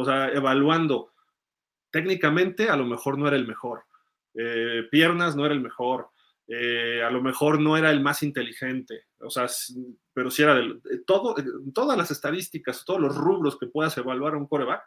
o 0.00 0.04
sea, 0.04 0.28
evaluando 0.28 1.10
técnicamente 1.90 2.68
a 2.68 2.76
lo 2.76 2.86
mejor 2.86 3.18
no 3.18 3.26
era 3.26 3.36
el 3.36 3.48
mejor, 3.48 3.82
eh, 4.34 4.84
piernas 4.92 5.34
no 5.34 5.44
era 5.44 5.54
el 5.54 5.60
mejor, 5.60 6.10
eh, 6.46 7.02
a 7.02 7.10
lo 7.10 7.20
mejor 7.20 7.60
no 7.60 7.76
era 7.76 7.90
el 7.90 8.00
más 8.00 8.22
inteligente, 8.22 9.06
o 9.18 9.28
sea, 9.28 9.48
pero 10.12 10.30
si 10.30 10.42
era 10.44 10.54
de 10.54 11.00
todo, 11.04 11.34
todas 11.74 11.98
las 11.98 12.12
estadísticas, 12.12 12.84
todos 12.84 13.00
los 13.00 13.16
rubros 13.16 13.58
que 13.58 13.66
puedas 13.66 13.98
evaluar 13.98 14.34
a 14.34 14.38
un 14.38 14.46
coreback, 14.46 14.82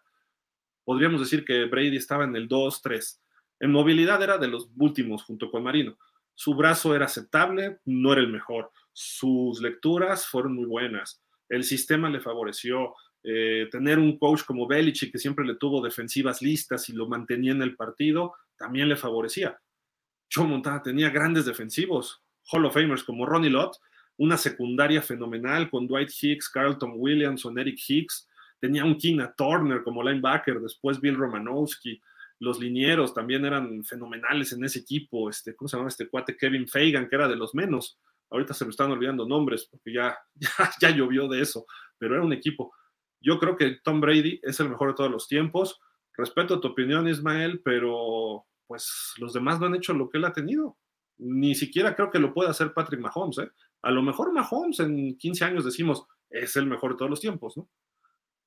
podríamos 0.86 1.20
decir 1.20 1.43
que 1.43 1.66
Brady 1.66 1.97
estaba 1.97 2.24
en 2.24 2.38
el 2.38 2.47
2, 2.47 2.82
3. 2.82 3.22
En 3.59 3.72
movilidad 3.74 4.24
era 4.24 4.38
de 4.38 4.47
los 4.47 4.70
últimos 4.78 5.24
junto 5.24 5.51
con 5.51 5.62
Marino. 5.62 5.97
Su 6.36 6.55
brazo 6.55 6.95
era 6.95 7.05
aceptable, 7.05 7.80
no 7.84 8.14
era 8.14 8.22
el 8.22 8.32
mejor. 8.32 8.72
Sus 8.93 9.62
lecturas 9.62 10.26
fueron 10.26 10.55
muy 10.55 10.66
buenas. 10.66 11.22
El 11.49 11.66
sistema 11.66 12.09
le 12.09 12.22
favoreció. 12.22 12.95
Eh, 13.24 13.68
tener 13.70 14.00
un 14.00 14.18
coach 14.18 14.44
como 14.44 14.68
Belichick 14.68 15.12
que 15.12 15.20
siempre 15.20 15.46
le 15.46 15.56
tuvo 15.56 15.82
defensivas 15.82 16.42
listas 16.42 16.90
y 16.90 16.94
lo 16.94 17.08
mantenía 17.08 17.52
en 17.52 17.62
el 17.62 17.76
partido, 17.76 18.34
también 18.58 18.90
le 18.90 18.96
favorecía. 18.96 19.60
Joe 20.34 20.48
Montana 20.48 20.82
tenía 20.82 21.10
grandes 21.10 21.46
defensivos, 21.46 22.24
Hall 22.52 22.66
of 22.66 22.74
Famers 22.74 23.04
como 23.04 23.26
Ronnie 23.26 23.50
Lott, 23.50 23.78
una 24.18 24.38
secundaria 24.38 25.02
fenomenal 25.02 25.70
con 25.70 25.88
Dwight 25.88 26.10
Hicks, 26.22 26.50
Carlton 26.50 26.94
Williamson, 26.96 27.58
Eric 27.60 27.80
Hicks, 27.88 28.28
tenía 28.60 28.86
un 28.86 28.96
Kina 28.96 29.34
Turner 29.36 29.84
como 29.84 30.04
linebacker, 30.04 30.60
después 30.60 31.00
Bill 31.00 31.16
Romanowski, 31.16 32.02
los 32.40 32.60
linieros 32.60 33.14
también 33.14 33.46
eran 33.46 33.84
fenomenales 33.84 34.52
en 34.54 34.64
ese 34.64 34.80
equipo, 34.80 35.30
este, 35.30 35.56
¿cómo 35.56 35.68
se 35.68 35.78
llama 35.78 35.90
este 35.90 36.08
cuate? 36.08 36.36
Kevin 36.36 36.68
Fagan, 36.68 37.08
que 37.08 37.16
era 37.16 37.28
de 37.28 37.36
los 37.36 37.54
menos, 37.54 38.00
ahorita 38.32 38.54
se 38.54 38.66
me 38.66 38.72
están 38.72 38.92
olvidando 38.92 39.28
nombres 39.28 39.68
porque 39.70 39.94
ya, 39.94 40.18
ya, 40.36 40.72
ya 40.82 40.90
llovió 40.90 41.28
de 41.28 41.42
eso, 41.42 41.66
pero 41.98 42.16
era 42.16 42.24
un 42.24 42.34
equipo. 42.34 42.74
Yo 43.22 43.40
creo 43.40 43.56
que 43.56 43.80
Tom 43.84 44.02
Brady 44.02 44.40
es 44.42 44.60
el 44.60 44.70
mejor 44.70 44.90
de 44.90 44.96
todos 44.96 45.12
los 45.12 45.28
tiempos. 45.28 45.80
Respeto 46.18 46.60
tu 46.60 46.70
opinión, 46.70 47.08
Ismael, 47.08 47.62
pero 47.64 48.46
pues 48.68 49.14
los 49.18 49.34
demás 49.34 49.60
no 49.60 49.68
han 49.68 49.76
hecho 49.76 49.94
lo 49.94 50.10
que 50.10 50.18
él 50.18 50.26
ha 50.26 50.34
tenido. 50.34 50.78
Ni 51.18 51.56
siquiera 51.56 51.96
creo 51.96 52.10
que 52.10 52.20
lo 52.20 52.34
pueda 52.34 52.50
hacer 52.50 52.74
Patrick 52.74 53.00
Mahomes. 53.00 53.38
¿eh? 53.38 53.52
A 53.84 53.92
lo 53.92 54.02
mejor 54.02 54.34
Mahomes 54.34 54.80
en 54.80 55.18
15 55.18 55.46
años 55.46 55.66
decimos 55.66 56.06
es 56.30 56.56
el 56.56 56.66
mejor 56.66 56.92
de 56.92 56.98
todos 56.98 57.10
los 57.10 57.20
tiempos, 57.20 57.58
¿no? 57.58 57.70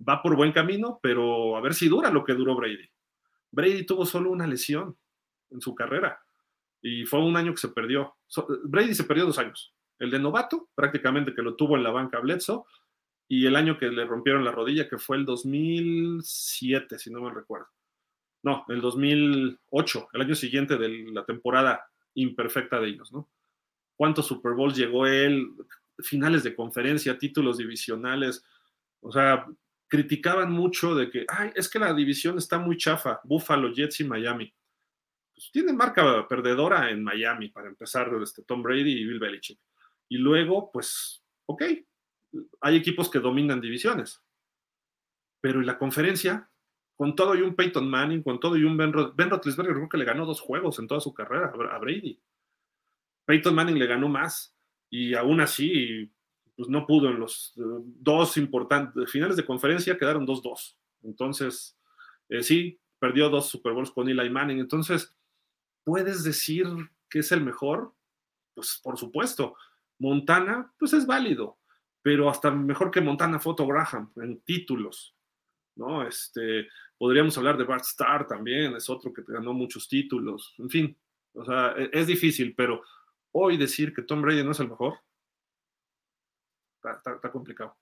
Va 0.07 0.22
por 0.22 0.35
buen 0.35 0.53
camino, 0.53 0.99
pero 1.03 1.57
a 1.57 1.61
ver 1.61 1.75
si 1.75 1.89
dura 1.89 2.11
lo 2.11 2.25
que 2.25 2.35
duró 2.35 2.57
Brady. 2.57 2.91
Brady 3.53 3.87
tuvo 3.87 4.05
solo 4.05 4.31
una 4.31 4.47
lesión 4.47 4.97
en 5.51 5.61
su 5.61 5.75
carrera 5.75 6.20
y 6.83 7.05
fue 7.05 7.25
un 7.25 7.37
año 7.37 7.53
que 7.53 7.61
se 7.61 7.68
perdió. 7.68 8.16
Brady 8.64 8.95
se 8.95 9.05
perdió 9.05 9.27
dos 9.27 9.39
años. 9.39 9.75
El 9.99 10.11
de 10.11 10.18
novato, 10.18 10.68
prácticamente 10.75 11.35
que 11.35 11.43
lo 11.43 11.55
tuvo 11.55 11.77
en 11.77 11.85
la 11.85 11.91
banca 11.91 12.18
Bledsoe, 12.18 12.64
y 13.29 13.47
el 13.47 13.57
año 13.57 13.79
que 13.79 13.87
le 13.87 14.05
rompieron 14.05 14.45
la 14.45 14.53
rodilla, 14.53 14.89
que 14.89 14.99
fue 14.99 15.16
el 15.16 15.25
2007, 15.25 16.99
si 16.99 17.11
no 17.11 17.22
me 17.22 17.33
recuerdo. 17.33 17.68
No, 18.43 18.64
el 18.68 18.81
2008, 18.81 20.09
el 20.12 20.20
año 20.20 20.35
siguiente 20.35 20.77
de 20.77 20.89
la 21.12 21.25
temporada 21.25 21.87
imperfecta 22.14 22.79
de 22.79 22.89
ellos, 22.89 23.12
¿no? 23.12 23.31
¿Cuántos 23.97 24.27
Super 24.27 24.53
Bowls 24.53 24.77
llegó 24.77 25.07
él? 25.07 25.49
Finales 25.99 26.43
de 26.43 26.55
conferencia, 26.55 27.18
títulos 27.18 27.59
divisionales. 27.59 28.45
O 29.01 29.11
sea, 29.11 29.47
criticaban 29.89 30.51
mucho 30.51 30.95
de 30.95 31.11
que, 31.11 31.25
ay, 31.29 31.53
es 31.55 31.68
que 31.68 31.79
la 31.79 31.95
división 31.95 32.37
está 32.37 32.59
muy 32.59 32.77
chafa, 32.77 33.20
Buffalo, 33.25 33.72
Jets 33.72 34.01
y 34.01 34.05
Miami. 34.05 34.53
Pues 35.33 35.51
tiene 35.53 35.72
marca 35.72 36.27
perdedora 36.29 36.91
en 36.91 37.03
Miami, 37.03 37.49
para 37.49 37.68
empezar, 37.68 38.11
este, 38.22 38.43
Tom 38.43 38.62
Brady 38.62 38.93
y 38.93 39.05
Bill 39.05 39.20
Belichick. 39.20 39.59
Y 40.09 40.18
luego, 40.18 40.70
pues, 40.72 41.22
ok, 41.47 41.62
hay 42.61 42.76
equipos 42.76 43.11
que 43.11 43.20
dominan 43.20 43.61
divisiones. 43.61 44.22
Pero 45.41 45.61
en 45.61 45.66
la 45.66 45.78
conferencia, 45.78 46.49
con 46.97 47.14
todo 47.14 47.35
y 47.35 47.43
un 47.43 47.55
Peyton 47.55 47.89
Manning, 47.89 48.22
con 48.22 48.41
todo 48.41 48.57
y 48.57 48.64
un 48.64 48.76
Ben, 48.76 48.93
ben 49.14 49.30
Roethlisberger, 49.30 49.74
creo 49.74 49.89
que 49.89 49.99
le 49.99 50.05
ganó 50.05 50.24
dos 50.26 50.41
juegos 50.41 50.78
en 50.78 50.87
toda 50.87 51.01
su 51.01 51.12
carrera 51.12 51.53
a 51.70 51.78
Brady. 51.78 52.20
Peyton 53.26 53.55
Manning 53.55 53.78
le 53.78 53.87
ganó 53.87 54.09
más 54.09 54.57
y 54.91 55.14
aún 55.14 55.41
así 55.41 56.11
pues 56.57 56.68
no 56.68 56.87
pudo 56.87 57.09
en 57.11 57.18
los 57.18 57.53
eh, 57.57 57.62
dos 57.82 58.37
importantes 58.37 59.11
finales 59.11 59.37
de 59.37 59.45
conferencia 59.45 59.99
quedaron 59.99 60.26
2-2. 60.26 60.76
Entonces, 61.03 61.76
eh, 62.28 62.43
sí, 62.43 62.80
perdió 62.99 63.28
dos 63.28 63.49
Super 63.49 63.72
Bowls 63.72 63.91
con 63.91 64.09
Eli 64.09 64.30
Manning. 64.30 64.61
Entonces, 64.61 65.14
¿puedes 65.82 66.22
decir 66.22 66.66
que 67.11 67.20
es 67.20 67.32
el 67.32 67.43
mejor? 67.43 67.93
Pues 68.55 68.80
por 68.82 68.97
supuesto. 68.97 69.57
Montana, 69.99 70.72
pues 70.78 70.93
es 70.93 71.07
válido 71.07 71.59
pero 72.05 72.28
hasta 72.28 72.50
mejor 72.50 72.90
que 72.90 73.00
Montana 73.00 73.40
Photo 73.40 73.66
Graham 73.66 74.12
en 74.16 74.42
títulos, 74.42 75.16
¿no? 75.76 76.07
Este, 76.07 76.68
podríamos 76.98 77.38
hablar 77.38 77.57
de 77.57 77.64
Bart 77.64 77.82
Starr 77.82 78.26
también, 78.26 78.76
es 78.76 78.90
otro 78.90 79.11
que 79.11 79.22
ganó 79.26 79.55
muchos 79.55 79.88
títulos, 79.88 80.55
en 80.59 80.68
fin, 80.68 80.98
o 81.32 81.46
sea, 81.46 81.74
e-, 81.78 81.88
es 81.94 82.07
difícil, 82.07 82.55
pero 82.55 82.82
hoy 83.32 83.57
decir 83.57 83.94
que 83.94 84.02
Tom 84.02 84.20
Brady 84.20 84.44
no 84.44 84.50
es 84.50 84.61
el 84.61 84.68
mejor, 84.68 84.98
está, 86.84 87.32
complicado. 87.32 87.78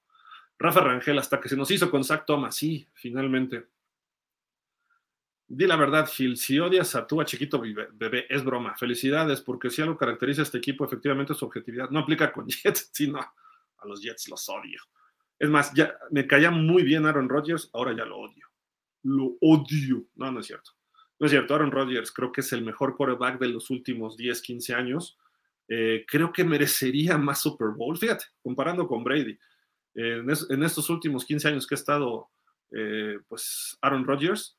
Rafa 0.57 0.83
Rangel, 0.83 1.19
hasta 1.19 1.41
que 1.41 1.49
se 1.49 1.57
nos 1.57 1.69
hizo 1.73 1.91
con 1.91 2.05
Zach 2.05 2.25
Thomas, 2.25 2.55
sí, 2.55 2.89
finalmente. 2.95 3.71
Di 5.49 5.67
la 5.67 5.75
verdad, 5.75 6.09
Gil, 6.09 6.37
si 6.37 6.61
odias 6.61 6.95
a 6.95 7.09
tu 7.09 7.21
a 7.21 7.25
chiquito 7.25 7.61
bebé, 7.61 8.27
es 8.29 8.45
broma. 8.45 8.77
Felicidades, 8.77 9.41
porque 9.41 9.69
si 9.69 9.83
algo 9.83 9.99
caracteriza 9.99 10.43
a 10.43 10.45
este 10.45 10.59
equipo, 10.59 10.85
efectivamente 10.85 11.35
su 11.35 11.45
objetividad. 11.45 11.91
No 11.91 11.99
aplica 11.99 12.33
con 12.33 12.47
Jets, 12.49 12.91
sino 12.93 13.19
a 13.83 13.89
los 13.89 14.03
Jets 14.03 14.29
los 14.29 14.49
odio. 14.49 14.81
Es 15.39 15.49
más, 15.49 15.73
ya 15.75 15.97
me 16.11 16.27
caía 16.27 16.51
muy 16.51 16.83
bien 16.83 17.07
Aaron 17.07 17.29
Rodgers, 17.29 17.71
ahora 17.73 17.97
ya 17.97 18.05
lo 18.05 18.19
odio. 18.19 18.47
Lo 19.03 19.37
odio. 19.41 20.07
No, 20.15 20.31
no 20.31 20.41
es 20.41 20.47
cierto. 20.47 20.71
No 21.19 21.27
es 21.27 21.33
cierto, 21.33 21.55
Aaron 21.55 21.71
Rodgers 21.71 22.13
creo 22.13 22.33
que 22.33 22.41
es 22.41 22.53
el 22.53 22.65
mejor 22.65 22.97
quarterback 22.97 23.41
de 23.41 23.49
los 23.49 23.71
últimos 23.71 24.17
10, 24.17 24.41
15 24.43 24.75
años. 24.75 25.19
Eh, 25.69 26.05
creo 26.07 26.33
que 26.33 26.45
merecería 26.45 27.17
más 27.19 27.41
Super 27.41 27.69
Bowl. 27.69 27.97
Fíjate, 27.97 28.25
comparando 28.43 28.87
con 28.87 29.05
Brady. 29.05 29.39
en, 29.95 30.63
estos 30.63 30.89
últimos 30.91 31.25
15 31.25 31.49
años 31.49 31.67
que 31.67 31.75
ha 31.75 31.77
estado 31.77 32.31
eh, 32.71 33.19
pues 33.29 33.79
Aaron 33.83 34.05
Rodgers, 34.05 34.59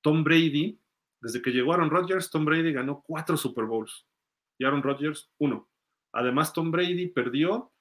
Tom 0.00 0.24
Brady, 0.24 0.78
desde 1.20 1.42
que 1.42 1.50
llegó 1.50 1.74
Aaron 1.74 1.90
Rodgers, 1.90 2.30
Tom 2.30 2.44
Brady 2.44 2.72
ganó 2.72 3.02
cuatro 3.06 3.36
Super 3.36 3.64
Bowls 3.64 4.06
y 4.58 4.64
Aaron 4.64 4.82
Rodgers 4.82 5.30
uno. 5.38 5.68
Además, 6.12 6.52
Tom 6.52 6.70
Brady 6.70 7.08
perdió 7.08 7.72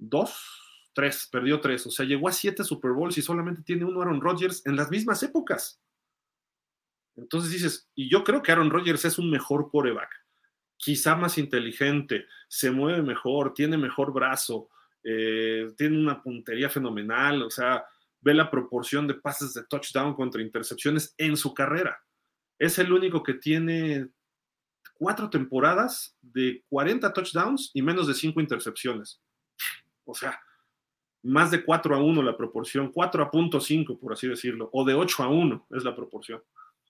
dos, 0.00 0.90
tres, 0.92 1.28
perdió 1.30 1.60
tres. 1.60 1.86
O 1.86 1.90
sea, 1.90 2.06
llegó 2.06 2.28
a 2.28 2.32
siete 2.32 2.64
Super 2.64 2.92
Bowls 2.92 3.18
y 3.18 3.22
solamente 3.22 3.62
tiene 3.62 3.84
uno 3.84 4.02
Aaron 4.02 4.20
Rodgers 4.20 4.66
en 4.66 4.76
las 4.76 4.90
mismas 4.90 5.22
épocas. 5.22 5.80
Entonces 7.16 7.52
dices, 7.52 7.90
y 7.94 8.10
yo 8.10 8.24
creo 8.24 8.42
que 8.42 8.50
Aaron 8.50 8.70
Rodgers 8.70 9.04
es 9.04 9.18
un 9.18 9.30
mejor 9.30 9.70
coreback, 9.70 10.10
quizá 10.76 11.14
más 11.14 11.38
inteligente, 11.38 12.26
se 12.48 12.70
mueve 12.70 13.02
mejor, 13.02 13.52
tiene 13.52 13.76
mejor 13.76 14.12
brazo, 14.12 14.70
eh, 15.02 15.68
tiene 15.76 15.98
una 15.98 16.22
puntería 16.22 16.70
fenomenal, 16.70 17.42
o 17.42 17.50
sea, 17.50 17.84
ve 18.20 18.32
la 18.34 18.50
proporción 18.50 19.06
de 19.06 19.14
pases 19.14 19.54
de 19.54 19.64
touchdown 19.64 20.14
contra 20.14 20.42
intercepciones 20.42 21.14
en 21.18 21.36
su 21.36 21.52
carrera. 21.52 21.98
Es 22.58 22.78
el 22.78 22.92
único 22.92 23.22
que 23.22 23.34
tiene 23.34 24.08
cuatro 24.94 25.30
temporadas 25.30 26.16
de 26.20 26.64
40 26.68 27.12
touchdowns 27.12 27.70
y 27.74 27.82
menos 27.82 28.06
de 28.06 28.14
cinco 28.14 28.40
intercepciones. 28.40 29.20
O 30.10 30.14
sea, 30.14 30.40
más 31.22 31.50
de 31.50 31.64
4 31.64 31.94
a 31.94 32.02
1 32.02 32.22
la 32.22 32.36
proporción, 32.36 32.92
4 32.92 33.22
a 33.22 33.30
punto 33.30 33.60
5, 33.60 33.98
por 33.98 34.12
así 34.12 34.28
decirlo, 34.28 34.70
o 34.72 34.84
de 34.84 34.94
8 34.94 35.22
a 35.22 35.28
1 35.28 35.66
es 35.70 35.84
la 35.84 35.94
proporción. 35.94 36.42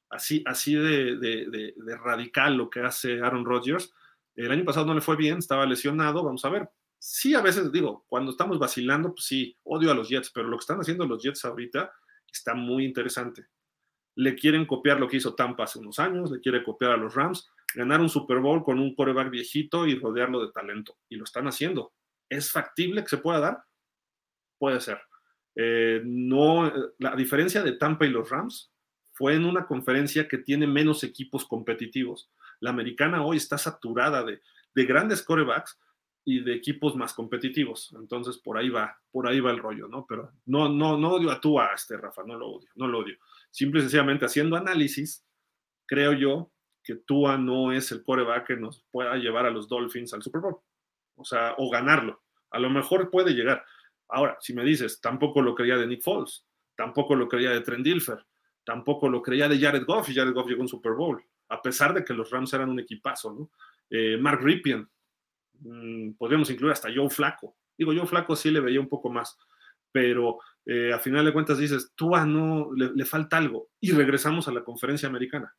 Así, 0.08 0.42
así 0.46 0.74
de, 0.74 1.74
radical 2.02 2.56
lo 2.56 2.68
que 2.68 2.80
hace 2.80 3.20
Aaron 3.20 3.44
Rodgers. 3.44 3.92
El 4.34 4.50
año 4.50 4.64
pasado 4.64 4.86
no 4.86 4.94
le 4.94 5.00
fue 5.00 5.16
bien, 5.16 5.38
estaba 5.38 5.66
lesionado, 5.66 6.22
vamos 6.24 6.44
a 6.44 6.50
ver. 6.50 6.68
Sí, 6.98 7.34
a 7.34 7.40
veces 7.40 7.72
digo, 7.72 8.04
cuando 8.08 8.30
estamos 8.30 8.58
vacilando, 8.58 9.14
pues 9.14 9.24
sí, 9.24 9.56
odio 9.64 9.90
a 9.90 9.94
los 9.94 10.08
Jets, 10.08 10.30
pero 10.30 10.48
lo 10.48 10.56
que 10.56 10.62
están 10.62 10.80
haciendo 10.80 11.06
los 11.06 11.22
Jets 11.22 11.44
ahorita 11.44 11.92
está 12.30 12.54
muy 12.54 12.84
interesante. 12.84 13.46
Le 14.16 14.34
quieren 14.34 14.66
copiar 14.66 15.00
lo 15.00 15.08
que 15.08 15.16
hizo 15.16 15.34
Tampa 15.34 15.64
hace 15.64 15.78
unos 15.78 15.98
años, 15.98 16.30
le 16.30 16.40
quiere 16.40 16.62
copiar 16.62 16.92
a 16.92 16.96
los 16.96 17.14
Rams, 17.14 17.48
ganar 17.74 18.00
un 18.00 18.08
Super 18.08 18.40
Bowl 18.40 18.62
con 18.64 18.78
un 18.78 18.94
coreback 18.94 19.30
viejito 19.30 19.86
y 19.86 19.94
rodearlo 19.94 20.44
de 20.44 20.52
talento. 20.52 20.98
Y 21.08 21.16
lo 21.16 21.24
están 21.24 21.46
haciendo. 21.46 21.92
¿Es 22.30 22.52
factible 22.52 23.02
que 23.02 23.08
se 23.08 23.18
pueda 23.18 23.40
dar? 23.40 23.64
Puede 24.58 24.80
ser. 24.80 25.00
Eh, 25.56 26.00
no, 26.04 26.72
la 26.98 27.16
diferencia 27.16 27.62
de 27.62 27.72
Tampa 27.72 28.06
y 28.06 28.10
los 28.10 28.30
Rams 28.30 28.72
fue 29.12 29.34
en 29.34 29.44
una 29.44 29.66
conferencia 29.66 30.28
que 30.28 30.38
tiene 30.38 30.66
menos 30.66 31.02
equipos 31.02 31.44
competitivos. 31.44 32.30
La 32.60 32.70
americana 32.70 33.24
hoy 33.24 33.36
está 33.36 33.58
saturada 33.58 34.24
de, 34.24 34.40
grandes 34.74 35.22
corebacks 35.22 35.78
y 36.24 36.40
de 36.40 36.54
equipos 36.54 36.94
más 36.94 37.12
competitivos. 37.12 37.94
Entonces, 37.98 38.38
por 38.38 38.56
ahí 38.56 38.68
va, 38.70 38.96
por 39.10 39.26
ahí 39.26 39.40
va 39.40 39.50
el 39.50 39.58
rollo, 39.58 39.88
¿no? 39.88 40.06
Pero 40.08 40.32
no, 40.46 40.68
no, 40.68 40.96
no 40.96 41.10
odio 41.10 41.30
a 41.30 41.40
tú, 41.40 41.58
a 41.58 41.74
este 41.74 41.96
Rafa, 41.96 42.22
no 42.24 42.38
lo 42.38 42.48
odio, 42.48 42.68
no 42.76 42.86
lo 42.86 43.00
odio. 43.00 43.16
Simple 43.50 43.80
y 43.80 43.82
sencillamente 43.82 44.24
haciendo 44.24 44.56
análisis, 44.56 45.26
creo 45.86 46.12
yo 46.12 46.52
que 46.84 46.94
Tua 46.94 47.36
no 47.36 47.72
es 47.72 47.90
el 47.90 48.04
coreback 48.04 48.46
que 48.46 48.56
nos 48.56 48.86
pueda 48.90 49.16
llevar 49.16 49.46
a 49.46 49.50
los 49.50 49.68
Dolphins 49.68 50.14
al 50.14 50.22
Super 50.22 50.40
Bowl 50.40 50.60
o 51.20 51.24
sea, 51.24 51.54
o 51.58 51.70
ganarlo. 51.70 52.22
A 52.50 52.58
lo 52.58 52.70
mejor 52.70 53.10
puede 53.10 53.32
llegar. 53.32 53.64
Ahora, 54.08 54.36
si 54.40 54.54
me 54.54 54.64
dices, 54.64 55.00
tampoco 55.00 55.42
lo 55.42 55.54
creía 55.54 55.76
de 55.76 55.86
Nick 55.86 56.02
Foles, 56.02 56.46
tampoco 56.74 57.14
lo 57.14 57.28
creía 57.28 57.50
de 57.50 57.60
Trent 57.60 57.84
Dilfer, 57.84 58.26
tampoco 58.64 59.08
lo 59.08 59.22
creía 59.22 59.48
de 59.48 59.58
Jared 59.58 59.84
Goff, 59.84 60.08
y 60.08 60.14
Jared 60.14 60.32
Goff 60.32 60.48
llegó 60.48 60.60
a 60.60 60.64
un 60.64 60.68
Super 60.68 60.92
Bowl, 60.92 61.22
a 61.48 61.62
pesar 61.62 61.94
de 61.94 62.04
que 62.04 62.14
los 62.14 62.30
Rams 62.30 62.52
eran 62.52 62.70
un 62.70 62.80
equipazo, 62.80 63.32
¿no? 63.32 63.50
Eh, 63.90 64.16
Mark 64.16 64.40
Ripien, 64.42 64.88
mm, 65.60 66.12
podríamos 66.12 66.50
incluir 66.50 66.72
hasta 66.72 66.92
Joe 66.92 67.10
Flaco. 67.10 67.56
Digo, 67.76 67.92
Joe 67.94 68.06
Flaco 68.06 68.34
sí 68.34 68.50
le 68.50 68.60
veía 68.60 68.80
un 68.80 68.88
poco 68.88 69.10
más, 69.10 69.36
pero 69.92 70.38
eh, 70.66 70.92
a 70.92 70.98
final 70.98 71.24
de 71.24 71.32
cuentas 71.32 71.58
dices, 71.58 71.92
tú 71.94 72.10
no, 72.26 72.70
le 72.74 73.04
falta 73.04 73.38
algo. 73.38 73.70
Y 73.80 73.92
regresamos 73.92 74.48
a 74.48 74.52
la 74.52 74.62
conferencia 74.62 75.08
americana. 75.08 75.54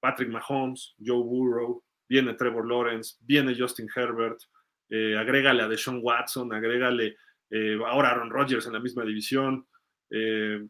Patrick 0.00 0.30
Mahomes, 0.30 0.94
Joe 0.98 1.22
Burrow, 1.22 1.84
viene 2.10 2.34
Trevor 2.34 2.66
Lawrence, 2.66 3.14
viene 3.20 3.56
Justin 3.56 3.88
Herbert, 3.94 4.40
eh, 4.88 5.16
agrégale 5.16 5.62
a 5.62 5.68
Deshaun 5.68 6.00
Watson, 6.02 6.52
agrégale 6.52 7.16
eh, 7.48 7.78
ahora 7.86 8.10
Aaron 8.10 8.30
Rodgers 8.30 8.66
en 8.66 8.72
la 8.72 8.80
misma 8.80 9.04
división, 9.04 9.64
eh, 10.10 10.66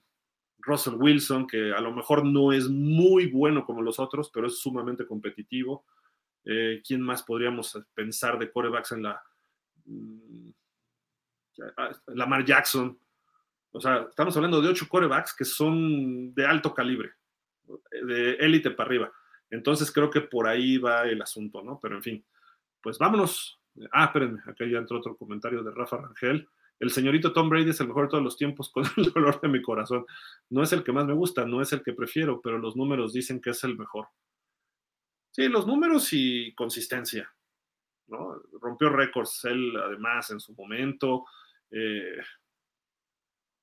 Russell 0.59 0.97
Wilson, 0.99 1.47
que 1.47 1.73
a 1.73 1.81
lo 1.81 1.93
mejor 1.93 2.27
no 2.27 2.53
es 2.53 2.69
muy 2.69 3.29
bueno 3.29 3.65
como 3.65 3.81
los 3.81 3.99
otros, 3.99 4.31
pero 4.33 4.49
es 4.49 4.59
sumamente 4.59 5.07
competitivo. 5.07 5.87
¿Quién 6.43 7.01
más 7.03 7.23
podríamos 7.23 7.79
pensar 7.95 8.39
de 8.39 8.51
corebacks 8.51 8.93
en 8.93 9.03
la... 9.03 9.23
Mm, 9.85 10.51
Lamar 12.09 12.45
Jackson. 12.45 12.99
O 13.73 13.81
sea, 13.81 14.07
estamos 14.09 14.37
hablando 14.37 14.61
de 14.61 14.69
ocho 14.69 14.87
corebacks 14.89 15.35
que 15.35 15.45
son 15.45 16.35
de 16.35 16.47
alto 16.47 16.75
calibre, 16.75 17.13
de 17.93 18.33
élite 18.35 18.71
para 18.71 18.89
arriba. 18.89 19.13
Entonces 19.51 19.91
creo 19.93 20.11
que 20.11 20.21
por 20.21 20.47
ahí 20.47 20.79
va 20.79 21.05
el 21.05 21.21
asunto, 21.21 21.63
¿no? 21.63 21.79
Pero 21.81 21.97
en 21.97 22.03
fin, 22.03 22.25
pues 22.81 22.99
vámonos. 22.99 23.61
Ah, 23.93 24.07
espérenme, 24.07 24.41
acá 24.47 24.65
ya 24.67 24.79
entró 24.79 24.99
otro 24.99 25.17
comentario 25.17 25.63
de 25.63 25.71
Rafa 25.73 25.97
Rangel. 25.97 26.49
El 26.79 26.91
señorito 26.91 27.33
Tom 27.33 27.51
Brady 27.51 27.71
es 27.71 27.81
el 27.81 27.89
mejor 27.89 28.05
de 28.05 28.11
todos 28.11 28.25
los 28.25 28.37
tiempos 28.37 28.71
con 28.73 28.85
el 28.97 29.13
dolor 29.13 29.41
de 29.41 29.49
mi 29.49 29.61
corazón. 29.61 30.07
No 30.49 30.63
es 30.63 30.73
el 30.73 30.83
que 30.83 30.93
más 30.93 31.07
me 31.07 31.13
gusta, 31.13 31.45
no 31.45 31.61
es 31.61 31.73
el 31.73 31.83
que 31.83 31.93
prefiero, 31.93 32.41
pero 32.41 32.59
los 32.59 32.77
números 32.77 33.13
dicen 33.13 33.41
que 33.41 33.51
es 33.51 33.63
el 33.65 33.77
mejor. 33.77 34.09
Sí, 35.31 35.49
los 35.49 35.67
números 35.67 36.09
y 36.13 36.55
consistencia. 36.55 37.33
¿no? 38.09 38.41
Rompió 38.61 38.89
récords 38.89 39.45
él 39.45 39.77
además 39.77 40.31
en 40.31 40.41
su 40.41 40.55
momento. 40.55 41.27
Eh, 41.71 42.19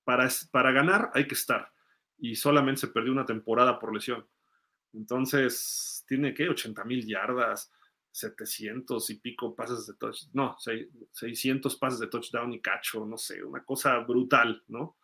para, 0.04 0.30
para 0.52 0.72
ganar 0.72 1.12
hay 1.14 1.28
que 1.28 1.36
estar. 1.36 1.72
Y 2.20 2.36
solamente 2.36 2.82
se 2.82 2.88
perdió 2.88 3.12
una 3.12 3.26
temporada 3.26 3.80
por 3.80 3.94
lesión. 3.94 4.26
Entonces, 4.94 6.04
tiene 6.08 6.34
que 6.34 6.50
80 6.50 6.84
mil 6.86 7.06
yardas, 7.06 7.72
700 8.12 9.10
y 9.12 9.16
pico 9.20 9.56
pases 9.56 9.86
de 9.86 9.94
touchdown, 9.94 10.32
no, 10.34 10.58
600 11.12 11.76
pases 11.76 12.00
de 12.00 12.08
touchdown 12.08 12.52
y 12.54 12.62
cacho, 12.62 13.06
no 13.06 13.18
sé, 13.18 13.44
una 13.44 13.64
cosa 13.64 14.00
brutal, 14.00 14.64
¿no? 14.68 14.98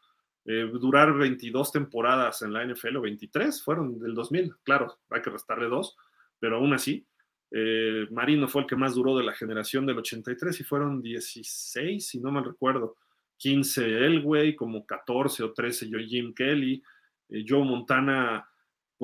Eh, 0.45 0.69
durar 0.73 1.13
22 1.13 1.71
temporadas 1.71 2.41
en 2.41 2.51
la 2.51 2.65
NFL 2.65 2.97
o 2.97 3.01
23 3.01 3.63
fueron 3.63 3.99
del 3.99 4.13
2000, 4.13 4.55
claro, 4.63 4.99
hay 5.09 5.21
que 5.21 5.29
restarle 5.29 5.67
dos, 5.67 5.95
pero 6.39 6.57
aún 6.57 6.73
así, 6.73 7.05
eh, 7.51 8.07
Marino 8.11 8.47
fue 8.47 8.63
el 8.63 8.67
que 8.67 8.75
más 8.75 8.95
duró 8.95 9.15
de 9.15 9.23
la 9.23 9.33
generación 9.33 9.85
del 9.85 9.99
83 9.99 10.59
y 10.59 10.63
fueron 10.63 11.01
16, 11.01 12.05
si 12.05 12.19
no 12.19 12.31
me 12.31 12.41
recuerdo, 12.41 12.97
15 13.37 14.05
Elway, 14.05 14.55
como 14.55 14.85
14 14.85 15.43
o 15.43 15.53
13 15.53 15.87
yo 15.87 15.99
Jim 15.99 16.33
Kelly, 16.33 16.83
eh, 17.29 17.45
Joe 17.47 17.63
Montana 17.63 18.49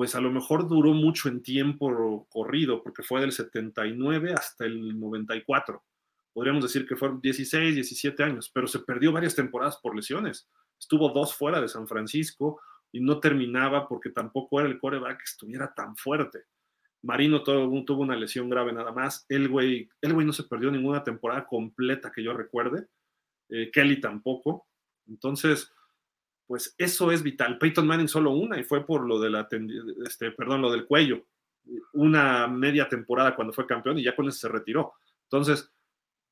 pues 0.00 0.14
a 0.14 0.20
lo 0.22 0.30
mejor 0.30 0.66
duró 0.66 0.94
mucho 0.94 1.28
en 1.28 1.42
tiempo 1.42 2.26
corrido, 2.30 2.82
porque 2.82 3.02
fue 3.02 3.20
del 3.20 3.32
79 3.32 4.32
hasta 4.32 4.64
el 4.64 4.98
94. 4.98 5.84
Podríamos 6.32 6.62
decir 6.62 6.86
que 6.88 6.96
fueron 6.96 7.20
16, 7.20 7.74
17 7.74 8.22
años, 8.22 8.50
pero 8.50 8.66
se 8.66 8.78
perdió 8.78 9.12
varias 9.12 9.36
temporadas 9.36 9.76
por 9.76 9.94
lesiones. 9.94 10.48
Estuvo 10.78 11.10
dos 11.10 11.34
fuera 11.34 11.60
de 11.60 11.68
San 11.68 11.86
Francisco 11.86 12.62
y 12.90 13.00
no 13.00 13.20
terminaba 13.20 13.86
porque 13.86 14.08
tampoco 14.08 14.60
era 14.60 14.70
el 14.70 14.78
coreback 14.78 15.18
que 15.18 15.24
estuviera 15.24 15.74
tan 15.74 15.94
fuerte. 15.96 16.44
Marino 17.02 17.42
tuvo 17.42 18.00
una 18.00 18.16
lesión 18.16 18.48
grave 18.48 18.72
nada 18.72 18.92
más. 18.92 19.26
El 19.28 19.50
güey 19.50 19.90
no 20.00 20.32
se 20.32 20.44
perdió 20.44 20.70
ninguna 20.70 21.04
temporada 21.04 21.46
completa 21.46 22.10
que 22.10 22.24
yo 22.24 22.32
recuerde. 22.32 22.86
Eh, 23.50 23.70
Kelly 23.70 24.00
tampoco. 24.00 24.66
Entonces, 25.06 25.70
pues 26.50 26.74
eso 26.78 27.12
es 27.12 27.22
vital. 27.22 27.58
Peyton 27.58 27.86
Manning 27.86 28.08
solo 28.08 28.32
una 28.32 28.58
y 28.58 28.64
fue 28.64 28.84
por 28.84 29.06
lo 29.06 29.24
este, 30.04 30.32
perdón, 30.32 30.60
lo 30.60 30.72
del 30.72 30.84
cuello, 30.84 31.24
una 31.92 32.48
media 32.48 32.88
temporada 32.88 33.36
cuando 33.36 33.52
fue 33.52 33.68
campeón 33.68 34.00
y 34.00 34.02
ya 34.02 34.16
con 34.16 34.26
eso 34.26 34.36
se 34.36 34.48
retiró. 34.48 34.94
Entonces, 35.22 35.72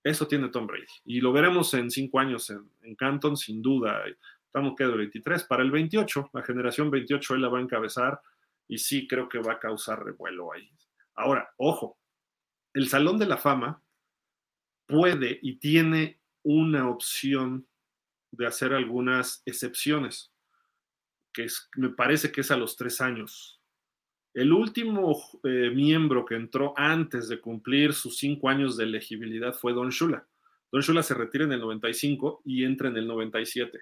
eso 0.03 0.27
tiene 0.27 0.49
Tom 0.49 0.66
Brady. 0.66 0.89
Y 1.05 1.21
lo 1.21 1.33
veremos 1.33 1.73
en 1.75 1.89
cinco 1.89 2.19
años 2.19 2.51
en, 2.51 2.97
Canton, 2.97 3.37
sin 3.37 3.62
duda. 3.62 4.03
Estamos 4.45 4.75
que 4.77 4.87
23. 4.87 5.45
Para 5.45 5.62
el 5.62 5.71
28, 5.71 6.31
la 6.33 6.43
generación 6.43 6.91
28 6.91 7.37
él 7.37 7.43
la 7.43 7.49
va 7.49 7.61
a 7.61 7.62
encabezar 7.62 8.21
y 8.66 8.79
sí 8.79 9.07
creo 9.07 9.29
que 9.29 9.39
va 9.39 9.53
a 9.53 9.61
causar 9.61 10.05
revuelo 10.05 10.53
ahí. 10.53 10.69
Ahora, 11.14 11.49
ojo, 11.59 11.97
el 12.75 12.89
Salón 12.89 13.21
de 13.21 13.27
la 13.27 13.37
Fama 13.37 13.81
puede 14.85 15.39
y 15.43 15.61
tiene 15.61 16.21
una 16.43 16.91
opción 16.91 17.68
de 18.31 18.47
hacer 18.47 18.72
algunas 18.72 19.43
excepciones, 19.47 20.33
que 21.33 21.47
me 21.76 21.91
parece 21.91 22.33
que 22.33 22.43
es 22.43 22.51
a 22.51 22.57
los 22.57 22.76
tres 22.76 23.01
años. 23.01 23.61
El 24.35 24.53
último 24.53 25.16
eh, 25.45 25.70
miembro 25.74 26.24
que 26.24 26.37
entró 26.37 26.74
antes 26.76 27.29
de 27.29 27.41
cumplir 27.41 27.93
sus 27.95 28.18
cinco 28.18 28.49
años 28.49 28.76
de 28.76 28.85
elegibilidad 28.85 29.55
fue 29.55 29.72
Don 29.72 29.91
Shula. 29.91 30.26
Don 30.70 30.83
Shula 30.83 31.03
se 31.03 31.14
retira 31.14 31.45
en 31.45 31.53
el 31.53 31.61
95 31.61 32.43
y 32.45 32.64
entra 32.64 32.89
en 32.89 32.97
el 32.97 33.07
97. 33.07 33.81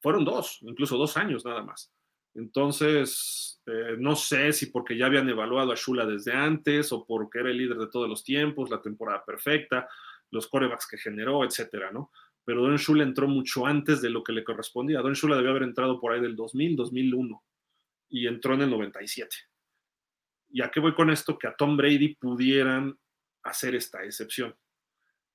Fueron 0.00 0.24
dos, 0.24 0.58
incluso 0.62 0.96
dos 0.96 1.16
años 1.16 1.44
nada 1.44 1.62
más. 1.62 1.92
Entonces, 2.34 3.60
eh, 3.66 3.96
no 3.98 4.14
sé 4.14 4.52
si 4.52 4.66
porque 4.66 4.96
ya 4.96 5.06
habían 5.06 5.28
evaluado 5.28 5.72
a 5.72 5.76
Shula 5.76 6.06
desde 6.06 6.32
antes 6.32 6.92
o 6.92 7.04
porque 7.04 7.40
era 7.40 7.50
el 7.50 7.56
líder 7.56 7.78
de 7.78 7.88
todos 7.88 8.08
los 8.08 8.22
tiempos, 8.22 8.70
la 8.70 8.80
temporada 8.80 9.24
perfecta, 9.24 9.88
los 10.30 10.46
corebacks 10.46 10.86
que 10.86 10.98
generó, 10.98 11.44
etcétera, 11.44 11.90
¿no? 11.90 12.12
Pero 12.48 12.62
Don 12.62 12.76
Shula 12.78 13.02
entró 13.02 13.28
mucho 13.28 13.66
antes 13.66 14.00
de 14.00 14.08
lo 14.08 14.24
que 14.24 14.32
le 14.32 14.42
correspondía. 14.42 15.02
Don 15.02 15.12
Shula 15.12 15.36
debió 15.36 15.50
haber 15.50 15.64
entrado 15.64 16.00
por 16.00 16.14
ahí 16.14 16.20
del 16.22 16.34
2000, 16.34 16.76
2001 16.76 17.44
y 18.08 18.26
entró 18.26 18.54
en 18.54 18.62
el 18.62 18.70
97. 18.70 19.36
¿Y 20.48 20.62
a 20.62 20.70
qué 20.70 20.80
voy 20.80 20.94
con 20.94 21.10
esto? 21.10 21.36
Que 21.36 21.46
a 21.46 21.54
Tom 21.54 21.76
Brady 21.76 22.14
pudieran 22.14 22.98
hacer 23.42 23.74
esta 23.74 24.02
excepción. 24.02 24.56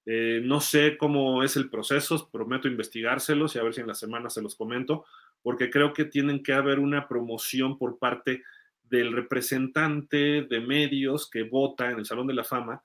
Eh, 0.08 0.42
no 0.44 0.60
sé 0.60 0.98
cómo 0.98 1.44
es 1.44 1.56
el 1.56 1.70
proceso, 1.70 2.32
prometo 2.32 2.68
investigárselos 2.68 3.56
y 3.56 3.60
a 3.60 3.64
ver 3.64 3.76
si 3.76 3.82
en 3.82 3.88
la 3.90 3.94
semana 3.94 4.32
se 4.32 4.42
los 4.42 4.56
comento, 4.56 5.06
porque 5.44 5.70
creo 5.70 5.94
que 5.94 6.06
tienen 6.06 6.42
que 6.42 6.54
haber 6.54 6.80
una 6.80 7.08
promoción 7.08 7.78
por 7.78 8.00
parte 8.00 8.42
del 8.82 9.14
representante 9.14 10.48
de 10.50 10.60
medios 10.62 11.30
que 11.30 11.44
vota 11.44 11.92
en 11.92 12.00
el 12.00 12.06
Salón 12.06 12.26
de 12.26 12.34
la 12.34 12.44
Fama 12.44 12.82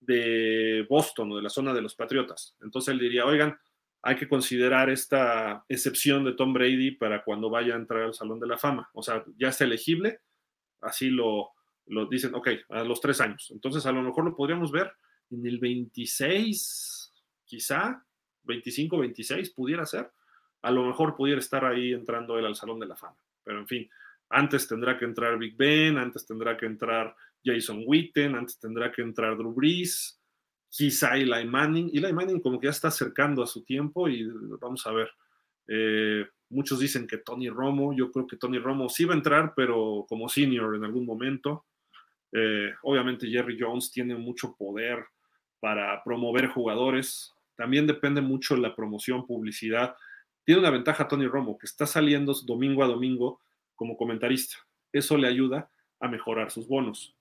de 0.00 0.86
Boston 0.88 1.32
o 1.32 1.36
de 1.36 1.42
la 1.42 1.48
zona 1.48 1.74
de 1.74 1.82
los 1.82 1.94
Patriotas. 1.94 2.56
Entonces 2.60 2.92
él 2.92 3.00
diría, 3.00 3.26
oigan, 3.26 3.58
hay 4.02 4.16
que 4.16 4.28
considerar 4.28 4.90
esta 4.90 5.64
excepción 5.68 6.24
de 6.24 6.34
Tom 6.34 6.52
Brady 6.52 6.92
para 6.92 7.24
cuando 7.24 7.50
vaya 7.50 7.74
a 7.74 7.78
entrar 7.78 8.02
al 8.02 8.14
Salón 8.14 8.38
de 8.40 8.46
la 8.46 8.58
Fama. 8.58 8.88
O 8.92 9.02
sea, 9.02 9.24
ya 9.36 9.48
está 9.48 9.64
elegible, 9.64 10.20
así 10.80 11.10
lo, 11.10 11.50
lo 11.86 12.06
dicen, 12.06 12.34
ok, 12.34 12.48
a 12.70 12.84
los 12.84 13.00
tres 13.00 13.20
años. 13.20 13.50
Entonces 13.50 13.84
a 13.86 13.92
lo 13.92 14.02
mejor 14.02 14.24
lo 14.24 14.36
podríamos 14.36 14.70
ver 14.70 14.92
en 15.30 15.46
el 15.46 15.58
26, 15.58 17.12
quizá, 17.44 18.04
25, 18.44 18.98
26 18.98 19.50
pudiera 19.50 19.84
ser. 19.84 20.10
A 20.62 20.70
lo 20.70 20.84
mejor 20.84 21.16
pudiera 21.16 21.40
estar 21.40 21.64
ahí 21.64 21.92
entrando 21.92 22.38
él 22.38 22.46
al 22.46 22.56
Salón 22.56 22.80
de 22.80 22.86
la 22.86 22.96
Fama. 22.96 23.16
Pero 23.44 23.58
en 23.58 23.66
fin, 23.66 23.90
antes 24.30 24.68
tendrá 24.68 24.98
que 24.98 25.04
entrar 25.04 25.38
Big 25.38 25.56
Ben, 25.56 25.98
antes 25.98 26.26
tendrá 26.26 26.56
que 26.56 26.66
entrar 26.66 27.14
Jason 27.44 27.82
Witten, 27.86 28.34
antes 28.34 28.58
tendrá 28.58 28.90
que 28.90 29.02
entrar 29.02 29.36
Drew 29.36 29.52
Brees, 29.52 30.20
quizá 30.68 31.16
Eli 31.16 31.44
Manning. 31.46 31.90
Eli 31.92 32.12
Manning 32.12 32.40
como 32.40 32.60
que 32.60 32.66
ya 32.66 32.70
está 32.70 32.88
acercando 32.88 33.42
a 33.42 33.46
su 33.46 33.64
tiempo 33.64 34.08
y 34.08 34.28
vamos 34.60 34.86
a 34.86 34.92
ver. 34.92 35.10
Eh, 35.66 36.26
muchos 36.50 36.80
dicen 36.80 37.06
que 37.06 37.18
Tony 37.18 37.48
Romo, 37.48 37.94
yo 37.94 38.10
creo 38.10 38.26
que 38.26 38.36
Tony 38.36 38.58
Romo 38.58 38.88
sí 38.88 39.04
va 39.04 39.14
a 39.14 39.16
entrar, 39.16 39.52
pero 39.54 40.06
como 40.08 40.28
senior 40.28 40.74
en 40.76 40.84
algún 40.84 41.04
momento. 41.04 41.66
Eh, 42.32 42.74
obviamente 42.82 43.28
Jerry 43.28 43.56
Jones 43.58 43.90
tiene 43.90 44.14
mucho 44.14 44.54
poder 44.56 45.04
para 45.60 46.02
promover 46.04 46.48
jugadores. 46.48 47.34
También 47.56 47.86
depende 47.86 48.20
mucho 48.20 48.54
de 48.54 48.60
la 48.60 48.74
promoción, 48.74 49.26
publicidad. 49.26 49.96
Tiene 50.44 50.60
una 50.60 50.70
ventaja 50.70 51.08
Tony 51.08 51.26
Romo, 51.26 51.58
que 51.58 51.66
está 51.66 51.86
saliendo 51.86 52.32
domingo 52.46 52.82
a 52.82 52.86
domingo 52.86 53.40
como 53.74 53.96
comentarista. 53.96 54.56
Eso 54.92 55.16
le 55.16 55.28
ayuda 55.28 55.70
a 56.00 56.08
mejorar 56.08 56.50
sus 56.50 56.68
bonos. 56.68 57.17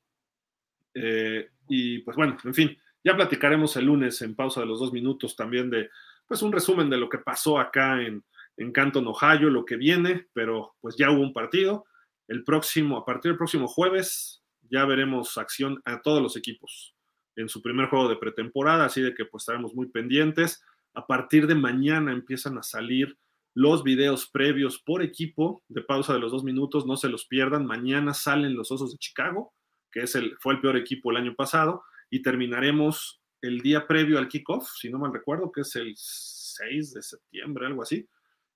Eh, 1.00 1.50
y 1.70 2.00
pues 2.00 2.18
bueno, 2.18 2.38
en 2.44 2.54
fin, 2.54 2.78
ya 3.04 3.16
platicaremos 3.16 3.76
el 3.78 3.86
lunes 3.86 4.22
en 4.24 4.36
pausa 4.36 4.62
de 4.62 4.66
los 4.66 4.80
dos 4.80 4.92
minutos 4.92 5.36
también 5.36 5.70
de 5.70 5.90
pues 6.28 6.42
un 6.42 6.52
resumen 6.52 6.90
de 6.90 6.98
lo 6.98 7.08
que 7.08 7.20
pasó 7.20 7.60
acá 7.60 8.02
en, 8.02 8.24
en 8.58 8.72
Canton, 8.72 9.08
Ohio, 9.08 9.50
lo 9.50 9.64
que 9.64 9.78
viene, 9.78 10.28
pero 10.34 10.76
pues 10.82 10.96
ya 10.98 11.12
hubo 11.12 11.22
un 11.22 11.34
partido. 11.34 11.86
El 12.28 12.44
próximo, 12.44 12.98
a 12.98 13.06
partir 13.06 13.32
del 13.32 13.38
próximo 13.38 13.68
jueves, 13.68 14.44
ya 14.70 14.86
veremos 14.86 15.38
acción 15.38 15.82
a 15.86 16.02
todos 16.02 16.22
los 16.22 16.36
equipos 16.36 16.96
en 17.36 17.48
su 17.48 17.62
primer 17.62 17.88
juego 17.88 18.10
de 18.10 18.18
pretemporada, 18.18 18.86
así 18.86 19.02
de 19.02 19.14
que 19.14 19.26
pues 19.26 19.44
estaremos 19.44 19.74
muy 19.76 19.88
pendientes. 19.88 20.64
A 20.94 21.06
partir 21.06 21.46
de 21.46 21.56
mañana 21.56 22.12
empiezan 22.12 22.58
a 22.58 22.64
salir 22.64 23.16
los 23.54 23.84
videos 23.84 24.28
previos 24.28 24.80
por 24.80 25.04
equipo 25.04 25.64
de 25.68 25.82
pausa 25.82 26.14
de 26.14 26.20
los 26.20 26.32
dos 26.32 26.44
minutos, 26.44 26.86
no 26.86 26.98
se 26.98 27.10
los 27.10 27.26
pierdan. 27.26 27.66
Mañana 27.66 28.14
salen 28.14 28.56
los 28.56 28.72
Osos 28.72 28.92
de 28.92 28.98
Chicago, 28.98 29.54
que 29.92 30.02
es 30.02 30.16
el, 30.16 30.38
fue 30.40 30.54
el 30.54 30.62
peor 30.62 30.78
equipo 30.78 31.12
el 31.12 31.18
año 31.18 31.36
pasado, 31.36 31.84
y 32.10 32.22
terminaremos 32.22 33.22
el 33.42 33.62
día 33.62 33.86
previo 33.88 34.18
al 34.18 34.28
kickoff, 34.28 34.70
si 34.76 34.90
no 34.90 35.00
mal 35.00 35.14
recuerdo, 35.14 35.52
que 35.52 35.62
es 35.62 35.76
el 35.76 35.94
6 35.96 36.94
de 36.94 37.02
septiembre, 37.02 37.66
algo 37.66 37.84
así, 37.84 38.08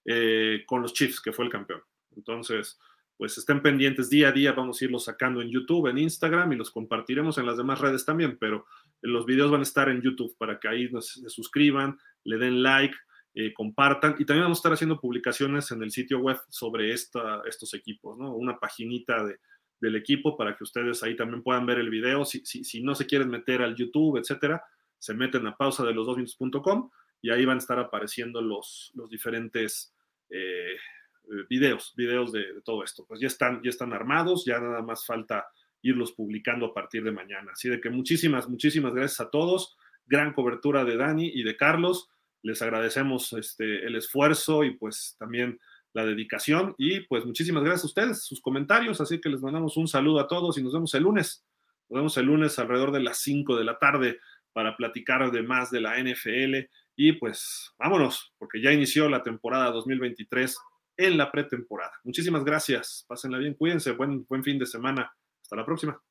eh, 0.06 0.64
con 0.66 0.82
los 0.82 0.94
Chiefs, 0.94 1.22
que 1.22 1.32
fue 1.32 1.46
el 1.46 1.52
campeón. 1.52 1.82
Entonces, 2.16 2.80
pues 3.18 3.38
estén 3.38 3.62
pendientes 3.62 4.10
día 4.10 4.30
a 4.30 4.32
día, 4.32 4.54
vamos 4.54 4.82
a 4.82 4.86
irlos 4.86 5.06
sacando 5.06 5.42
en 5.42 5.50
YouTube, 5.50 5.88
en 5.88 6.00
Instagram 6.00 6.54
y 6.54 6.56
los 6.56 6.72
compartiremos 6.72 7.38
en 7.38 7.46
las 7.46 7.58
demás 7.58 7.80
redes 7.80 8.04
también, 8.04 8.38
pero 8.40 8.66
los 9.02 9.26
videos 9.26 9.52
van 9.52 9.60
a 9.60 9.64
estar 9.64 9.90
en 9.90 10.02
YouTube 10.02 10.36
para 10.38 10.60
que 10.60 10.68
ahí 10.68 10.90
se 11.02 11.30
suscriban, 11.30 12.00
le 12.24 12.38
den 12.38 12.64
like, 12.64 12.96
eh, 13.36 13.54
compartan 13.54 14.16
y 14.18 14.26
también 14.26 14.46
vamos 14.46 14.58
a 14.58 14.62
estar 14.62 14.74
haciendo 14.74 15.00
publicaciones 15.00 15.72
en 15.72 15.84
el 15.84 15.92
sitio 15.92 16.20
web 16.20 16.38
sobre 16.50 16.94
esta, 16.94 17.44
estos 17.48 17.74
equipos, 17.76 18.18
¿no? 18.18 18.34
Una 18.36 18.60
paginita 18.60 19.24
de, 19.24 19.40
del 19.82 19.96
equipo 19.96 20.38
para 20.38 20.56
que 20.56 20.64
ustedes 20.64 21.02
ahí 21.04 21.16
también 21.16 21.44
puedan 21.44 21.66
ver 21.66 21.80
el 21.80 21.90
video. 21.90 22.24
Si, 22.24 22.46
si, 22.46 22.82
no 22.82 22.96
se 22.96 23.08
quieren 23.08 23.30
meter 23.30 23.62
al 23.62 23.76
YouTube, 23.76 24.18
etcétera, 24.18 24.64
se 24.98 25.14
meten 25.14 25.46
a 25.48 25.58
pausa 25.58 25.84
de 25.84 25.94
los 25.94 26.06
dos 26.06 26.16
minutos.com 26.16 26.90
y 27.22 27.32
ahí 27.32 27.44
van 27.46 27.58
a 27.58 27.60
estar 27.60 27.80
apareciendo 27.80 28.42
los, 28.42 28.92
los 28.96 29.10
diferentes 29.10 29.94
eh, 30.30 30.74
eh, 30.76 31.46
videos, 31.50 31.94
videos 31.98 32.32
de, 32.32 32.54
de, 32.54 32.62
todo 32.62 32.84
esto. 32.84 33.06
Pues 33.08 33.20
ya 33.20 33.28
están, 33.28 33.62
ya 33.64 33.70
están 33.72 33.92
armados, 33.92 34.46
ya 34.46 34.60
nada 34.60 34.84
más 34.84 35.06
falta 35.06 35.48
irlos 35.82 36.12
publicando 36.12 36.68
a 36.68 36.74
partir 36.74 37.04
de 37.04 37.12
mañana. 37.12 37.52
Así 37.54 37.68
de 37.68 37.82
que 37.82 37.90
muchísimas, 37.90 38.48
muchísimas 38.48 38.94
gracias 38.94 39.20
a 39.20 39.32
todos. 39.32 39.76
gran 40.06 40.34
cobertura 40.34 40.86
de 40.86 40.96
Dani 40.96 41.32
y 41.34 41.44
de 41.44 41.58
Carlos. 41.58 42.10
Les 42.44 42.62
agradecemos 42.62 43.34
este, 43.34 43.86
el 43.86 43.96
esfuerzo 43.96 44.64
y 44.64 44.76
pues 44.76 45.16
también 45.18 45.60
la 45.94 46.06
dedicación 46.06 46.76
y 46.78 47.02
pues 47.02 47.26
muchísimas 47.26 47.64
gracias 47.64 47.84
a 47.84 47.88
ustedes, 47.88 48.26
sus 48.26 48.42
comentarios, 48.42 49.02
así 49.02 49.20
que 49.20 49.30
les 49.30 49.42
mandamos 49.42 49.78
un 49.78 49.88
saludo 49.88 50.20
a 50.20 50.28
todos 50.28 50.58
y 50.58 50.64
nos 50.64 50.74
vemos 50.74 50.94
el 50.94 51.04
lunes. 51.04 51.46
Nos 51.90 51.98
vemos 51.98 52.18
el 52.18 52.26
lunes 52.26 52.58
alrededor 52.60 52.92
de 52.92 53.02
las 53.02 53.20
5 53.20 53.58
de 53.58 53.66
la 53.66 53.78
tarde 53.78 54.20
para 54.54 54.78
platicar 54.78 55.32
de 55.32 55.44
más 55.44 55.72
de 55.72 55.82
la 55.82 55.98
NFL 56.02 56.70
y 56.96 57.14
pues 57.14 57.74
vámonos, 57.78 58.34
porque 58.38 58.62
ya 58.62 58.72
inició 58.72 59.10
la 59.10 59.24
temporada 59.24 59.72
2023 59.72 60.58
en 60.98 61.18
la 61.18 61.32
pretemporada. 61.32 61.94
Muchísimas 62.04 62.44
gracias, 62.44 63.06
pásenla 63.08 63.38
bien, 63.38 63.56
cuídense, 63.56 63.92
buen, 63.92 64.26
buen 64.26 64.44
fin 64.44 64.60
de 64.60 64.66
semana, 64.66 65.12
hasta 65.42 65.56
la 65.56 65.66
próxima. 65.66 66.02